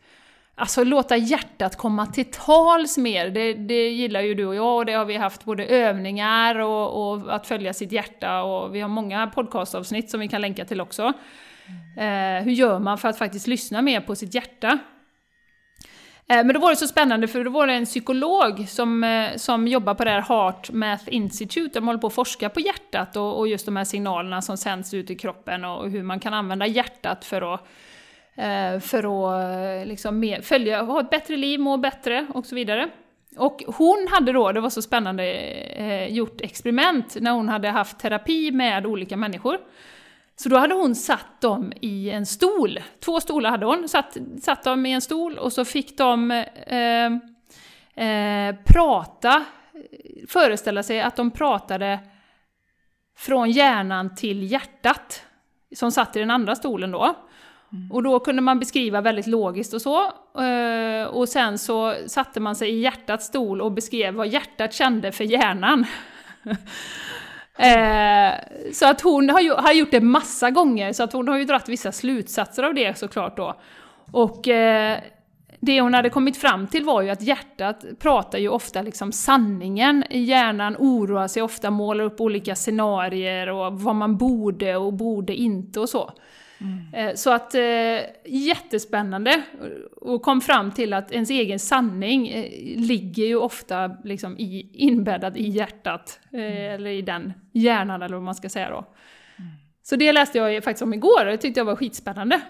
Alltså 0.56 0.84
låta 0.84 1.18
hjärtat 1.18 1.76
komma 1.76 2.06
till 2.06 2.26
tals 2.26 2.98
mer, 2.98 3.30
det, 3.30 3.54
det 3.54 3.90
gillar 3.90 4.22
ju 4.22 4.34
du 4.34 4.46
och 4.46 4.56
jag 4.56 4.78
och 4.78 4.86
det 4.86 4.94
har 4.94 5.06
vi 5.06 5.18
haft 5.18 5.46
både 5.46 5.66
övningar 5.66 6.56
och, 6.60 7.12
och 7.12 7.36
att 7.36 7.48
följa 7.48 7.74
sitt 7.74 7.92
hjärta 7.92 8.44
och 8.44 8.76
vi 8.76 8.80
har 8.80 8.90
många 8.90 9.28
podcastavsnitt 9.28 10.10
som 10.10 10.20
vi 10.20 10.28
kan 10.28 10.42
länka 10.42 10.66
till 10.66 10.82
också. 10.82 11.14
Eh, 11.98 12.44
hur 12.44 12.52
gör 12.52 12.80
man 12.80 12.98
för 12.98 13.08
att 13.08 13.18
faktiskt 13.18 13.48
lyssna 13.48 13.82
mer 13.82 14.02
på 14.02 14.16
sitt 14.16 14.36
hjärta? 14.36 14.80
Eh, 16.32 16.46
men 16.46 16.54
då 16.54 16.60
var 16.60 16.70
det 16.70 16.76
så 16.76 16.88
spännande 16.88 17.28
för 17.28 17.44
då 17.44 17.52
var 17.52 17.68
det 17.68 17.74
en 17.74 17.86
psykolog 17.86 18.70
som, 18.70 19.04
eh, 19.04 19.36
som 19.36 19.68
jobbar 19.68 19.94
på 19.94 20.04
det 20.04 20.10
här 20.10 20.22
Heart 20.22 20.72
Math 20.72 21.04
Institute, 21.08 21.80
de 21.80 21.88
håller 21.88 22.00
på 22.00 22.08
att 22.08 22.14
forska 22.14 22.50
på 22.50 22.60
hjärtat 22.60 23.16
och, 23.16 23.40
och 23.40 23.48
just 23.48 23.66
de 23.66 23.76
här 23.76 23.84
signalerna 23.84 24.42
som 24.42 24.58
sänds 24.58 24.94
ut 24.94 25.10
i 25.10 25.16
kroppen 25.16 25.66
och 25.66 25.90
hur 25.90 26.04
man 26.04 26.20
kan 26.20 26.34
använda 26.34 26.68
hjärtat 26.68 27.26
för 27.26 27.54
att 27.54 27.68
eh, 28.36 28.80
för 28.80 29.04
att 29.04 29.88
liksom 29.88 30.38
följa, 30.44 30.82
ha 30.82 31.02
ett 31.02 31.10
bättre 31.10 31.38
liv, 31.38 31.60
må 31.60 31.78
bättre 31.78 32.28
och 32.34 32.46
så 32.46 32.56
vidare. 32.56 32.90
Och 33.38 33.64
hon 33.68 34.08
hade 34.12 34.32
då, 34.32 34.52
det 34.52 34.60
var 34.60 34.70
så 34.70 34.82
spännande, 34.82 36.08
gjort 36.10 36.42
experiment 36.42 37.18
när 37.20 37.32
hon 37.32 37.50
hade 37.50 37.70
haft 37.70 38.00
terapi 38.00 38.52
med 38.52 38.86
olika 38.86 39.18
människor. 39.18 39.58
Så 40.44 40.50
då 40.50 40.58
hade 40.58 40.74
hon 40.74 40.96
satt 40.96 41.42
dem 41.42 41.74
i 41.82 42.10
en 42.10 42.26
stol. 42.26 42.80
Två 43.00 43.20
stolar 43.20 43.50
hade 43.50 43.66
hon. 43.66 43.90
Satt, 43.90 44.18
satt 44.42 44.64
dem 44.64 44.86
i 44.86 44.92
en 44.92 45.02
stol 45.02 45.38
och 45.38 45.54
så 45.54 45.66
fick 45.66 45.98
de 45.98 46.32
eh, 46.32 47.06
eh, 48.06 48.56
prata, 48.66 49.46
föreställa 50.28 50.84
sig 50.84 51.02
att 51.02 51.16
de 51.16 51.32
pratade 51.32 52.00
från 53.18 53.52
hjärnan 53.52 54.16
till 54.16 54.52
hjärtat. 54.52 55.24
Som 55.76 55.92
satt 55.92 56.16
i 56.16 56.20
den 56.20 56.32
andra 56.32 56.56
stolen 56.56 56.92
då. 56.92 57.16
Mm. 57.74 57.92
Och 57.92 58.04
då 58.04 58.20
kunde 58.20 58.42
man 58.42 58.60
beskriva 58.60 59.02
väldigt 59.02 59.28
logiskt 59.28 59.74
och 59.74 59.82
så. 59.82 60.04
Eh, 60.42 61.06
och 61.06 61.30
sen 61.30 61.58
så 61.58 61.96
satte 62.08 62.40
man 62.40 62.56
sig 62.56 62.70
i 62.70 62.82
hjärtats 62.82 63.26
stol 63.26 63.62
och 63.62 63.72
beskrev 63.72 64.14
vad 64.14 64.28
hjärtat 64.28 64.74
kände 64.74 65.12
för 65.12 65.24
hjärnan. 65.24 65.86
Eh, 67.58 68.34
så 68.74 68.90
att 68.90 69.02
hon 69.02 69.30
har, 69.30 69.40
ju, 69.40 69.54
har 69.54 69.74
gjort 69.74 69.92
det 69.92 70.02
massa 70.02 70.52
gånger, 70.52 70.94
så 70.94 71.04
att 71.04 71.14
hon 71.14 71.28
har 71.28 71.38
ju 71.38 71.46
dragit 71.46 71.70
vissa 71.70 71.92
slutsatser 71.92 72.64
av 72.64 72.74
det 72.74 72.98
såklart 72.98 73.38
då. 73.38 73.56
Och 74.12 74.48
eh, 74.48 74.98
det 75.60 75.82
hon 75.82 75.94
hade 75.94 76.10
kommit 76.10 76.38
fram 76.38 76.68
till 76.68 76.84
var 76.86 77.02
ju 77.02 77.10
att 77.10 77.22
hjärtat 77.22 77.86
pratar 78.00 78.40
ju 78.40 78.50
ofta 78.50 78.82
liksom 78.82 79.12
sanningen, 79.12 80.04
hjärnan 80.10 80.76
oroar 80.80 81.28
sig 81.28 81.44
ofta, 81.44 81.72
målar 81.72 82.04
upp 82.04 82.22
olika 82.22 82.56
scenarier 82.56 83.50
och 83.50 83.82
vad 83.82 83.96
man 83.96 84.18
borde 84.18 84.76
och 84.76 84.94
borde 84.94 85.36
inte 85.36 85.80
och 85.80 85.90
så. 85.90 86.12
Mm. 86.62 87.18
Så 87.18 87.32
att 87.32 87.56
eh, 87.56 87.62
jättespännande 88.26 89.42
och 90.02 90.22
kom 90.22 90.42
fram 90.42 90.72
till 90.72 90.94
att 90.94 91.12
ens 91.12 91.30
egen 91.30 91.60
sanning 91.60 92.28
eh, 92.28 92.80
ligger 92.80 93.26
ju 93.26 93.36
ofta 93.36 93.88
liksom 94.04 94.40
i, 94.40 94.70
inbäddad 94.74 95.38
i 95.38 95.50
hjärtat, 95.50 96.20
eh, 96.34 96.40
mm. 96.40 96.74
eller 96.74 96.90
i 96.90 97.02
den 97.02 97.34
hjärnan 97.54 98.02
eller 98.02 98.16
vad 98.16 98.24
man 98.24 98.36
ska 98.36 98.50
säga 98.50 98.70
då. 98.70 98.78
Mm. 98.78 99.52
Så 99.84 99.96
det 99.96 100.12
läste 100.12 100.38
jag 100.38 100.64
faktiskt 100.64 100.84
om 100.84 100.94
igår 100.94 101.26
och 101.26 101.32
det 101.32 101.38
tyckte 101.38 101.60
jag 101.60 101.66
var 101.66 101.76
skitspännande. 101.76 102.42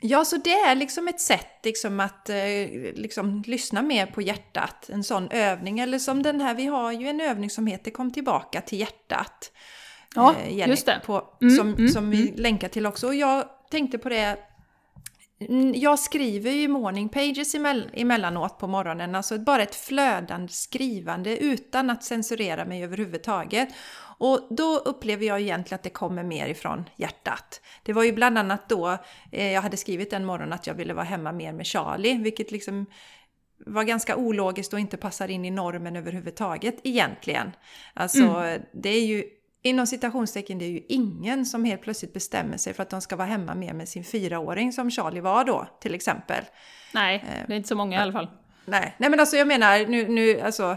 Ja, 0.00 0.24
så 0.24 0.36
det 0.36 0.52
är 0.52 0.74
liksom 0.74 1.08
ett 1.08 1.20
sätt 1.20 1.64
liksom 1.64 2.00
att 2.00 2.28
eh, 2.28 2.36
liksom, 2.94 3.42
lyssna 3.46 3.82
mer 3.82 4.06
på 4.06 4.22
hjärtat, 4.22 4.90
en 4.92 5.04
sån 5.04 5.28
övning. 5.30 5.78
Eller 5.78 5.98
som 5.98 6.22
den 6.22 6.40
här, 6.40 6.54
vi 6.54 6.66
har 6.66 6.92
ju 6.92 7.08
en 7.08 7.20
övning 7.20 7.50
som 7.50 7.66
heter 7.66 7.90
Kom 7.90 8.12
tillbaka 8.12 8.60
till 8.60 8.80
hjärtat. 8.80 9.52
Ja, 10.14 10.34
eh, 10.44 10.56
Jenny, 10.56 10.70
just 10.70 10.86
det. 10.86 11.00
På, 11.06 11.24
mm, 11.40 11.56
som, 11.56 11.74
mm, 11.74 11.88
som 11.88 12.10
vi 12.10 12.28
mm. 12.28 12.42
länkar 12.42 12.68
till 12.68 12.86
också. 12.86 13.06
Och 13.06 13.14
jag 13.14 13.44
tänkte 13.70 13.98
på 13.98 14.08
det 14.08 14.38
jag 15.74 15.98
skriver 15.98 16.50
ju 16.50 16.68
morning 16.68 17.08
pages 17.08 17.54
emellanåt 17.92 18.58
på 18.58 18.66
morgonen, 18.66 19.14
alltså 19.14 19.38
bara 19.38 19.62
ett 19.62 19.74
flödande 19.74 20.52
skrivande 20.52 21.36
utan 21.36 21.90
att 21.90 22.04
censurera 22.04 22.64
mig 22.64 22.84
överhuvudtaget. 22.84 23.68
Och 24.18 24.46
då 24.50 24.78
upplever 24.78 25.26
jag 25.26 25.40
egentligen 25.40 25.76
att 25.76 25.82
det 25.82 25.90
kommer 25.90 26.22
mer 26.24 26.46
ifrån 26.46 26.84
hjärtat. 26.96 27.60
Det 27.82 27.92
var 27.92 28.04
ju 28.04 28.12
bland 28.12 28.38
annat 28.38 28.68
då 28.68 28.98
eh, 29.32 29.52
jag 29.52 29.62
hade 29.62 29.76
skrivit 29.76 30.12
en 30.12 30.24
morgon 30.24 30.52
att 30.52 30.66
jag 30.66 30.74
ville 30.74 30.94
vara 30.94 31.04
hemma 31.04 31.32
mer 31.32 31.52
med 31.52 31.66
Charlie, 31.66 32.18
vilket 32.18 32.50
liksom 32.50 32.86
var 33.58 33.84
ganska 33.84 34.16
ologiskt 34.16 34.72
och 34.72 34.80
inte 34.80 34.96
passar 34.96 35.30
in 35.30 35.44
i 35.44 35.50
normen 35.50 35.96
överhuvudtaget 35.96 36.76
egentligen. 36.82 37.52
Alltså 37.94 38.22
mm. 38.22 38.62
det 38.72 38.90
är 38.90 39.06
ju 39.06 39.24
inom 39.66 39.86
citationstecken, 39.86 40.58
det 40.58 40.64
är 40.64 40.70
ju 40.70 40.82
ingen 40.88 41.46
som 41.46 41.64
helt 41.64 41.82
plötsligt 41.82 42.12
bestämmer 42.12 42.56
sig 42.56 42.74
för 42.74 42.82
att 42.82 42.90
de 42.90 43.00
ska 43.00 43.16
vara 43.16 43.28
hemma 43.28 43.54
mer 43.54 43.72
med 43.72 43.88
sin 43.88 44.04
fyraåring 44.04 44.72
som 44.72 44.90
Charlie 44.90 45.20
var 45.20 45.44
då 45.44 45.66
till 45.80 45.94
exempel. 45.94 46.44
Nej, 46.94 47.24
det 47.46 47.52
är 47.52 47.56
inte 47.56 47.68
så 47.68 47.76
många 47.76 47.98
i 47.98 48.02
alla 48.02 48.12
fall. 48.12 48.30
Nej, 48.64 48.94
nej 48.98 49.10
men 49.10 49.20
alltså 49.20 49.36
jag 49.36 49.48
menar 49.48 49.86
nu, 49.86 50.08
nu 50.08 50.40
alltså 50.40 50.76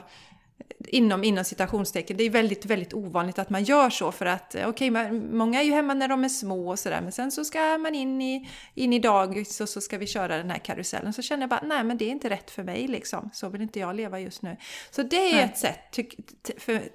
inom, 0.87 1.23
inom 1.23 1.43
citationstecken. 1.45 2.17
Det 2.17 2.23
är 2.23 2.29
väldigt, 2.29 2.65
väldigt 2.65 2.93
ovanligt 2.93 3.39
att 3.39 3.49
man 3.49 3.63
gör 3.63 3.89
så 3.89 4.11
för 4.11 4.25
att 4.25 4.55
eh, 4.55 4.67
okej, 4.69 4.91
okay, 4.91 5.11
många 5.11 5.61
är 5.61 5.63
ju 5.63 5.71
hemma 5.71 5.93
när 5.93 6.07
de 6.07 6.23
är 6.23 6.29
små 6.29 6.69
och 6.69 6.79
sådär 6.79 7.01
men 7.01 7.11
sen 7.11 7.31
så 7.31 7.45
ska 7.45 7.77
man 7.77 7.95
in 7.95 8.21
i, 8.21 8.49
in 8.75 8.93
i 8.93 8.99
dagis 8.99 9.61
och 9.61 9.69
så 9.69 9.81
ska 9.81 9.97
vi 9.97 10.07
köra 10.07 10.37
den 10.37 10.49
här 10.49 10.57
karusellen. 10.57 11.13
Så 11.13 11.21
känner 11.21 11.43
jag 11.43 11.49
bara, 11.49 11.63
nej 11.63 11.83
men 11.83 11.97
det 11.97 12.05
är 12.05 12.09
inte 12.09 12.29
rätt 12.29 12.51
för 12.51 12.63
mig 12.63 12.87
liksom. 12.87 13.29
Så 13.33 13.49
vill 13.49 13.61
inte 13.61 13.79
jag 13.79 13.95
leva 13.95 14.19
just 14.19 14.41
nu. 14.41 14.57
Så 14.91 15.03
det 15.03 15.31
är 15.31 15.35
nej. 15.35 15.43
ett 15.43 15.57
sätt, 15.57 15.91
tyck, 15.91 16.15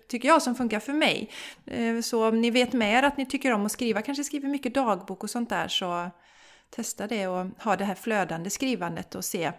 tycker 0.09 0.29
jag, 0.29 0.43
som 0.43 0.55
funkar 0.55 0.81
för 0.81 0.93
mig. 0.93 1.31
Eh, 1.67 2.01
så 2.01 2.29
om 2.29 2.41
ni 2.41 2.51
vet 2.51 2.73
med 2.73 2.99
er 2.99 3.03
att 3.03 3.17
ni 3.17 3.27
tycker 3.27 3.53
om 3.53 3.67
att 3.67 3.73
skriva, 3.73 4.03
kanske 4.03 4.25
skriver 4.25 4.49
mycket 4.49 4.75
dagbok 4.75 5.25
och 5.25 5.31
sånt 5.31 5.49
där 5.49 5.69
så 5.69 6.11
testa 6.71 7.07
det 7.07 7.27
och 7.27 7.47
ha 7.59 7.77
det 7.77 7.85
här 7.85 7.95
flödande 7.95 8.51
skrivandet 8.51 9.15
och 9.15 9.25
se 9.25 9.53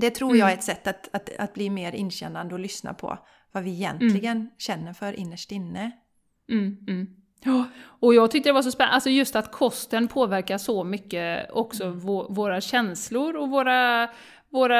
det 0.00 0.10
tror 0.10 0.36
jag 0.36 0.48
är 0.48 0.52
mm. 0.52 0.58
ett 0.58 0.64
sätt 0.64 0.86
att, 0.86 1.08
att, 1.12 1.36
att 1.38 1.54
bli 1.54 1.70
mer 1.70 1.94
inkännande 1.94 2.54
och 2.54 2.60
lyssna 2.60 2.94
på 2.94 3.18
vad 3.52 3.62
vi 3.62 3.70
egentligen 3.70 4.36
mm. 4.36 4.50
känner 4.58 4.92
för 4.92 5.12
innerst 5.12 5.52
inne. 5.52 5.90
Mm, 6.50 6.76
mm. 6.88 7.06
Ja, 7.44 7.64
och 7.82 8.14
jag 8.14 8.30
tyckte 8.30 8.48
det 8.48 8.52
var 8.52 8.62
så 8.62 8.70
spännande, 8.70 8.94
alltså 8.94 9.10
just 9.10 9.36
att 9.36 9.52
kosten 9.52 10.08
påverkar 10.08 10.58
så 10.58 10.84
mycket 10.84 11.50
också 11.50 11.84
mm. 11.84 12.00
våra 12.28 12.60
känslor 12.60 13.36
och 13.36 13.50
våra, 13.50 14.08
våra, 14.50 14.78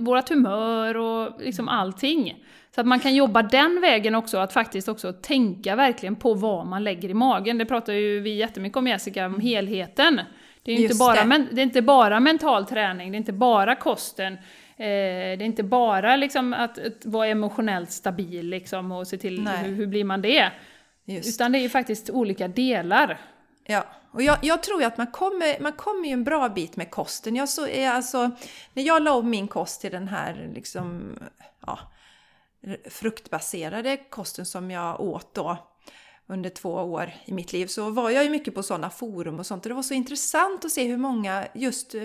vårat 0.00 0.28
humör 0.28 0.96
och 0.96 1.42
liksom 1.42 1.68
allting. 1.68 2.44
Så 2.74 2.80
att 2.80 2.86
man 2.86 3.00
kan 3.00 3.14
jobba 3.14 3.42
den 3.42 3.80
vägen 3.80 4.14
också, 4.14 4.38
att 4.38 4.52
faktiskt 4.52 4.88
också 4.88 5.12
tänka 5.12 5.76
verkligen 5.76 6.16
på 6.16 6.34
vad 6.34 6.66
man 6.66 6.84
lägger 6.84 7.08
i 7.08 7.14
magen. 7.14 7.58
Det 7.58 7.66
pratar 7.66 7.92
ju 7.92 8.20
vi 8.20 8.34
jättemycket 8.34 8.76
om 8.76 8.86
Jessica, 8.86 9.26
om 9.26 9.32
mm. 9.34 9.40
helheten. 9.40 10.20
Det 10.64 10.72
är, 10.72 10.76
inte 10.76 10.94
bara, 10.94 11.14
det. 11.20 11.24
Men, 11.24 11.48
det 11.52 11.60
är 11.60 11.62
inte 11.62 11.82
bara 11.82 12.20
mental 12.20 12.66
träning, 12.66 13.12
det 13.12 13.16
är 13.16 13.18
inte 13.18 13.32
bara 13.32 13.76
kosten. 13.76 14.32
Eh, 14.32 14.38
det 14.76 15.42
är 15.42 15.42
inte 15.42 15.62
bara 15.62 16.16
liksom 16.16 16.54
att, 16.54 16.78
att 16.78 17.04
vara 17.06 17.26
emotionellt 17.26 17.90
stabil 17.90 18.48
liksom, 18.48 18.92
och 18.92 19.06
se 19.06 19.18
till 19.18 19.48
hur, 19.48 19.74
hur, 19.74 19.86
blir 19.86 20.04
man 20.04 20.22
det. 20.22 20.50
Just. 21.04 21.28
Utan 21.28 21.52
det 21.52 21.58
är 21.58 21.60
ju 21.60 21.68
faktiskt 21.68 22.10
olika 22.10 22.48
delar. 22.48 23.20
Ja, 23.66 23.86
och 24.10 24.22
jag, 24.22 24.38
jag, 24.42 24.62
tror 24.62 24.84
att 24.84 24.96
man 24.96 25.06
kommer, 25.06 25.60
man 25.60 25.72
kommer 25.72 26.06
ju 26.06 26.12
en 26.12 26.24
bra 26.24 26.48
bit 26.48 26.76
med 26.76 26.90
kosten. 26.90 27.36
Jag 27.36 27.48
så, 27.48 27.88
alltså, 27.90 28.30
när 28.72 28.82
jag 28.82 29.02
la 29.02 29.12
om 29.12 29.30
min 29.30 29.48
kost 29.48 29.80
till 29.80 29.90
den 29.90 30.08
här 30.08 30.50
liksom, 30.54 31.18
ja, 31.66 31.78
fruktbaserade 32.90 33.96
kosten 33.96 34.46
som 34.46 34.70
jag 34.70 35.00
åt 35.00 35.34
då 35.34 35.58
under 36.26 36.50
två 36.50 36.70
år 36.70 37.12
i 37.24 37.32
mitt 37.32 37.52
liv 37.52 37.66
så 37.66 37.90
var 37.90 38.10
jag 38.10 38.24
ju 38.24 38.30
mycket 38.30 38.54
på 38.54 38.62
sådana 38.62 38.90
forum 38.90 39.38
och 39.38 39.46
sånt 39.46 39.66
och 39.66 39.68
det 39.68 39.74
var 39.74 39.82
så 39.82 39.94
intressant 39.94 40.64
att 40.64 40.70
se 40.70 40.84
hur 40.84 40.96
många 40.96 41.46
just 41.54 41.94
eh, 41.94 42.04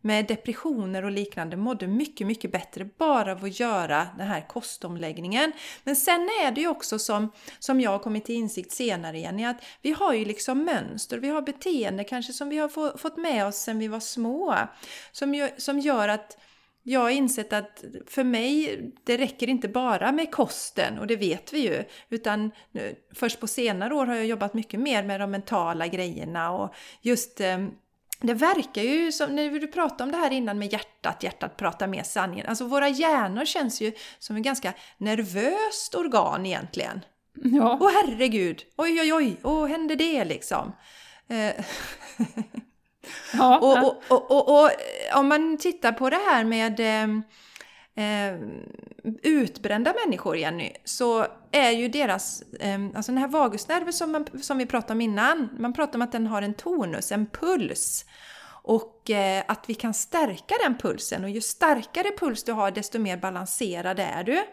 med 0.00 0.26
depressioner 0.26 1.04
och 1.04 1.10
liknande 1.10 1.56
mådde 1.56 1.86
mycket, 1.86 2.26
mycket 2.26 2.52
bättre 2.52 2.84
bara 2.98 3.32
av 3.32 3.44
att 3.44 3.60
göra 3.60 4.06
den 4.18 4.26
här 4.26 4.48
kostomläggningen. 4.48 5.52
Men 5.84 5.96
sen 5.96 6.20
är 6.20 6.52
det 6.52 6.60
ju 6.60 6.68
också 6.68 6.98
som, 6.98 7.32
som 7.58 7.80
jag 7.80 7.90
har 7.90 7.98
kommit 7.98 8.24
till 8.24 8.34
insikt 8.34 8.72
senare 8.72 9.16
igen, 9.16 9.44
att 9.44 9.64
vi 9.82 9.92
har 9.92 10.14
ju 10.14 10.24
liksom 10.24 10.64
mönster, 10.64 11.18
vi 11.18 11.28
har 11.28 11.42
beteende 11.42 12.04
kanske 12.04 12.32
som 12.32 12.48
vi 12.48 12.58
har 12.58 12.68
få, 12.68 12.98
fått 12.98 13.16
med 13.16 13.46
oss 13.46 13.56
sedan 13.56 13.78
vi 13.78 13.88
var 13.88 14.00
små, 14.00 14.56
som 15.12 15.34
ju, 15.34 15.48
som 15.58 15.78
gör 15.78 16.08
att 16.08 16.36
jag 16.82 17.00
har 17.00 17.10
insett 17.10 17.52
att 17.52 17.84
för 18.06 18.24
mig, 18.24 18.80
det 19.04 19.16
räcker 19.16 19.48
inte 19.48 19.68
bara 19.68 20.12
med 20.12 20.30
kosten 20.30 20.98
och 20.98 21.06
det 21.06 21.16
vet 21.16 21.52
vi 21.52 21.58
ju. 21.58 21.84
Utan 22.08 22.50
nu, 22.72 22.94
först 23.14 23.40
på 23.40 23.46
senare 23.46 23.94
år 23.94 24.06
har 24.06 24.14
jag 24.14 24.26
jobbat 24.26 24.54
mycket 24.54 24.80
mer 24.80 25.02
med 25.02 25.20
de 25.20 25.30
mentala 25.30 25.86
grejerna 25.86 26.50
och 26.50 26.74
just 27.02 27.40
eh, 27.40 27.58
det 28.20 28.34
verkar 28.34 28.82
ju 28.82 29.12
som, 29.12 29.36
när 29.36 29.50
du 29.50 29.66
pratade 29.66 30.04
om 30.04 30.12
det 30.12 30.16
här 30.16 30.30
innan 30.30 30.58
med 30.58 30.72
hjärtat, 30.72 31.22
hjärtat 31.22 31.56
pratar 31.56 31.86
med 31.86 32.06
sanningen. 32.06 32.46
Alltså 32.46 32.64
våra 32.64 32.88
hjärnor 32.88 33.44
känns 33.44 33.80
ju 33.80 33.92
som 34.18 34.36
ett 34.36 34.42
ganska 34.42 34.72
nervöst 34.98 35.94
organ 35.94 36.46
egentligen. 36.46 37.00
Ja. 37.34 37.78
Åh 37.80 37.90
herregud, 37.92 38.62
oj 38.76 39.00
oj 39.00 39.14
oj, 39.14 39.36
åh 39.42 39.66
hände 39.66 39.94
det 39.94 40.24
liksom? 40.24 40.72
Eh, 43.02 43.10
Ja, 43.38 43.58
och. 43.58 43.86
Och, 43.86 44.02
och, 44.08 44.30
och, 44.30 44.64
och, 44.64 44.70
om 45.14 45.28
man 45.28 45.58
tittar 45.58 45.92
på 45.92 46.10
det 46.10 46.20
här 46.30 46.44
med 46.44 46.80
eh, 46.80 47.04
eh, 48.04 48.40
utbrända 49.22 49.94
människor, 50.04 50.36
Jenny, 50.36 50.72
så 50.84 51.26
är 51.52 51.70
ju 51.70 51.88
deras, 51.88 52.42
eh, 52.42 52.80
alltså 52.94 53.12
den 53.12 53.20
här 53.20 53.28
vagusnerven 53.28 53.92
som, 53.92 54.12
man, 54.12 54.26
som 54.42 54.58
vi 54.58 54.66
pratade 54.66 54.92
om 54.92 55.00
innan, 55.00 55.48
man 55.58 55.72
pratar 55.72 55.98
om 55.98 56.02
att 56.02 56.12
den 56.12 56.26
har 56.26 56.42
en 56.42 56.54
tonus, 56.54 57.12
en 57.12 57.26
puls. 57.26 58.04
Och 58.62 59.10
eh, 59.10 59.44
att 59.48 59.64
vi 59.68 59.74
kan 59.74 59.94
stärka 59.94 60.54
den 60.62 60.78
pulsen 60.78 61.24
och 61.24 61.30
ju 61.30 61.40
starkare 61.40 62.10
puls 62.18 62.44
du 62.44 62.52
har 62.52 62.70
desto 62.70 62.98
mer 62.98 63.16
balanserad 63.16 64.00
är 64.00 64.24
du. 64.24 64.44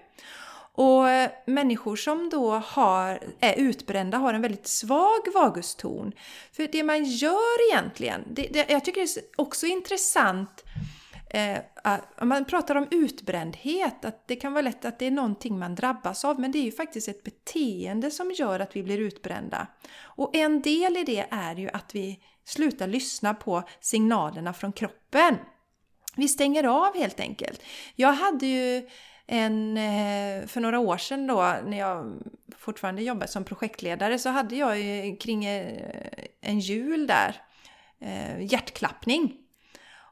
Och 0.77 1.09
eh, 1.09 1.31
människor 1.45 1.95
som 1.95 2.29
då 2.29 2.51
har, 2.51 3.19
är 3.39 3.53
utbrända 3.59 4.17
har 4.17 4.33
en 4.33 4.41
väldigt 4.41 4.67
svag 4.67 5.33
vaguston. 5.33 6.11
För 6.51 6.67
det 6.71 6.83
man 6.83 7.03
gör 7.03 7.71
egentligen, 7.71 8.23
det, 8.27 8.47
det, 8.51 8.65
jag 8.69 8.85
tycker 8.85 9.01
det 9.01 9.17
är 9.17 9.23
också 9.35 9.65
intressant 9.65 10.63
eh, 11.29 11.57
man 12.21 12.45
pratar 12.45 12.75
om 12.75 12.87
utbrändhet, 12.91 14.05
att 14.05 14.27
det 14.27 14.35
kan 14.35 14.53
vara 14.53 14.61
lätt 14.61 14.85
att 14.85 14.99
det 14.99 15.05
är 15.05 15.11
någonting 15.11 15.59
man 15.59 15.75
drabbas 15.75 16.25
av, 16.25 16.39
men 16.39 16.51
det 16.51 16.59
är 16.59 16.63
ju 16.63 16.71
faktiskt 16.71 17.07
ett 17.07 17.23
beteende 17.23 18.11
som 18.11 18.31
gör 18.31 18.59
att 18.59 18.75
vi 18.75 18.83
blir 18.83 18.99
utbrända. 18.99 19.67
Och 20.01 20.35
en 20.35 20.61
del 20.61 20.97
i 20.97 21.03
det 21.03 21.25
är 21.29 21.55
ju 21.55 21.69
att 21.69 21.95
vi 21.95 22.19
slutar 22.45 22.87
lyssna 22.87 23.33
på 23.33 23.63
signalerna 23.81 24.53
från 24.53 24.73
kroppen. 24.73 25.37
Vi 26.15 26.27
stänger 26.27 26.63
av 26.63 26.97
helt 26.97 27.19
enkelt. 27.19 27.61
Jag 27.95 28.13
hade 28.13 28.45
ju 28.45 28.89
en, 29.27 29.77
eh, 29.77 30.47
för 30.47 30.61
några 30.61 30.79
år 30.79 30.97
sedan 30.97 31.27
då, 31.27 31.55
när 31.65 31.77
jag 31.77 32.13
fortfarande 32.57 33.03
jobbade 33.03 33.27
som 33.27 33.43
projektledare, 33.43 34.19
så 34.19 34.29
hade 34.29 34.55
jag 34.55 34.77
kring 35.19 35.45
eh, 35.45 35.81
en 36.41 36.59
jul 36.59 37.07
där 37.07 37.41
eh, 37.99 38.41
hjärtklappning. 38.41 39.37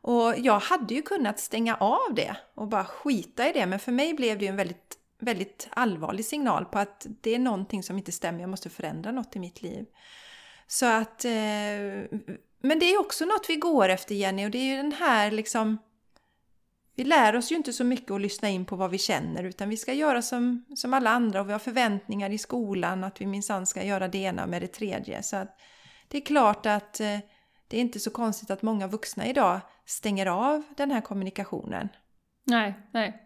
Och 0.01 0.33
jag 0.37 0.59
hade 0.59 0.93
ju 0.93 1.01
kunnat 1.01 1.39
stänga 1.39 1.75
av 1.75 2.13
det 2.15 2.35
och 2.55 2.67
bara 2.67 2.85
skita 2.85 3.49
i 3.49 3.51
det, 3.51 3.65
men 3.65 3.79
för 3.79 3.91
mig 3.91 4.13
blev 4.13 4.37
det 4.37 4.45
ju 4.45 4.49
en 4.49 4.55
väldigt, 4.55 4.97
väldigt 5.19 5.67
allvarlig 5.71 6.25
signal 6.25 6.65
på 6.65 6.79
att 6.79 7.07
det 7.21 7.35
är 7.35 7.39
någonting 7.39 7.83
som 7.83 7.97
inte 7.97 8.11
stämmer, 8.11 8.39
jag 8.39 8.49
måste 8.49 8.69
förändra 8.69 9.11
något 9.11 9.35
i 9.35 9.39
mitt 9.39 9.61
liv. 9.61 9.85
Så 10.67 10.85
att... 10.85 11.25
Men 12.61 12.79
det 12.79 12.85
är 12.85 12.99
också 12.99 13.25
något 13.25 13.45
vi 13.49 13.55
går 13.55 13.89
efter 13.89 14.15
Jenny 14.15 14.45
och 14.45 14.51
det 14.51 14.57
är 14.57 14.75
ju 14.75 14.77
den 14.77 14.91
här 14.91 15.31
liksom 15.31 15.77
vi 16.95 17.03
lär 17.03 17.35
oss 17.35 17.51
ju 17.51 17.55
inte 17.55 17.73
så 17.73 17.83
mycket 17.83 18.11
att 18.11 18.21
lyssna 18.21 18.49
in 18.49 18.65
på 18.65 18.75
vad 18.75 18.91
vi 18.91 18.97
känner 18.97 19.43
utan 19.43 19.69
vi 19.69 19.77
ska 19.77 19.93
göra 19.93 20.21
som, 20.21 20.65
som 20.75 20.93
alla 20.93 21.09
andra 21.09 21.41
och 21.41 21.47
vi 21.47 21.51
har 21.51 21.59
förväntningar 21.59 22.29
i 22.29 22.37
skolan 22.37 23.03
att 23.03 23.21
vi 23.21 23.25
minsann 23.25 23.65
ska 23.65 23.83
göra 23.83 24.07
det 24.07 24.17
ena 24.17 24.47
med 24.47 24.61
det 24.61 24.67
tredje. 24.67 25.23
Så 25.23 25.35
att 25.35 25.59
det 26.07 26.17
är 26.17 26.21
klart 26.21 26.65
att 26.65 26.99
eh, 26.99 27.19
det 27.67 27.77
är 27.77 27.81
inte 27.81 27.99
så 27.99 28.09
konstigt 28.09 28.51
att 28.51 28.61
många 28.61 28.87
vuxna 28.87 29.27
idag 29.27 29.59
stänger 29.85 30.25
av 30.25 30.63
den 30.77 30.91
här 30.91 31.01
kommunikationen. 31.01 31.89
Nej, 32.43 32.73
nej. 32.91 33.21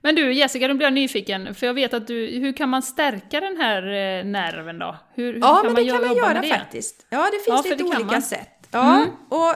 Men 0.00 0.14
du 0.14 0.32
Jessica, 0.32 0.68
nu 0.68 0.74
blir 0.74 0.86
jag 0.86 0.92
nyfiken, 0.92 1.54
för 1.54 1.66
jag 1.66 1.74
vet 1.74 1.94
att 1.94 2.06
du, 2.06 2.26
hur 2.26 2.52
kan 2.52 2.68
man 2.68 2.82
stärka 2.82 3.40
den 3.40 3.56
här 3.56 3.82
eh, 3.82 4.24
nerven 4.24 4.78
då? 4.78 4.96
Hur, 5.14 5.32
hur 5.32 5.40
ja, 5.40 5.60
men 5.64 5.74
det 5.74 5.84
kan 5.84 6.06
man 6.06 6.16
göra 6.16 6.42
faktiskt. 6.42 7.06
Ja, 7.08 7.24
det 7.32 7.44
finns 7.44 7.66
ja, 7.66 7.70
lite 7.70 7.76
det 7.76 7.96
olika 7.96 8.20
sätt. 8.20 8.68
Ja, 8.70 8.96
mm. 8.96 9.10
och 9.28 9.54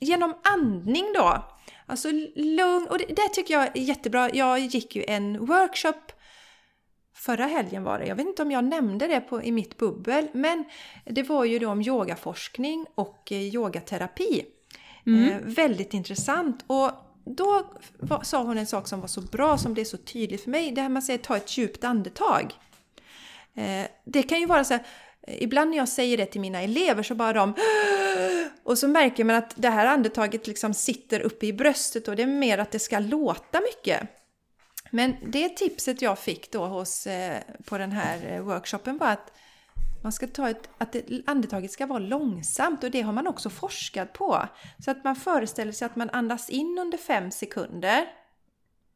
genom 0.00 0.34
andning 0.42 1.12
då. 1.14 1.44
Alltså 1.90 2.08
lugn, 2.34 2.86
och 2.90 2.98
det, 2.98 3.04
det 3.04 3.28
tycker 3.32 3.54
jag 3.54 3.76
är 3.76 3.80
jättebra. 3.80 4.30
Jag 4.34 4.58
gick 4.58 4.96
ju 4.96 5.04
en 5.08 5.46
workshop 5.46 6.12
Förra 7.14 7.46
helgen 7.46 7.82
var 7.82 7.98
det, 7.98 8.06
jag 8.06 8.16
vet 8.16 8.26
inte 8.26 8.42
om 8.42 8.50
jag 8.50 8.64
nämnde 8.64 9.06
det 9.06 9.20
på, 9.20 9.42
i 9.42 9.52
mitt 9.52 9.76
bubbel, 9.76 10.28
men 10.32 10.64
det 11.04 11.22
var 11.22 11.44
ju 11.44 11.58
då 11.58 11.70
om 11.70 11.82
yogaforskning 11.82 12.86
och 12.94 13.32
eh, 13.32 13.38
yogaterapi. 13.38 14.44
Mm. 15.06 15.30
Eh, 15.30 15.38
väldigt 15.42 15.94
intressant. 15.94 16.64
Och 16.66 16.90
då 17.24 17.62
var, 17.98 18.22
sa 18.22 18.42
hon 18.42 18.58
en 18.58 18.66
sak 18.66 18.88
som 18.88 19.00
var 19.00 19.08
så 19.08 19.20
bra, 19.20 19.58
som 19.58 19.74
det 19.74 19.80
är 19.80 19.84
så 19.84 19.96
tydligt 19.96 20.42
för 20.42 20.50
mig. 20.50 20.72
Det 20.72 20.80
här 20.82 20.88
med 20.88 20.98
att 20.98 21.04
säga 21.04 21.18
ta 21.18 21.36
ett 21.36 21.58
djupt 21.58 21.84
andetag. 21.84 22.54
Eh, 23.54 23.86
det 24.04 24.22
kan 24.22 24.40
ju 24.40 24.46
vara 24.46 24.64
så 24.64 24.74
här, 24.74 24.80
eh, 24.80 24.86
Eh, 25.26 25.42
ibland 25.42 25.70
när 25.70 25.76
jag 25.76 25.88
säger 25.88 26.16
det 26.16 26.26
till 26.26 26.40
mina 26.40 26.62
elever 26.62 27.02
så 27.02 27.14
bara 27.14 27.32
de 27.32 27.54
och 28.62 28.78
så 28.78 28.88
märker 28.88 29.24
man 29.24 29.36
att 29.36 29.54
det 29.56 29.70
här 29.70 29.86
andetaget 29.86 30.46
liksom 30.46 30.74
sitter 30.74 31.20
uppe 31.20 31.46
i 31.46 31.52
bröstet 31.52 32.08
och 32.08 32.16
det 32.16 32.22
är 32.22 32.26
mer 32.26 32.58
att 32.58 32.70
det 32.70 32.78
ska 32.78 32.98
låta 32.98 33.60
mycket. 33.60 34.08
Men 34.90 35.16
det 35.26 35.48
tipset 35.48 36.02
jag 36.02 36.18
fick 36.18 36.52
då 36.52 36.66
hos, 36.66 37.06
eh, 37.06 37.40
på 37.64 37.78
den 37.78 37.92
här 37.92 38.32
eh, 38.32 38.42
workshopen 38.42 38.98
var 38.98 39.08
att 39.08 39.32
man 40.02 40.12
ska 40.12 40.26
ta 40.26 40.50
ett, 40.50 40.68
att 40.78 40.96
andetaget 41.26 41.72
ska 41.72 41.86
vara 41.86 41.98
långsamt 41.98 42.84
och 42.84 42.90
det 42.90 43.02
har 43.02 43.12
man 43.12 43.26
också 43.26 43.50
forskat 43.50 44.12
på. 44.12 44.48
Så 44.78 44.90
att 44.90 45.04
man 45.04 45.16
föreställer 45.16 45.72
sig 45.72 45.86
att 45.86 45.96
man 45.96 46.10
andas 46.10 46.50
in 46.50 46.78
under 46.80 46.98
5 46.98 47.30
sekunder 47.30 48.06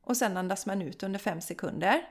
och 0.05 0.17
sen 0.17 0.37
andas 0.37 0.67
man 0.67 0.83
ut 0.83 1.03
under 1.03 1.19
5 1.19 1.41
sekunder. 1.41 2.03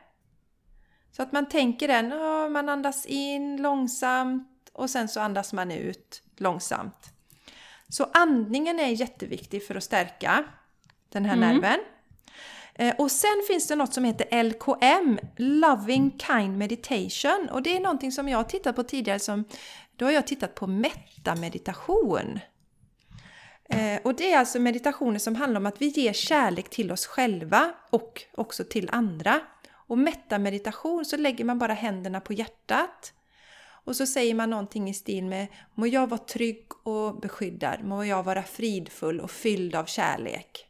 Så 1.16 1.24
att 1.24 1.32
man 1.32 1.50
tänker 1.50 1.88
den, 1.88 2.10
man 2.54 2.70
andas 2.70 3.06
in 3.06 3.62
långsamt 3.62 4.70
och 4.74 4.90
sen 4.90 5.08
så 5.08 5.20
andas 5.20 5.54
man 5.54 5.72
ut 5.72 6.22
långsamt. 6.38 7.14
Så 7.90 8.10
andningen 8.14 8.80
är 8.80 8.88
jätteviktig 8.88 9.68
för 9.68 9.76
att 9.76 9.84
stärka 9.84 10.44
den 11.10 11.26
här 11.26 11.38
mm. 11.38 11.50
nerven. 11.50 11.80
Eh, 12.76 12.96
och 12.98 13.12
sen 13.12 13.44
finns 13.48 13.68
det 13.68 13.76
något 13.76 13.94
som 13.94 14.04
heter 14.04 14.44
LKM, 14.44 15.20
Loving 15.38 16.20
Kind 16.28 16.58
Meditation. 16.58 17.50
Och 17.52 17.62
det 17.62 17.78
är 17.78 17.80
någonting 17.80 18.12
som 18.12 18.30
jag 18.30 18.38
har 18.38 18.44
tittat 18.44 18.76
på 18.76 18.84
tidigare 18.84 19.20
som, 19.20 19.46
då 19.96 20.06
har 20.06 20.12
jag 20.12 20.28
tittat 20.28 20.56
på 20.56 20.68
metta-meditation. 20.68 22.40
Eh, 23.70 24.00
och 24.04 24.16
det 24.16 24.32
är 24.32 24.40
alltså 24.40 24.60
meditationer 24.60 25.20
som 25.20 25.36
handlar 25.36 25.60
om 25.60 25.66
att 25.66 25.82
vi 25.82 25.88
ger 25.88 26.14
kärlek 26.14 26.70
till 26.70 26.92
oss 26.92 27.06
själva 27.06 27.74
och 27.90 28.22
också 28.34 28.64
till 28.64 28.90
andra. 28.92 29.42
Och 29.88 29.98
meditation 30.40 31.06
så 31.06 31.18
lägger 31.18 31.46
man 31.46 31.60
bara 31.60 31.74
händerna 31.74 32.22
på 32.22 32.34
hjärtat. 32.34 33.14
Och 33.86 33.96
så 33.96 34.06
säger 34.06 34.36
man 34.36 34.50
någonting 34.50 34.90
i 34.90 34.94
stil 34.94 35.26
med 35.26 35.48
Må 35.76 35.88
jag 35.88 36.10
vara 36.10 36.20
trygg 36.20 36.68
och 36.84 37.20
beskyddad, 37.20 37.84
må 37.84 38.06
jag 38.06 38.24
vara 38.24 38.44
fridfull 38.44 39.20
och 39.20 39.32
fylld 39.32 39.76
av 39.76 39.86
kärlek. 39.86 40.68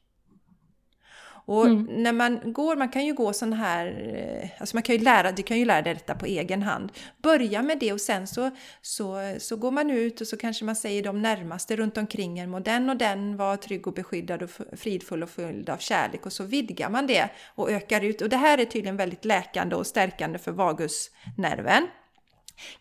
Och 1.46 1.66
mm. 1.66 2.04
när 2.04 2.14
man 2.14 2.54
går, 2.54 2.76
man 2.76 2.90
kan 2.90 3.06
ju 3.06 3.14
gå 3.14 3.34
sån 3.34 3.54
här, 3.54 3.86
eh, 4.16 4.50
alltså 4.62 4.76
man 4.76 4.84
kan 4.84 4.96
ju 4.96 5.02
lära, 5.02 5.32
du 5.32 5.44
kan 5.44 5.60
ju 5.60 5.66
lära 5.66 5.82
dig 5.82 5.94
detta 5.94 6.16
på 6.16 6.26
egen 6.26 6.64
hand. 6.64 6.92
Börja 7.22 7.62
med 7.62 7.80
det 7.80 7.94
och 7.94 8.02
sen 8.02 8.28
så, 8.28 8.52
så, 8.82 9.36
så 9.40 9.56
går 9.56 9.72
man 9.72 9.90
ut 9.90 10.22
och 10.22 10.28
så 10.28 10.38
kanske 10.38 10.66
man 10.66 10.76
säger 10.76 11.04
de 11.04 11.22
närmaste 11.22 11.76
runt 11.76 11.98
omkring 11.98 12.40
en, 12.40 12.50
må 12.50 12.60
den 12.60 12.90
och 12.90 12.98
den 12.98 13.38
vara 13.38 13.58
trygg 13.58 13.88
och 13.88 13.94
beskyddad 13.94 14.44
och 14.44 14.50
fridfull 14.78 15.24
och 15.24 15.30
fylld 15.30 15.70
av 15.70 15.78
kärlek 15.78 16.26
och 16.26 16.34
så 16.34 16.44
vidgar 16.44 16.90
man 16.90 17.08
det 17.08 17.30
och 17.56 17.72
ökar 17.72 18.02
ut. 18.02 18.22
Och 18.22 18.30
det 18.30 18.38
här 18.38 18.58
är 18.58 18.66
tydligen 18.66 18.98
väldigt 18.98 19.26
läkande 19.26 19.76
och 19.76 19.88
stärkande 19.88 20.40
för 20.40 20.52
vagusnerven. 20.52 21.88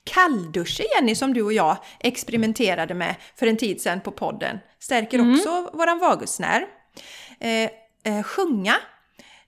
Kallduscher 0.05 0.85
Jenny 0.95 1.15
som 1.15 1.35
du 1.35 1.43
och 1.43 1.53
jag 1.53 1.77
experimenterade 2.01 2.95
med 2.95 3.15
för 3.37 3.47
en 3.47 3.57
tid 3.57 3.81
sedan 3.81 4.01
på 4.01 4.11
podden 4.11 4.59
stärker 4.79 5.19
mm. 5.19 5.35
också 5.35 5.71
våran 5.73 5.99
vagusnerv. 5.99 6.65
Eh, 7.41 7.71
eh, 8.03 8.23
sjunga. 8.23 8.75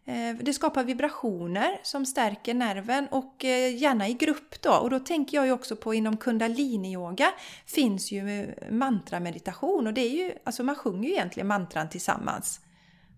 Eh, 0.06 0.36
det 0.40 0.52
skapar 0.52 0.84
vibrationer 0.84 1.80
som 1.82 2.06
stärker 2.06 2.54
nerven 2.54 3.08
och 3.10 3.44
eh, 3.44 3.76
gärna 3.76 4.08
i 4.08 4.14
grupp 4.14 4.62
då. 4.62 4.72
Och 4.72 4.90
då 4.90 4.98
tänker 4.98 5.36
jag 5.36 5.46
ju 5.46 5.52
också 5.52 5.76
på 5.76 5.94
inom 5.94 6.16
kundalini-yoga 6.16 7.32
finns 7.66 8.12
ju 8.12 8.40
eh, 8.40 8.48
mantrameditation 8.70 9.86
och 9.86 9.94
det 9.94 10.00
är 10.00 10.10
ju, 10.10 10.32
alltså 10.44 10.62
man 10.62 10.74
sjunger 10.74 11.08
ju 11.08 11.14
egentligen 11.14 11.46
mantran 11.46 11.88
tillsammans. 11.88 12.60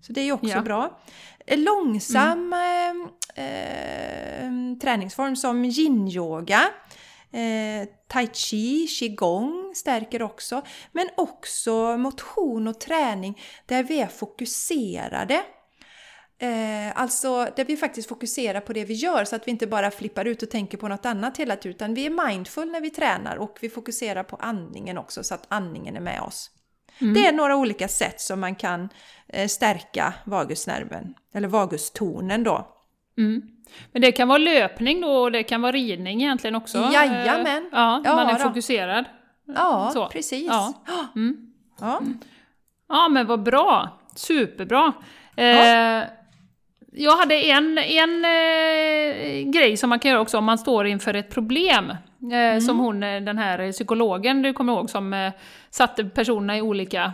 Så 0.01 0.12
det 0.12 0.20
är 0.20 0.24
ju 0.24 0.32
också 0.32 0.49
ja. 0.49 0.62
bra. 0.62 1.01
Långsam 1.47 2.53
mm. 2.53 3.09
eh, 3.34 4.78
träningsform 4.80 5.37
som 5.37 5.64
yin-yoga. 5.64 6.61
Eh, 7.37 7.89
tai 8.09 8.26
chi, 8.32 8.87
qigong 8.87 9.72
stärker 9.74 10.22
också. 10.22 10.62
Men 10.93 11.09
också 11.16 11.97
motion 11.97 12.68
och 12.68 12.80
träning 12.80 13.41
där 13.66 13.82
vi 13.82 14.01
är 14.01 14.07
fokuserade. 14.07 15.43
Eh, 16.39 17.01
alltså 17.01 17.49
där 17.57 17.64
vi 17.64 17.76
faktiskt 17.76 18.09
fokuserar 18.09 18.61
på 18.61 18.72
det 18.72 18.84
vi 18.84 18.95
gör 18.95 19.24
så 19.24 19.37
att 19.37 19.47
vi 19.47 19.51
inte 19.51 19.66
bara 19.66 19.91
flippar 19.91 20.24
ut 20.24 20.43
och 20.43 20.51
tänker 20.51 20.78
på 20.78 20.89
något 20.89 21.07
annat 21.07 21.37
hela 21.37 21.57
tiden. 21.57 21.74
Utan 21.74 21.95
vi 21.95 22.07
är 22.07 22.26
mindful 22.26 22.70
när 22.70 22.80
vi 22.80 22.91
tränar 22.91 23.37
och 23.37 23.59
vi 23.61 23.68
fokuserar 23.68 24.22
på 24.22 24.37
andningen 24.37 24.99
också 24.99 25.24
så 25.24 25.34
att 25.34 25.47
andningen 25.49 25.97
är 25.97 26.01
med 26.01 26.20
oss. 26.20 26.51
Mm. 27.01 27.14
Det 27.14 27.26
är 27.26 27.32
några 27.32 27.57
olika 27.57 27.89
sätt 27.89 28.20
som 28.20 28.41
man 28.41 28.55
kan 28.55 28.89
eh, 29.28 29.49
stärka 29.49 30.14
vagusnerven, 30.24 31.14
eller 31.34 31.49
vagustonen 31.49 32.45
då. 32.45 32.76
Mm. 33.18 33.42
Men 33.92 34.02
det 34.02 34.12
kan 34.12 34.28
vara 34.28 34.38
löpning 34.38 35.00
då 35.00 35.08
och 35.08 35.32
det 35.32 35.42
kan 35.42 35.62
vara 35.62 35.72
ridning 35.72 36.22
egentligen 36.22 36.54
också? 36.54 36.78
Jajamän! 36.92 37.46
Eh, 37.46 37.68
ja, 37.72 38.02
ja 38.04 38.16
man 38.16 38.28
är 38.28 38.32
då. 38.32 38.38
fokuserad. 38.38 39.04
Ja, 39.54 39.90
Så. 39.92 40.08
precis. 40.08 40.46
Ja. 40.46 40.74
Mm. 41.14 41.36
Ja. 41.80 42.00
ja, 42.88 43.08
men 43.08 43.26
vad 43.26 43.42
bra! 43.42 43.98
Superbra! 44.14 44.92
Eh, 45.36 46.04
jag 46.92 47.16
hade 47.16 47.34
en, 47.34 47.78
en 47.78 48.24
eh, 48.24 49.50
grej 49.50 49.76
som 49.76 49.88
man 49.90 49.98
kan 49.98 50.10
göra 50.10 50.20
också 50.20 50.38
om 50.38 50.44
man 50.44 50.58
står 50.58 50.86
inför 50.86 51.14
ett 51.14 51.30
problem. 51.30 51.90
Eh, 51.90 51.96
mm. 52.38 52.60
Som 52.60 52.78
hon, 52.78 53.02
eh, 53.02 53.20
den 53.20 53.38
här 53.38 53.72
psykologen 53.72 54.42
du 54.42 54.52
kommer 54.52 54.72
ihåg, 54.72 54.90
som 54.90 55.32
satte 55.70 56.04
personerna 56.04 56.56
i 56.56 56.62
olika, 56.62 57.12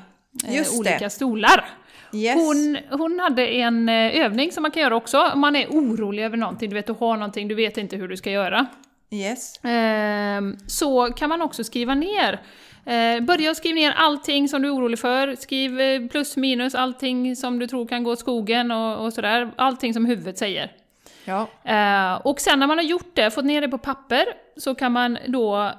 olika 0.79 1.11
stolar. 1.11 1.65
Yes. 2.13 2.35
Hon, 2.35 2.79
hon 2.91 3.21
hade 3.21 3.47
en 3.47 3.89
eh, 3.89 4.25
övning 4.25 4.53
som 4.53 4.63
man 4.63 4.71
kan 4.71 4.83
göra 4.83 4.97
också 4.97 5.31
om 5.35 5.41
man 5.41 5.57
är 5.57 5.67
orolig 5.67 6.25
över 6.25 6.37
någonting, 6.37 6.71
du 6.71 6.75
vet 6.75 6.87
du 6.87 6.93
har 6.93 7.17
någonting, 7.17 7.49
du 7.49 7.55
vet 7.55 7.77
inte 7.77 7.97
hur 7.97 8.09
du 8.09 8.17
ska 8.17 8.31
göra. 8.31 8.67
Yes. 9.11 9.61
Ehm, 9.63 10.57
så 10.67 11.07
kan 11.07 11.29
man 11.29 11.43
också 11.43 11.65
skriva 11.65 11.95
ner. 11.95 12.41
Eh, 12.85 13.21
börja 13.21 13.55
skriva 13.55 13.75
ner 13.75 13.93
allting 13.97 14.49
som 14.49 14.63
du 14.63 14.69
är 14.69 14.75
orolig 14.75 14.99
för, 14.99 15.37
skriv 15.37 15.81
eh, 15.81 16.09
plus 16.09 16.37
minus 16.37 16.75
allting 16.75 17.37
som 17.37 17.59
du 17.59 17.67
tror 17.67 17.87
kan 17.87 18.05
gå 18.05 18.13
åt 18.13 18.19
skogen 18.19 18.71
och, 18.71 19.05
och 19.05 19.13
sådär, 19.13 19.53
allting 19.57 19.95
som 19.95 20.05
huvudet 20.05 20.39
säger. 20.39 20.73
Ja. 21.25 22.21
och 22.25 22.41
sen 22.41 22.59
när 22.59 22.67
man 22.67 22.79
har 22.79 22.85
gjort 22.85 23.11
det, 23.15 23.31
fått 23.31 23.45
ner 23.45 23.61
det 23.61 23.69
på 23.69 23.79
papper, 23.79 24.25
så 24.57 24.75
kan 24.75 24.93
man 24.93 25.19
då 25.27 25.73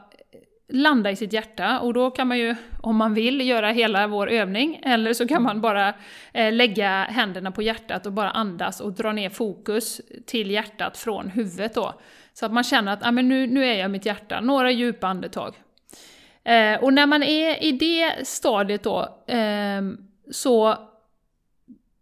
landa 0.74 1.12
i 1.12 1.16
sitt 1.16 1.34
hjärta 1.34 1.80
och 1.80 1.94
då 1.94 2.12
kan 2.12 2.28
man 2.28 2.38
ju, 2.38 2.56
om 2.82 2.96
man 2.96 3.14
vill, 3.14 3.48
göra 3.48 3.72
hela 3.72 4.08
vår 4.08 4.30
övning 4.30 4.82
eller 4.84 5.14
så 5.14 5.28
kan 5.28 5.44
man 5.44 5.62
bara 5.62 5.94
eh, 6.32 6.54
lägga 6.54 7.04
händerna 7.04 7.52
på 7.52 7.62
hjärtat 7.62 8.06
och 8.06 8.14
bara 8.14 8.32
andas 8.32 8.82
och 8.82 8.94
dra 8.94 9.12
ner 9.12 9.30
fokus 9.30 10.02
till 10.26 10.52
hjärtat 10.52 10.98
från 10.98 11.30
huvudet 11.30 11.74
då. 11.74 11.94
Så 12.34 12.46
att 12.46 12.54
man 12.54 12.64
känner 12.64 12.94
att 12.94 13.06
ah, 13.06 13.12
men 13.12 13.30
nu, 13.30 13.48
nu 13.48 13.66
är 13.66 13.74
jag 13.74 13.86
i 13.86 13.92
mitt 13.92 14.06
hjärta, 14.06 14.42
några 14.42 14.72
djupa 14.72 15.08
andetag. 15.08 15.56
Eh, 16.44 16.84
och 16.84 16.94
när 16.94 17.08
man 17.08 17.24
är 17.24 17.64
i 17.64 17.72
det 17.72 18.28
stadiet 18.28 18.84
då 18.84 19.24
eh, 19.28 19.82
så 20.32 20.78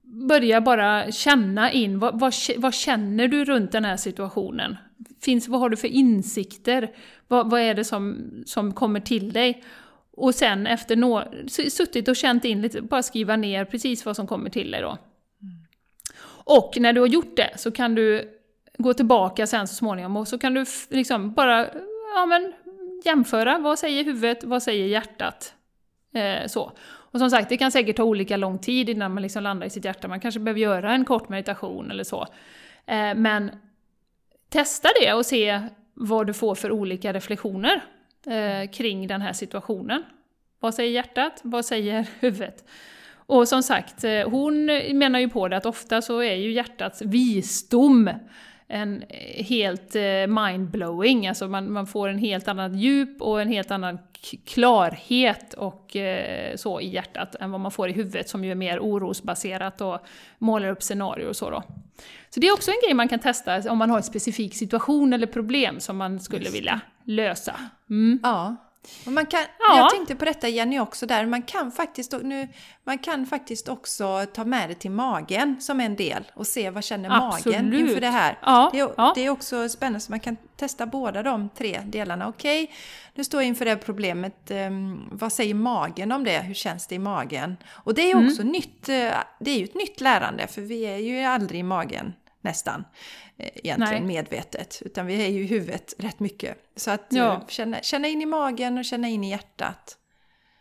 börja 0.04 0.62
bara 0.62 1.12
känna 1.12 1.72
in, 1.72 2.00
vad, 2.00 2.20
vad, 2.20 2.34
vad, 2.58 2.74
känner 2.74 3.28
du 3.28 3.46
runt 3.46 3.72
den 3.72 3.86
här 3.86 3.98
situationen? 3.98 4.78
Finns, 5.22 5.48
vad 5.48 5.60
har 5.60 5.70
du 5.70 5.78
för 5.78 5.88
insikter? 5.88 6.92
Vad, 7.28 7.50
vad 7.50 7.62
är 7.62 7.74
det 7.74 7.84
som, 7.84 8.32
som 8.46 8.74
kommer 8.74 9.00
till 9.00 9.34
dig? 9.34 9.64
Och 10.12 10.36
sen 10.36 10.68
efter 10.68 10.96
några, 10.96 11.28
suttit 11.48 12.08
och 12.08 12.16
känt 12.16 12.46
in 12.46 12.62
lite, 12.62 12.82
bara 12.82 13.04
skriva 13.04 13.36
ner 13.36 13.66
precis 13.66 14.06
vad 14.06 14.16
som 14.16 14.28
kommer 14.28 14.50
till 14.50 14.72
dig 14.72 14.82
då. 14.82 14.98
Och 16.44 16.74
när 16.80 16.94
du 16.94 17.02
har 17.02 17.08
gjort 17.08 17.36
det 17.36 17.50
så 17.58 17.72
kan 17.72 17.96
du 17.96 18.30
gå 18.78 18.94
tillbaka 18.94 19.48
sen 19.48 19.68
så 19.68 19.76
småningom 19.76 20.18
och 20.18 20.28
så 20.28 20.38
kan 20.38 20.54
du 20.54 20.66
liksom 20.90 21.34
bara 21.34 21.68
ja, 22.16 22.26
men, 22.26 22.54
jämföra. 23.04 23.58
Vad 23.58 23.80
säger 23.80 24.04
huvudet? 24.04 24.44
Vad 24.44 24.64
säger 24.64 24.88
hjärtat? 24.88 25.54
Eh, 26.14 26.48
så. 26.48 26.72
Och 26.84 27.20
som 27.20 27.30
sagt, 27.30 27.50
det 27.50 27.58
kan 27.58 27.72
säkert 27.72 27.98
ta 27.98 28.04
olika 28.04 28.38
lång 28.38 28.60
tid 28.60 28.90
innan 28.90 29.14
man 29.14 29.24
liksom 29.24 29.44
landar 29.44 29.68
i 29.68 29.70
sitt 29.70 29.86
hjärta. 29.86 30.08
Man 30.08 30.20
kanske 30.20 30.40
behöver 30.40 30.62
göra 30.62 30.94
en 30.94 31.06
kort 31.06 31.30
meditation 31.30 31.92
eller 31.92 32.04
så. 32.04 32.28
Eh, 32.86 33.16
men 33.16 33.52
testa 34.52 34.90
det 35.02 35.14
och 35.14 35.26
se 35.26 35.62
vad 35.94 36.28
du 36.28 36.34
får 36.34 36.56
för 36.56 36.72
olika 36.72 37.14
reflektioner 37.14 37.82
eh, 38.28 38.70
kring 38.72 39.08
den 39.08 39.22
här 39.22 39.34
situationen. 39.34 40.04
Vad 40.60 40.74
säger 40.74 40.92
hjärtat? 40.92 41.40
Vad 41.44 41.66
säger 41.66 42.08
huvudet? 42.20 42.64
Och 43.14 43.48
som 43.48 43.64
sagt, 43.64 44.04
eh, 44.04 44.30
hon 44.30 44.66
menar 44.94 45.20
ju 45.20 45.30
på 45.30 45.48
det 45.48 45.58
att 45.58 45.66
ofta 45.66 46.02
så 46.02 46.20
är 46.20 46.36
ju 46.36 46.52
hjärtats 46.52 47.02
visdom 47.02 48.10
en 48.72 49.04
eh, 49.10 49.46
helt 49.46 49.96
eh, 49.96 50.28
mindblowing, 50.28 51.28
alltså 51.28 51.48
man, 51.48 51.72
man 51.74 51.88
får 51.88 52.08
en 52.08 52.18
helt 52.18 52.48
annan 52.48 52.80
djup 52.80 53.22
och 53.22 53.42
en 53.42 53.48
helt 53.48 53.72
annan 53.72 54.00
klarhet 54.46 55.54
och 55.54 55.96
eh, 55.96 56.56
så 56.56 56.82
i 56.82 56.90
hjärtat 56.90 57.36
än 57.36 57.52
vad 57.52 57.60
man 57.60 57.72
får 57.72 57.90
i 57.90 57.92
huvudet 57.92 58.30
som 58.30 58.46
ju 58.46 58.52
är 58.52 58.56
mer 58.56 58.80
orosbaserat 58.80 59.82
och 59.82 60.00
målar 60.38 60.70
upp 60.70 60.84
scenarier 60.84 61.28
och 61.28 61.36
så 61.36 61.50
då. 61.50 61.64
Så 62.30 62.40
det 62.40 62.48
är 62.48 62.54
också 62.54 62.72
en 62.72 62.78
grej 62.86 62.94
man 62.94 63.08
kan 63.08 63.20
testa 63.20 63.72
om 63.72 63.78
man 63.78 63.90
har 63.90 63.98
en 63.98 64.04
specifik 64.04 64.56
situation 64.56 65.14
eller 65.14 65.28
problem 65.28 65.80
som 65.80 65.98
man 65.98 66.20
skulle 66.20 66.50
vilja 66.50 66.82
lösa. 67.04 67.56
Mm. 67.90 68.20
Ja. 68.24 68.56
Och 69.06 69.12
man 69.12 69.26
kan, 69.26 69.42
ja. 69.60 69.78
Jag 69.78 69.90
tänkte 69.90 70.16
på 70.16 70.26
detta 70.26 70.48
Jenny 70.48 70.80
också 70.80 71.06
där, 71.06 71.26
man 71.26 71.42
kan, 71.42 71.72
faktiskt, 71.72 72.14
nu, 72.24 72.48
man 72.84 72.98
kan 72.98 73.26
faktiskt 73.26 73.70
också 73.70 74.26
ta 74.34 74.46
med 74.46 74.70
det 74.70 74.76
till 74.76 74.92
magen 74.92 75.62
som 75.62 75.80
en 75.80 75.96
del 75.96 76.32
och 76.34 76.48
se 76.48 76.70
vad 76.70 76.84
känner 76.84 77.28
Absolut. 77.28 77.58
magen 77.58 77.74
inför 77.74 78.02
det 78.02 78.10
här. 78.10 78.38
Ja. 78.42 78.70
Det, 78.74 78.80
är, 78.80 78.94
ja. 78.98 79.12
det 79.16 79.26
är 79.26 79.30
också 79.30 79.70
spännande, 79.70 80.00
så 80.00 80.12
man 80.12 80.20
kan 80.20 80.38
testa 80.56 80.86
båda 80.86 81.24
de 81.24 81.50
tre 81.50 81.82
delarna. 81.86 82.28
Okej, 82.28 82.64
okay, 82.64 82.76
nu 83.14 83.24
står 83.24 83.42
jag 83.42 83.48
inför 83.48 83.66
det 83.66 83.72
här 83.72 83.78
problemet, 83.78 84.52
um, 84.52 85.10
vad 85.12 85.34
säger 85.34 85.54
magen 85.54 86.12
om 86.12 86.24
det? 86.24 86.40
Hur 86.40 86.54
känns 86.54 86.88
det 86.88 86.96
i 86.96 87.00
magen? 87.00 87.58
Och 87.70 87.94
det 87.94 88.02
är 88.02 88.16
mm. 88.16 88.28
också 88.28 88.42
mm. 88.42 88.52
nytt, 88.52 88.90
eh, 88.90 89.14
det 89.40 89.52
är 89.52 89.58
ju 89.58 89.64
ett 89.64 89.76
nytt 89.76 90.02
lärande 90.02 90.48
för 90.48 90.62
vi 90.62 90.82
är 90.82 90.98
ju 90.98 91.24
aldrig 91.24 91.60
i 91.60 91.64
magen 91.64 92.14
nästan 92.42 92.84
egentligen 93.42 94.06
Nej. 94.06 94.16
medvetet. 94.16 94.82
Utan 94.86 95.06
vi 95.06 95.26
är 95.26 95.30
ju 95.30 95.42
i 95.42 95.46
huvudet 95.46 95.94
rätt 95.98 96.20
mycket. 96.20 96.58
Så 96.76 96.92
att 96.92 97.08
ja. 97.10 97.34
Eh, 97.34 97.48
känna, 97.48 97.82
känna 97.82 98.08
in 98.08 98.22
i 98.22 98.26
magen 98.26 98.78
och 98.78 98.86
känna 98.86 99.08
in 99.08 99.24
i 99.24 99.30
hjärtat. 99.30 99.98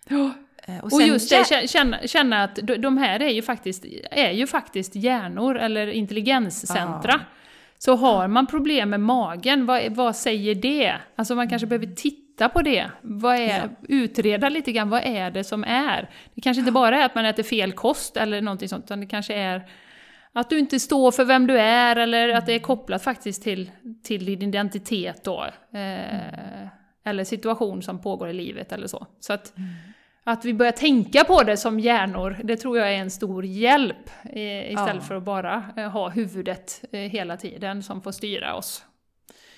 Ja. 0.09 0.31
Eh, 0.67 0.79
och, 0.79 0.93
och 0.93 1.03
just 1.03 1.31
det, 1.31 1.69
känna, 1.71 2.07
känna 2.07 2.45
att 2.45 2.59
de 2.79 2.99
här 2.99 3.23
är 3.23 3.29
ju 3.29 3.43
faktiskt, 3.43 3.85
är 4.11 4.31
ju 4.31 4.47
faktiskt 4.47 4.95
hjärnor 4.95 5.59
eller 5.59 5.87
intelligenscentra. 5.87 7.13
Ja. 7.13 7.21
Så 7.79 7.97
har 7.97 8.29
man 8.29 8.47
problem 8.47 8.91
med 8.91 9.01
magen, 9.01 9.67
vad, 9.67 9.93
vad 9.93 10.17
säger 10.17 10.55
det? 10.55 10.95
Alltså 11.17 11.35
man 11.35 11.49
kanske 11.49 11.67
behöver 11.67 11.87
titta 11.87 12.49
på 12.49 12.63
det. 12.63 12.91
Vad 13.01 13.37
är, 13.37 13.59
ja. 13.59 13.87
Utreda 13.89 14.49
lite 14.49 14.73
grann, 14.73 14.91
vad 14.91 15.03
är 15.05 15.31
det 15.31 15.45
som 15.45 15.65
är? 15.65 16.11
Det 16.35 16.41
kanske 16.41 16.59
inte 16.59 16.73
bara 16.73 17.03
är 17.03 17.05
att 17.05 17.15
man 17.15 17.25
äter 17.25 17.43
fel 17.43 17.73
kost 17.73 18.17
eller 18.17 18.41
någonting 18.41 18.69
sånt, 18.69 18.85
utan 18.85 19.01
det 19.01 19.07
kanske 19.07 19.35
är 19.35 19.69
att 20.33 20.51
du 20.51 20.59
inte 20.59 20.81
står 20.81 21.11
för 21.11 21.25
vem 21.25 21.47
du 21.47 21.59
är 21.59 21.97
eller 21.97 22.29
att 22.29 22.47
det 22.47 22.53
är 22.53 22.59
kopplat 22.59 23.03
faktiskt 23.03 23.43
till, 23.43 23.71
till 24.03 24.25
din 24.25 24.43
identitet 24.43 25.25
då. 25.25 25.47
Eh, 25.73 26.69
eller 27.05 27.25
situation 27.25 27.83
som 27.83 28.03
pågår 28.03 28.29
i 28.29 28.33
livet 28.33 28.73
eller 28.73 28.87
så. 28.87 29.07
Så 29.21 29.33
att, 29.33 29.57
mm. 29.57 29.69
att 30.25 30.45
vi 30.45 30.55
börjar 30.55 30.73
tänka 30.73 31.25
på 31.25 31.43
det 31.43 31.57
som 31.57 31.81
hjärnor, 31.81 32.37
det 32.45 32.57
tror 32.57 32.79
jag 32.79 32.95
är 32.95 32.99
en 32.99 33.11
stor 33.11 33.45
hjälp. 33.45 34.11
Eh, 34.23 34.73
istället 34.73 34.95
ja. 34.95 35.01
för 35.01 35.15
att 35.15 35.23
bara 35.23 35.65
eh, 35.77 35.91
ha 35.91 36.09
huvudet 36.09 36.85
eh, 36.93 37.01
hela 37.01 37.37
tiden 37.37 37.83
som 37.83 38.03
får 38.03 38.13
styra 38.13 38.55
oss. 38.55 38.85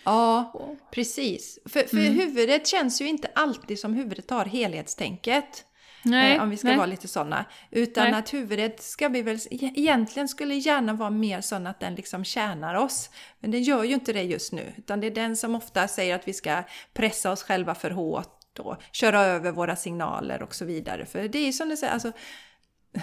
Ja, 0.05 0.53
precis. 0.91 1.59
För, 1.67 1.81
för 1.81 1.99
mm. 1.99 2.15
huvudet 2.15 2.67
känns 2.67 3.03
ju 3.03 3.09
inte 3.09 3.31
alltid 3.35 3.79
som 3.79 3.95
huvudet 3.95 4.31
har 4.31 4.45
helhetstänket. 4.45 5.65
Nej, 6.05 6.37
eh, 6.37 6.43
om 6.43 6.51
vi 6.51 6.57
ska 6.57 6.69
nej. 6.69 6.77
vara 6.77 6.87
lite 6.87 7.09
sådana. 7.09 7.45
Utan 7.71 8.11
nej. 8.11 8.19
att 8.19 8.35
huvudet 8.35 8.83
ska 8.83 9.09
bli 9.09 9.23
väl, 9.23 9.37
e-, 9.37 9.73
egentligen 9.75 10.29
skulle 10.29 10.55
gärna 10.55 10.93
vara 10.93 11.11
mer 11.11 11.41
sån 11.41 11.67
att 11.67 11.81
den 11.81 11.95
liksom 11.95 12.25
tjänar 12.25 12.75
oss. 12.75 13.11
Men 13.41 13.51
den 13.51 13.63
gör 13.63 13.85
ju 13.85 13.95
inte 13.95 14.13
det 14.13 14.23
just 14.23 14.53
nu. 14.53 14.73
Utan 14.77 15.01
det 15.01 15.07
är 15.07 15.11
den 15.11 15.37
som 15.37 15.55
ofta 15.55 15.89
säger 15.89 16.15
att 16.15 16.29
vi 16.29 16.33
ska 16.33 16.63
pressa 16.93 17.33
oss 17.33 17.43
själva 17.43 17.75
för 17.75 17.91
hårt 17.91 18.59
och 18.59 18.77
köra 18.93 19.21
över 19.21 19.53
våra 19.53 19.77
signaler 19.77 20.43
och 20.43 20.55
så 20.55 20.65
vidare. 20.65 21.07
För 21.07 21.29
det 21.29 21.39
är 21.39 21.47
ju 21.47 21.53
som 21.53 21.69
du 21.69 21.77
säger, 21.77 21.93
alltså 21.93 22.13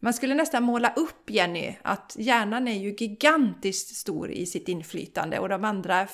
man 0.00 0.14
skulle 0.14 0.34
nästan 0.34 0.62
måla 0.62 0.92
upp 0.96 1.30
Jenny 1.30 1.76
att 1.82 2.16
hjärnan 2.18 2.68
är 2.68 2.78
ju 2.78 2.96
gigantiskt 2.98 3.96
stor 3.96 4.30
i 4.30 4.46
sitt 4.46 4.68
inflytande 4.68 5.38
och 5.38 5.48
de 5.48 5.64
andra 5.64 6.06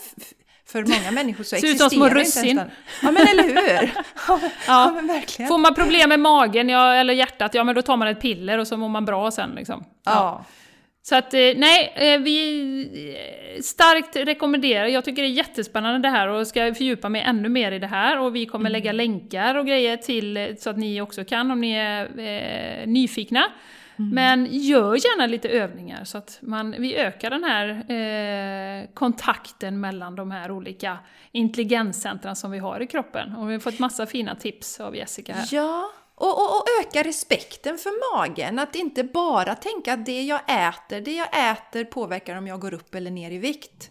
för 0.66 0.82
många 0.82 1.10
människor 1.10 1.44
så 1.44 1.56
existerar 1.56 1.88
små 1.88 2.08
russin. 2.08 2.50
inte 2.50 2.70
Ja 3.02 3.10
men 3.10 3.28
eller 3.28 3.42
hur! 3.42 3.90
Ja, 4.28 4.40
ja. 4.66 4.92
men 4.94 5.06
verkligen. 5.06 5.48
Får 5.48 5.58
man 5.58 5.74
problem 5.74 6.08
med 6.08 6.20
magen 6.20 6.68
ja, 6.68 6.94
eller 6.94 7.14
hjärtat, 7.14 7.54
ja 7.54 7.64
men 7.64 7.74
då 7.74 7.82
tar 7.82 7.96
man 7.96 8.08
ett 8.08 8.20
piller 8.20 8.58
och 8.58 8.66
så 8.66 8.76
mår 8.76 8.88
man 8.88 9.04
bra 9.04 9.30
sen 9.30 9.50
liksom. 9.50 9.84
Ja. 10.04 10.12
ja. 10.12 10.44
Så 11.02 11.16
att 11.16 11.34
eh, 11.34 11.40
nej, 11.56 11.92
eh, 11.96 12.20
vi 12.20 13.56
eh, 13.56 13.62
starkt 13.62 14.16
rekommenderar, 14.16 14.86
jag 14.86 15.04
tycker 15.04 15.22
det 15.22 15.28
är 15.28 15.32
jättespännande 15.32 16.08
det 16.08 16.12
här 16.12 16.28
och 16.28 16.46
ska 16.46 16.74
fördjupa 16.74 17.08
mig 17.08 17.22
ännu 17.22 17.48
mer 17.48 17.72
i 17.72 17.78
det 17.78 17.86
här 17.86 18.18
och 18.18 18.36
vi 18.36 18.46
kommer 18.46 18.70
mm. 18.70 18.72
lägga 18.72 18.92
länkar 18.92 19.54
och 19.54 19.66
grejer 19.66 19.96
till 19.96 20.56
så 20.58 20.70
att 20.70 20.78
ni 20.78 21.00
också 21.00 21.24
kan 21.24 21.50
om 21.50 21.60
ni 21.60 21.72
är 21.72 22.02
eh, 22.18 22.86
nyfikna. 22.86 23.44
Mm. 23.98 24.10
Men 24.10 24.46
gör 24.50 24.94
gärna 24.94 25.26
lite 25.26 25.48
övningar 25.48 26.04
så 26.04 26.18
att 26.18 26.38
man, 26.42 26.74
vi 26.78 26.96
ökar 26.96 27.30
den 27.30 27.44
här 27.44 27.68
eh, 27.90 28.88
kontakten 28.94 29.80
mellan 29.80 30.14
de 30.14 30.30
här 30.30 30.50
olika 30.50 30.98
intelligenscentren 31.32 32.36
som 32.36 32.50
vi 32.50 32.58
har 32.58 32.80
i 32.80 32.86
kroppen. 32.86 33.36
Och 33.36 33.48
vi 33.48 33.52
har 33.52 33.60
fått 33.60 33.78
massa 33.78 34.06
fina 34.06 34.34
tips 34.34 34.80
av 34.80 34.96
Jessica 34.96 35.34
här. 35.34 35.48
Ja, 35.52 35.90
och, 36.14 36.38
och, 36.38 36.56
och, 36.56 36.64
öka 36.80 37.08
respekten 37.08 37.78
för 37.78 38.16
magen. 38.16 38.58
Att 38.58 38.74
inte 38.74 39.04
bara 39.04 39.54
tänka 39.54 39.92
att 39.92 40.06
det 40.06 40.22
jag 40.22 40.40
äter, 40.48 41.00
det 41.00 41.16
jag 41.16 41.50
äter 41.52 41.84
påverkar 41.84 42.36
om 42.36 42.46
jag 42.46 42.60
går 42.60 42.74
upp 42.74 42.94
eller 42.94 43.10
ner 43.10 43.30
i 43.30 43.38
vikt 43.38 43.90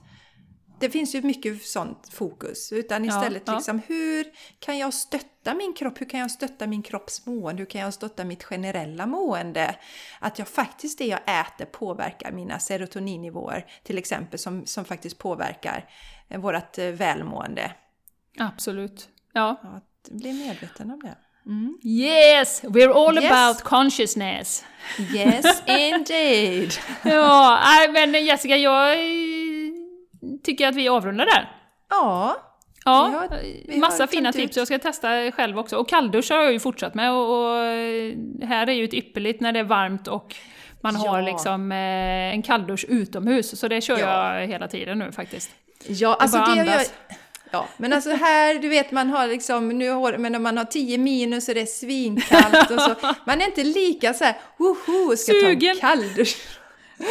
det 0.84 0.90
finns 0.90 1.16
ju 1.16 1.22
mycket 1.22 1.64
sånt 1.64 2.10
fokus. 2.14 2.72
Utan 2.72 3.06
istället 3.06 3.44
ja, 3.46 3.56
liksom, 3.56 3.82
hur 3.88 4.26
kan 4.60 4.78
jag 4.78 4.94
stötta 4.94 5.33
min 5.54 5.74
kropp? 5.74 6.02
Hur 6.02 6.10
kan 6.10 6.20
jag 6.20 6.32
stötta 6.32 6.68
min 6.68 6.84
kropps 6.84 7.26
mående? 7.26 7.62
Hur 7.62 7.70
kan 7.70 7.82
jag 7.82 7.94
stötta 7.94 8.26
mitt 8.26 8.44
generella 8.44 9.06
mående? 9.06 9.76
Att 10.20 10.40
jag 10.40 10.48
faktiskt, 10.48 10.98
det 10.98 11.06
jag 11.06 11.20
äter 11.20 11.66
påverkar 11.66 12.32
mina 12.32 12.60
serotoninnivåer 12.60 13.66
till 13.84 13.98
exempel, 13.98 14.40
som, 14.40 14.66
som 14.66 14.86
faktiskt 14.86 15.18
påverkar 15.18 15.90
eh, 16.30 16.40
vårt 16.40 16.78
eh, 16.78 16.86
välmående. 16.86 17.72
Absolut. 18.40 19.10
Ja. 19.34 19.60
ja 19.64 19.70
att 19.70 20.10
bli 20.12 20.34
medveten 20.34 20.92
om 20.92 21.00
det. 21.00 21.16
Mm. 21.46 21.78
Yes! 21.84 22.64
We're 22.64 23.08
all 23.08 23.18
yes. 23.18 23.32
about 23.32 23.64
consciousness! 23.64 24.66
Yes, 25.14 25.64
indeed! 25.68 26.74
ja, 27.04 27.60
men 27.94 28.26
Jessica, 28.26 28.58
jag 28.58 28.98
tycker 30.44 30.68
att 30.68 30.76
vi 30.76 30.90
avrundar 30.90 31.26
där. 31.26 31.52
Ja. 31.90 32.38
Ja, 32.86 33.08
vi 33.30 33.36
har, 33.36 33.42
vi 33.68 33.78
massa 33.80 34.08
fina 34.08 34.32
tips. 34.32 34.58
Jag 34.58 34.68
ska 34.68 34.80
testa 34.80 35.32
själv 35.32 35.60
också. 35.60 35.78
Och 35.78 35.90
kalldusch 35.90 36.32
har 36.32 36.44
jag 36.44 36.54
ju 36.54 36.60
fortsatt 36.60 36.96
med 36.96 37.12
och, 37.12 37.42
och, 37.42 37.58
här 38.48 38.68
är 38.68 38.74
ju 38.74 38.86
ett 38.86 38.94
ypperligt 38.94 39.42
när 39.42 39.52
det 39.52 39.60
är 39.60 39.64
varmt 39.64 40.08
och 40.08 40.36
man 40.82 40.96
ja. 41.04 41.12
har 41.12 41.22
liksom 41.22 41.72
eh, 41.72 41.78
en 42.34 42.42
kalldusch 42.42 42.86
utomhus. 42.90 43.60
Så 43.60 43.68
det 43.68 43.82
kör 43.82 44.00
ja. 44.00 44.40
jag 44.40 44.48
hela 44.48 44.68
tiden 44.68 45.00
nu 45.00 45.12
faktiskt. 45.12 45.52
Ja, 45.88 46.18
alltså 46.20 46.38
det 46.38 46.64
jag, 46.64 46.82
Ja, 47.54 47.68
men 47.78 47.94
alltså 47.94 48.10
här, 48.10 48.60
du 48.60 48.70
vet 48.70 48.92
man 48.92 49.10
har 49.10 49.28
liksom, 49.28 49.70
nu 49.70 49.90
har, 49.90 50.18
men 50.18 50.36
om 50.36 50.44
man 50.44 50.58
har 50.58 50.66
10 50.66 50.98
minus 50.98 51.48
och 51.48 51.56
det 51.56 51.62
är 51.62 51.66
svinkallt 51.66 52.72
och 52.72 52.82
så. 52.82 52.96
Man 53.26 53.42
är 53.42 53.46
inte 53.46 53.64
lika 53.64 54.14
så 54.14 54.24
här, 54.24 54.36
woho, 54.58 55.16
ska 55.16 55.32
Sugen. 55.32 55.60
ta 55.80 55.88
en 55.88 55.98
kalldusch. 55.98 56.38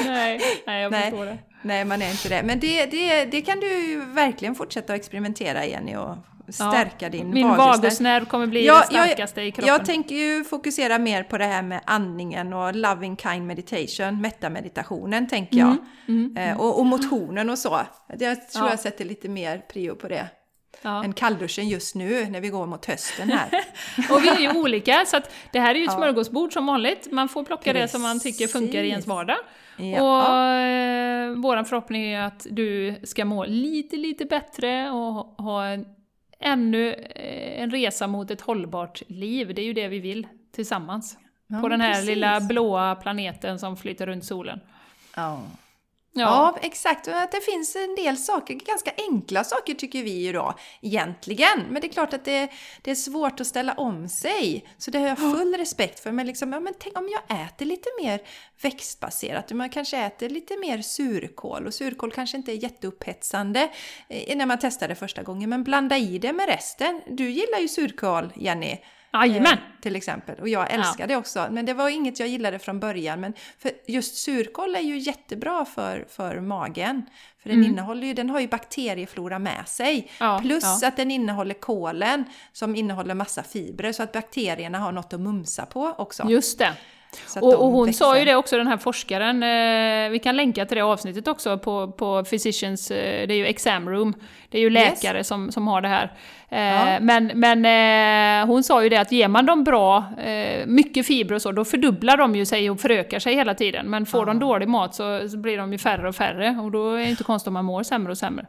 Nej, 0.05 0.41
nej 0.67 0.83
jag 0.83 0.93
förstår 0.93 1.25
det. 1.25 1.39
Nej, 1.63 1.85
man 1.85 2.03
är 2.03 2.11
inte 2.11 2.29
det. 2.29 2.43
Men 2.43 2.61
det, 2.61 2.87
det, 2.87 3.25
det 3.25 3.43
kan 3.43 3.61
du 3.61 4.03
verkligen 4.07 4.55
fortsätta 4.55 4.93
att 4.93 4.99
experimentera 4.99 5.67
Jenny 5.67 5.97
och 5.97 6.17
stärka 6.49 7.07
ja, 7.07 7.09
din 7.09 7.31
Min 7.31 7.49
vagusnerv 7.49 8.25
kommer 8.25 8.47
bli 8.47 8.67
ja, 8.67 8.79
det 8.81 8.87
starkaste 8.87 9.41
jag, 9.41 9.49
i 9.49 9.53
kroppen. 9.53 9.69
Jag 9.69 9.85
tänker 9.85 10.15
ju 10.15 10.45
fokusera 10.45 10.99
mer 10.99 11.23
på 11.23 11.39
det 11.39 11.45
här 11.45 11.63
med 11.63 11.81
andningen 11.85 12.53
och 12.53 12.75
loving 12.75 13.17
kind 13.17 13.47
meditation, 13.47 14.21
metameditationen 14.21 15.29
tänker 15.29 15.59
jag. 15.59 15.77
Mm, 16.09 16.37
mm, 16.37 16.37
eh, 16.37 16.61
och, 16.61 16.79
och, 16.79 16.87
motionen 16.87 17.51
och 17.51 17.59
så. 17.59 17.81
Jag 18.19 18.49
tror 18.49 18.65
ja. 18.65 18.71
jag 18.71 18.81
sätter 18.81 19.05
lite 19.05 19.29
mer 19.29 19.59
prio 19.59 19.95
på 19.95 20.09
det. 20.09 20.29
Ja. 20.83 21.05
än 21.05 21.13
kallduschen 21.13 21.69
just 21.69 21.95
nu 21.95 22.27
när 22.27 22.41
vi 22.41 22.49
går 22.49 22.67
mot 22.67 22.87
hösten 22.87 23.31
här. 23.31 23.49
och 24.11 24.23
vi 24.23 24.29
är 24.29 24.41
ju 24.41 24.61
olika, 24.61 25.05
så 25.07 25.17
att 25.17 25.35
det 25.53 25.61
här 25.61 25.75
är 25.75 25.79
ju 25.79 25.85
ett 25.85 25.93
smörgåsbord 25.93 26.53
som 26.53 26.67
vanligt. 26.67 27.09
Man 27.13 27.29
får 27.29 27.45
plocka 27.45 27.73
Precis. 27.73 27.83
det 27.83 27.89
som 27.89 28.03
man 28.03 28.21
tycker 28.21 28.47
funkar 28.47 28.83
i 28.83 28.89
ens 28.89 29.07
vardag. 29.07 29.37
Ja. 29.77 30.03
Och 30.03 30.57
eh, 30.57 31.31
vår 31.37 31.65
förhoppning 31.65 32.03
är 32.05 32.21
att 32.21 32.47
du 32.51 32.97
ska 33.05 33.25
må 33.25 33.45
lite, 33.45 33.97
lite 33.97 34.25
bättre 34.25 34.91
och 34.91 35.45
ha 35.45 35.67
en, 35.67 35.87
ännu 36.41 36.93
eh, 36.93 37.63
en 37.63 37.71
resa 37.71 38.07
mot 38.07 38.31
ett 38.31 38.41
hållbart 38.41 39.03
liv. 39.07 39.55
Det 39.55 39.63
är 39.63 39.67
ju 39.67 39.73
det 39.73 39.89
vi 39.89 39.99
vill 39.99 40.27
tillsammans. 40.55 41.19
Ja, 41.47 41.61
på 41.61 41.69
den 41.69 41.81
här 41.81 41.93
precis. 41.93 42.09
lilla 42.09 42.41
blåa 42.41 42.95
planeten 42.95 43.59
som 43.59 43.77
flyter 43.77 44.07
runt 44.07 44.25
solen. 44.25 44.61
Ja. 45.17 45.43
Ja. 46.15 46.23
ja, 46.23 46.59
exakt. 46.63 47.07
Och 47.07 47.17
att 47.17 47.33
det 47.33 47.41
finns 47.41 47.77
en 47.77 47.95
del 47.95 48.17
saker, 48.17 48.55
ganska 48.55 48.91
enkla 48.97 49.45
saker 49.45 49.75
tycker 49.75 50.03
vi 50.03 50.11
ju 50.11 50.33
då 50.33 50.55
egentligen. 50.81 51.67
Men 51.71 51.81
det 51.81 51.87
är 51.87 51.93
klart 51.93 52.13
att 52.13 52.25
det, 52.25 52.49
det 52.83 52.91
är 52.91 52.95
svårt 52.95 53.41
att 53.41 53.47
ställa 53.47 53.73
om 53.73 54.09
sig. 54.09 54.65
Så 54.79 54.91
det 54.91 54.99
har 54.99 55.09
jag 55.09 55.19
full 55.19 55.55
respekt 55.55 56.01
för. 56.01 56.13
Men, 56.13 56.27
liksom, 56.27 56.53
ja, 56.53 56.61
men 56.61 56.75
tänk 56.79 56.99
om 56.99 57.09
jag 57.09 57.45
äter 57.47 57.67
lite 57.67 57.89
mer 58.03 58.21
växtbaserat. 58.63 59.53
Man 59.53 59.71
kanske 59.71 59.99
äter 59.99 60.29
lite 60.29 60.57
mer 60.57 60.83
surkål. 60.83 61.67
Och 61.67 61.75
surkål 61.75 62.13
kanske 62.13 62.37
inte 62.37 62.53
är 62.53 62.63
jätteupphetsande 62.63 63.71
eh, 64.09 64.37
när 64.37 64.47
man 64.47 64.59
testar 64.61 64.89
det 64.89 64.95
första 64.95 65.23
gången. 65.23 65.51
Men 65.51 65.65
blanda 65.65 65.99
i 65.99 66.19
det 66.19 66.33
med 66.33 66.47
resten. 66.47 67.03
Du 67.07 67.31
gillar 67.31 67.59
ju 67.59 67.69
surkål, 67.69 68.33
Jenny. 68.37 68.79
Jajamän! 69.13 69.53
Eh, 69.53 69.59
till 69.81 69.97
exempel. 69.97 70.41
Och 70.41 70.49
jag 70.49 70.73
älskar 70.73 71.07
det 71.07 71.17
också. 71.17 71.47
Men 71.51 71.67
det 71.67 71.75
var 71.75 71.89
inget 71.89 72.21
jag 72.21 72.29
gillade 72.29 72.59
från 72.59 72.81
början. 72.81 73.21
Men 73.21 73.33
för 73.59 73.71
just 73.87 74.15
surkål 74.17 74.75
är 74.75 74.81
ju 74.81 74.99
jättebra 74.99 75.65
för, 75.65 76.07
för 76.11 76.41
magen. 76.41 77.03
För 77.43 77.49
den, 77.49 77.59
Mm. 77.59 77.71
innehåller 77.71 78.07
ju, 78.07 78.15
den 78.15 78.31
har 78.31 78.41
ju 78.41 78.49
bakterieflora 78.49 79.39
med 79.39 79.69
sig. 79.69 80.11
Ja, 80.21 80.39
Plus 80.43 80.65
ja. 80.83 80.89
att 80.89 80.97
den 80.97 81.11
innehåller 81.11 81.55
kolen 81.55 82.25
som 82.53 82.77
innehåller 82.77 83.15
massa 83.15 83.43
fibrer. 83.43 83.93
Så 83.93 84.03
att 84.03 84.13
bakterierna 84.13 84.79
har 84.79 84.93
något 84.93 85.13
att 85.13 85.21
mumsa 85.21 85.67
på 85.67 85.95
också. 85.99 86.29
Just 86.29 86.59
det. 86.59 86.73
Och, 87.41 87.53
de 87.53 87.57
och 87.59 87.71
hon 87.73 87.93
sa 87.93 88.07
ju 88.15 88.21
växer. 88.21 88.33
det 88.33 88.37
också, 88.37 88.57
den 88.57 88.67
här 88.67 88.77
forskaren, 88.77 89.43
eh, 89.43 90.11
vi 90.11 90.19
kan 90.19 90.37
länka 90.37 90.67
till 90.67 90.77
det 90.77 90.83
avsnittet 90.83 91.29
också 91.29 91.59
på, 91.59 91.93
på 91.93 92.25
Physicians, 92.25 92.91
eh, 92.91 93.27
det 93.29 93.35
är 93.35 93.39
ju 93.39 93.47
exam 93.47 93.89
room, 93.89 94.15
det 94.49 94.59
är 94.59 94.63
ju 94.63 94.71
Yes. 94.73 95.03
läkare 95.03 95.25
som, 95.25 95.53
som 95.53 95.69
har 95.69 95.81
det 95.81 95.89
här. 95.89 96.13
Eh, 96.49 96.63
Ja. 96.63 97.01
Men, 97.01 97.31
men 97.35 97.65
eh, 98.43 98.47
hon 98.47 98.63
sa 98.63 98.83
ju 98.83 98.89
det 98.89 98.97
att 98.97 99.13
ger 99.13 99.29
man 99.29 99.47
dem 99.47 99.65
bra, 99.65 100.05
eh, 100.25 100.67
mycket 100.67 101.07
fibrer 101.07 101.35
och 101.35 101.43
så, 101.43 101.53
då 101.53 101.65
fördubblar 101.65 102.17
de 102.17 102.37
ju 102.37 102.47
sig 102.47 102.71
och 102.71 102.81
förökar 102.81 103.19
sig 103.19 103.35
hela 103.35 103.55
tiden. 103.55 103.87
Men 103.91 104.07
får 104.07 104.27
de 104.27 104.37
Ja. 104.37 104.41
dålig 104.47 104.69
mat 104.69 104.95
så, 104.95 105.29
så 105.29 105.37
blir 105.37 105.59
de 105.59 105.73
ju 105.73 105.79
färre 105.79 106.09
och 106.09 106.17
färre 106.17 106.59
och 106.63 106.71
då 106.71 106.91
är 106.95 106.99
det 106.99 107.11
inte 107.11 107.25
konstigt 107.25 107.47
om 107.49 107.55
man 107.55 107.65
mår 107.65 107.83
sämre 107.83 108.11
och 108.13 108.19
sämre. 108.19 108.47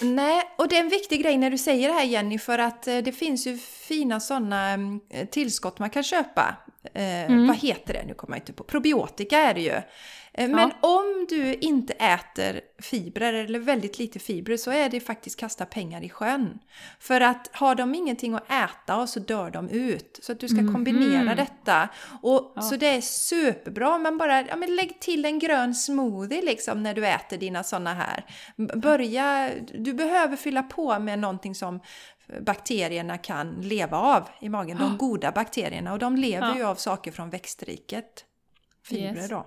Nej, 0.00 0.42
och 0.58 0.68
det 0.68 0.76
är 0.76 0.80
en 0.80 0.88
viktig 0.88 1.22
grej 1.22 1.38
när 1.38 1.50
du 1.50 1.58
säger 1.58 1.88
det 1.88 1.94
här 1.94 2.04
Jenny, 2.04 2.38
för 2.38 2.58
att 2.58 2.86
eh, 2.88 2.98
det 2.98 3.12
finns 3.12 3.46
ju 3.46 3.58
fina 3.58 4.20
sådana 4.20 4.78
tillskott 5.30 5.78
man 5.78 5.90
kan 5.90 6.02
köpa. 6.02 6.56
Eh, 6.94 7.16
Mm. 7.26 7.46
Vad 7.46 7.56
heter 7.56 7.92
det? 7.94 8.04
Nu 8.06 8.14
kommer 8.14 8.36
jag 8.36 8.42
inte 8.42 8.52
på. 8.52 8.64
Probiotika 8.64 9.38
är 9.38 9.54
det 9.54 9.60
ju. 9.60 9.80
Eh, 10.38 10.48
Men 10.48 10.72
om 10.80 11.26
du 11.28 11.54
inte 11.54 11.92
äter 11.92 12.60
fibrer 12.78 13.32
eller 13.32 13.58
väldigt 13.58 13.98
lite 13.98 14.18
fibrer 14.18 14.56
så 14.56 14.70
är 14.70 14.88
det 14.88 15.00
faktiskt 15.00 15.40
kasta 15.40 15.66
pengar 15.66 16.04
i 16.04 16.08
sjön. 16.08 16.58
För 17.00 17.20
att 17.20 17.50
har 17.52 17.74
de 17.74 17.94
ingenting 17.94 18.34
att 18.34 18.50
äta 18.52 18.96
och 18.96 19.08
så 19.08 19.20
dör 19.20 19.50
de 19.50 19.68
ut. 19.68 20.18
Så 20.22 20.32
att 20.32 20.40
du 20.40 20.48
ska 20.48 20.56
kombinera 20.72 21.34
detta. 21.34 21.88
Och, 22.22 22.64
Så 22.64 22.76
det 22.76 22.86
är 22.86 23.00
superbra. 23.00 23.98
Men 23.98 24.18
bara 24.18 24.42
ja, 24.42 24.56
men 24.56 24.76
lägg 24.76 25.00
till 25.00 25.24
en 25.24 25.38
grön 25.38 25.74
smoothie 25.74 26.42
liksom 26.42 26.82
när 26.82 26.94
du 26.94 27.06
äter 27.06 27.36
dina 27.36 27.62
sådana 27.64 27.94
här. 27.94 28.24
Börja, 28.76 29.50
du 29.74 29.94
behöver 29.94 30.36
fylla 30.36 30.62
på 30.62 30.98
med 30.98 31.18
någonting 31.18 31.54
som 31.54 31.80
bakterierna 32.40 33.18
kan 33.18 33.48
leva 33.60 33.98
av 33.98 34.28
i 34.40 34.48
magen. 34.48 34.78
De 34.78 34.96
goda 34.98 35.32
bakterierna. 35.32 35.92
Och 35.92 35.98
de 35.98 36.16
lever 36.16 36.48
Ja. 36.48 36.56
ju 36.56 36.64
av 36.64 36.74
saker 36.74 37.12
från 37.12 37.30
växtriket. 37.30 38.24
Fibrer 38.84 39.16
Yes. 39.16 39.28
då. 39.28 39.46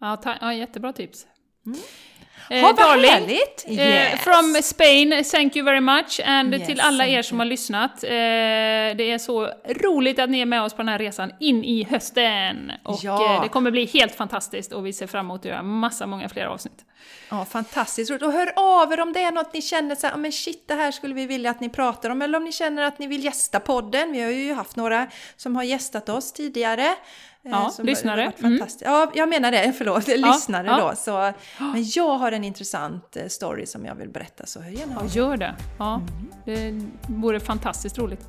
Ja, 0.00 0.16
ta, 0.16 0.34
ja 0.40 0.54
jättebra 0.54 0.92
tips. 0.92 1.26
Mm. 1.66 1.78
Eh, 2.50 2.60
Ha, 2.60 2.66
vad 2.66 2.76
darling, 2.76 3.10
härligt! 3.10 3.64
Eh, 3.66 3.72
Yes. 3.78 4.20
from 4.20 4.54
Spain, 4.62 5.24
thank 5.32 5.56
you 5.56 5.64
very 5.64 5.80
much. 5.80 6.20
And 6.24 6.54
Yes, 6.54 6.66
till 6.66 6.80
alla 6.80 7.06
er 7.06 7.22
som 7.22 7.38
har 7.38 7.46
lyssnat. 7.46 8.04
Eh, 8.04 8.08
det 8.10 9.10
är 9.10 9.18
så 9.18 9.52
roligt 9.68 10.18
att 10.18 10.30
ni 10.30 10.40
är 10.40 10.46
med 10.46 10.62
oss 10.62 10.72
på 10.72 10.76
den 10.82 10.88
här 10.88 10.98
resan 10.98 11.32
in 11.40 11.64
i 11.64 11.84
hösten. 11.90 12.72
Och 12.84 12.98
Ja. 13.02 13.34
eh, 13.36 13.42
det 13.42 13.48
kommer 13.48 13.70
bli 13.70 13.84
helt 13.86 14.14
fantastiskt 14.14 14.72
och 14.72 14.86
vi 14.86 14.92
ser 14.92 15.06
fram 15.06 15.26
emot 15.26 15.40
att 15.40 15.44
göra 15.44 15.62
massa, 15.62 16.06
många 16.06 16.28
fler 16.28 16.44
avsnitt. 16.46 16.84
Ja, 17.30 17.44
fantastiskt 17.44 18.10
roligt. 18.10 18.22
Och 18.22 18.32
hör 18.32 18.52
av 18.56 18.92
er 18.92 19.00
om 19.00 19.12
det 19.12 19.22
är 19.22 19.32
något 19.32 19.54
ni 19.54 19.62
känner 19.62 19.94
så 19.94 20.06
här, 20.06 20.14
"Ja, 20.14 20.16
men 20.18 20.32
shit, 20.32 20.68
det 20.68 20.74
här 20.74 20.90
skulle 20.90 21.14
vi 21.14 21.26
vilja 21.26 21.50
att 21.50 21.60
ni 21.60 21.68
pratar 21.68 22.10
om. 22.10 22.22
Eller 22.22 22.38
om 22.38 22.44
ni 22.44 22.52
känner 22.52 22.82
att 22.82 22.98
ni 22.98 23.06
vill 23.06 23.24
gästa 23.24 23.60
podden. 23.60 24.12
Vi 24.12 24.20
har 24.20 24.30
ju 24.30 24.54
haft 24.54 24.76
några 24.76 25.06
som 25.36 25.56
har 25.56 25.62
gästat 25.62 26.08
oss 26.08 26.32
tidigare. 26.32 26.94
Eh, 27.44 27.50
Ja, 27.50 27.72
lyssnare. 27.82 28.22
Mm. 28.22 28.32
fantastiskt. 28.58 28.82
Ja, 28.84 29.10
jag 29.14 29.28
menar 29.28 29.50
det, 29.50 29.72
förlåt. 29.78 30.06
lyssnare 30.08 30.66
ja. 30.66 30.76
då. 30.90 30.92
Så, 30.96 31.32
men 31.58 31.84
jag 31.86 32.18
har 32.18 32.32
en 32.32 32.44
intressant 32.44 33.16
eh, 33.16 33.26
story 33.28 33.66
som 33.66 33.84
jag 33.84 33.94
vill 33.94 34.08
berätta, 34.08 34.46
så 34.46 34.60
hör 34.60 34.70
gärna 34.70 34.94
Ja, 35.00 35.06
gör 35.06 35.36
det. 35.36 35.54
Ja, 35.78 36.00
Mm. 36.46 36.90
det 37.04 37.12
vore 37.14 37.40
fantastiskt 37.40 37.98
roligt. 37.98 38.20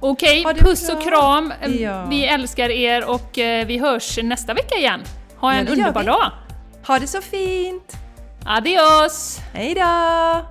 Okej, 0.00 0.44
det 0.54 0.60
puss 0.60 0.86
bra. 0.86 0.96
och 0.96 1.02
kram. 1.02 1.52
Ja. 1.80 2.04
Vi 2.04 2.26
älskar 2.26 2.68
er 2.70 3.04
och 3.10 3.38
eh, 3.38 3.66
vi 3.66 3.78
hörs 3.78 4.18
nästa 4.22 4.54
vecka 4.54 4.76
igen. 4.78 5.00
Ha 5.36 5.54
Ja, 5.54 5.60
en 5.60 5.68
underbar 5.68 6.02
dag. 6.02 6.30
Ha 6.86 6.98
det 6.98 7.06
så 7.06 7.20
fint! 7.20 7.96
Adios! 8.44 9.40
Hej 9.52 9.74
då! 9.74 10.46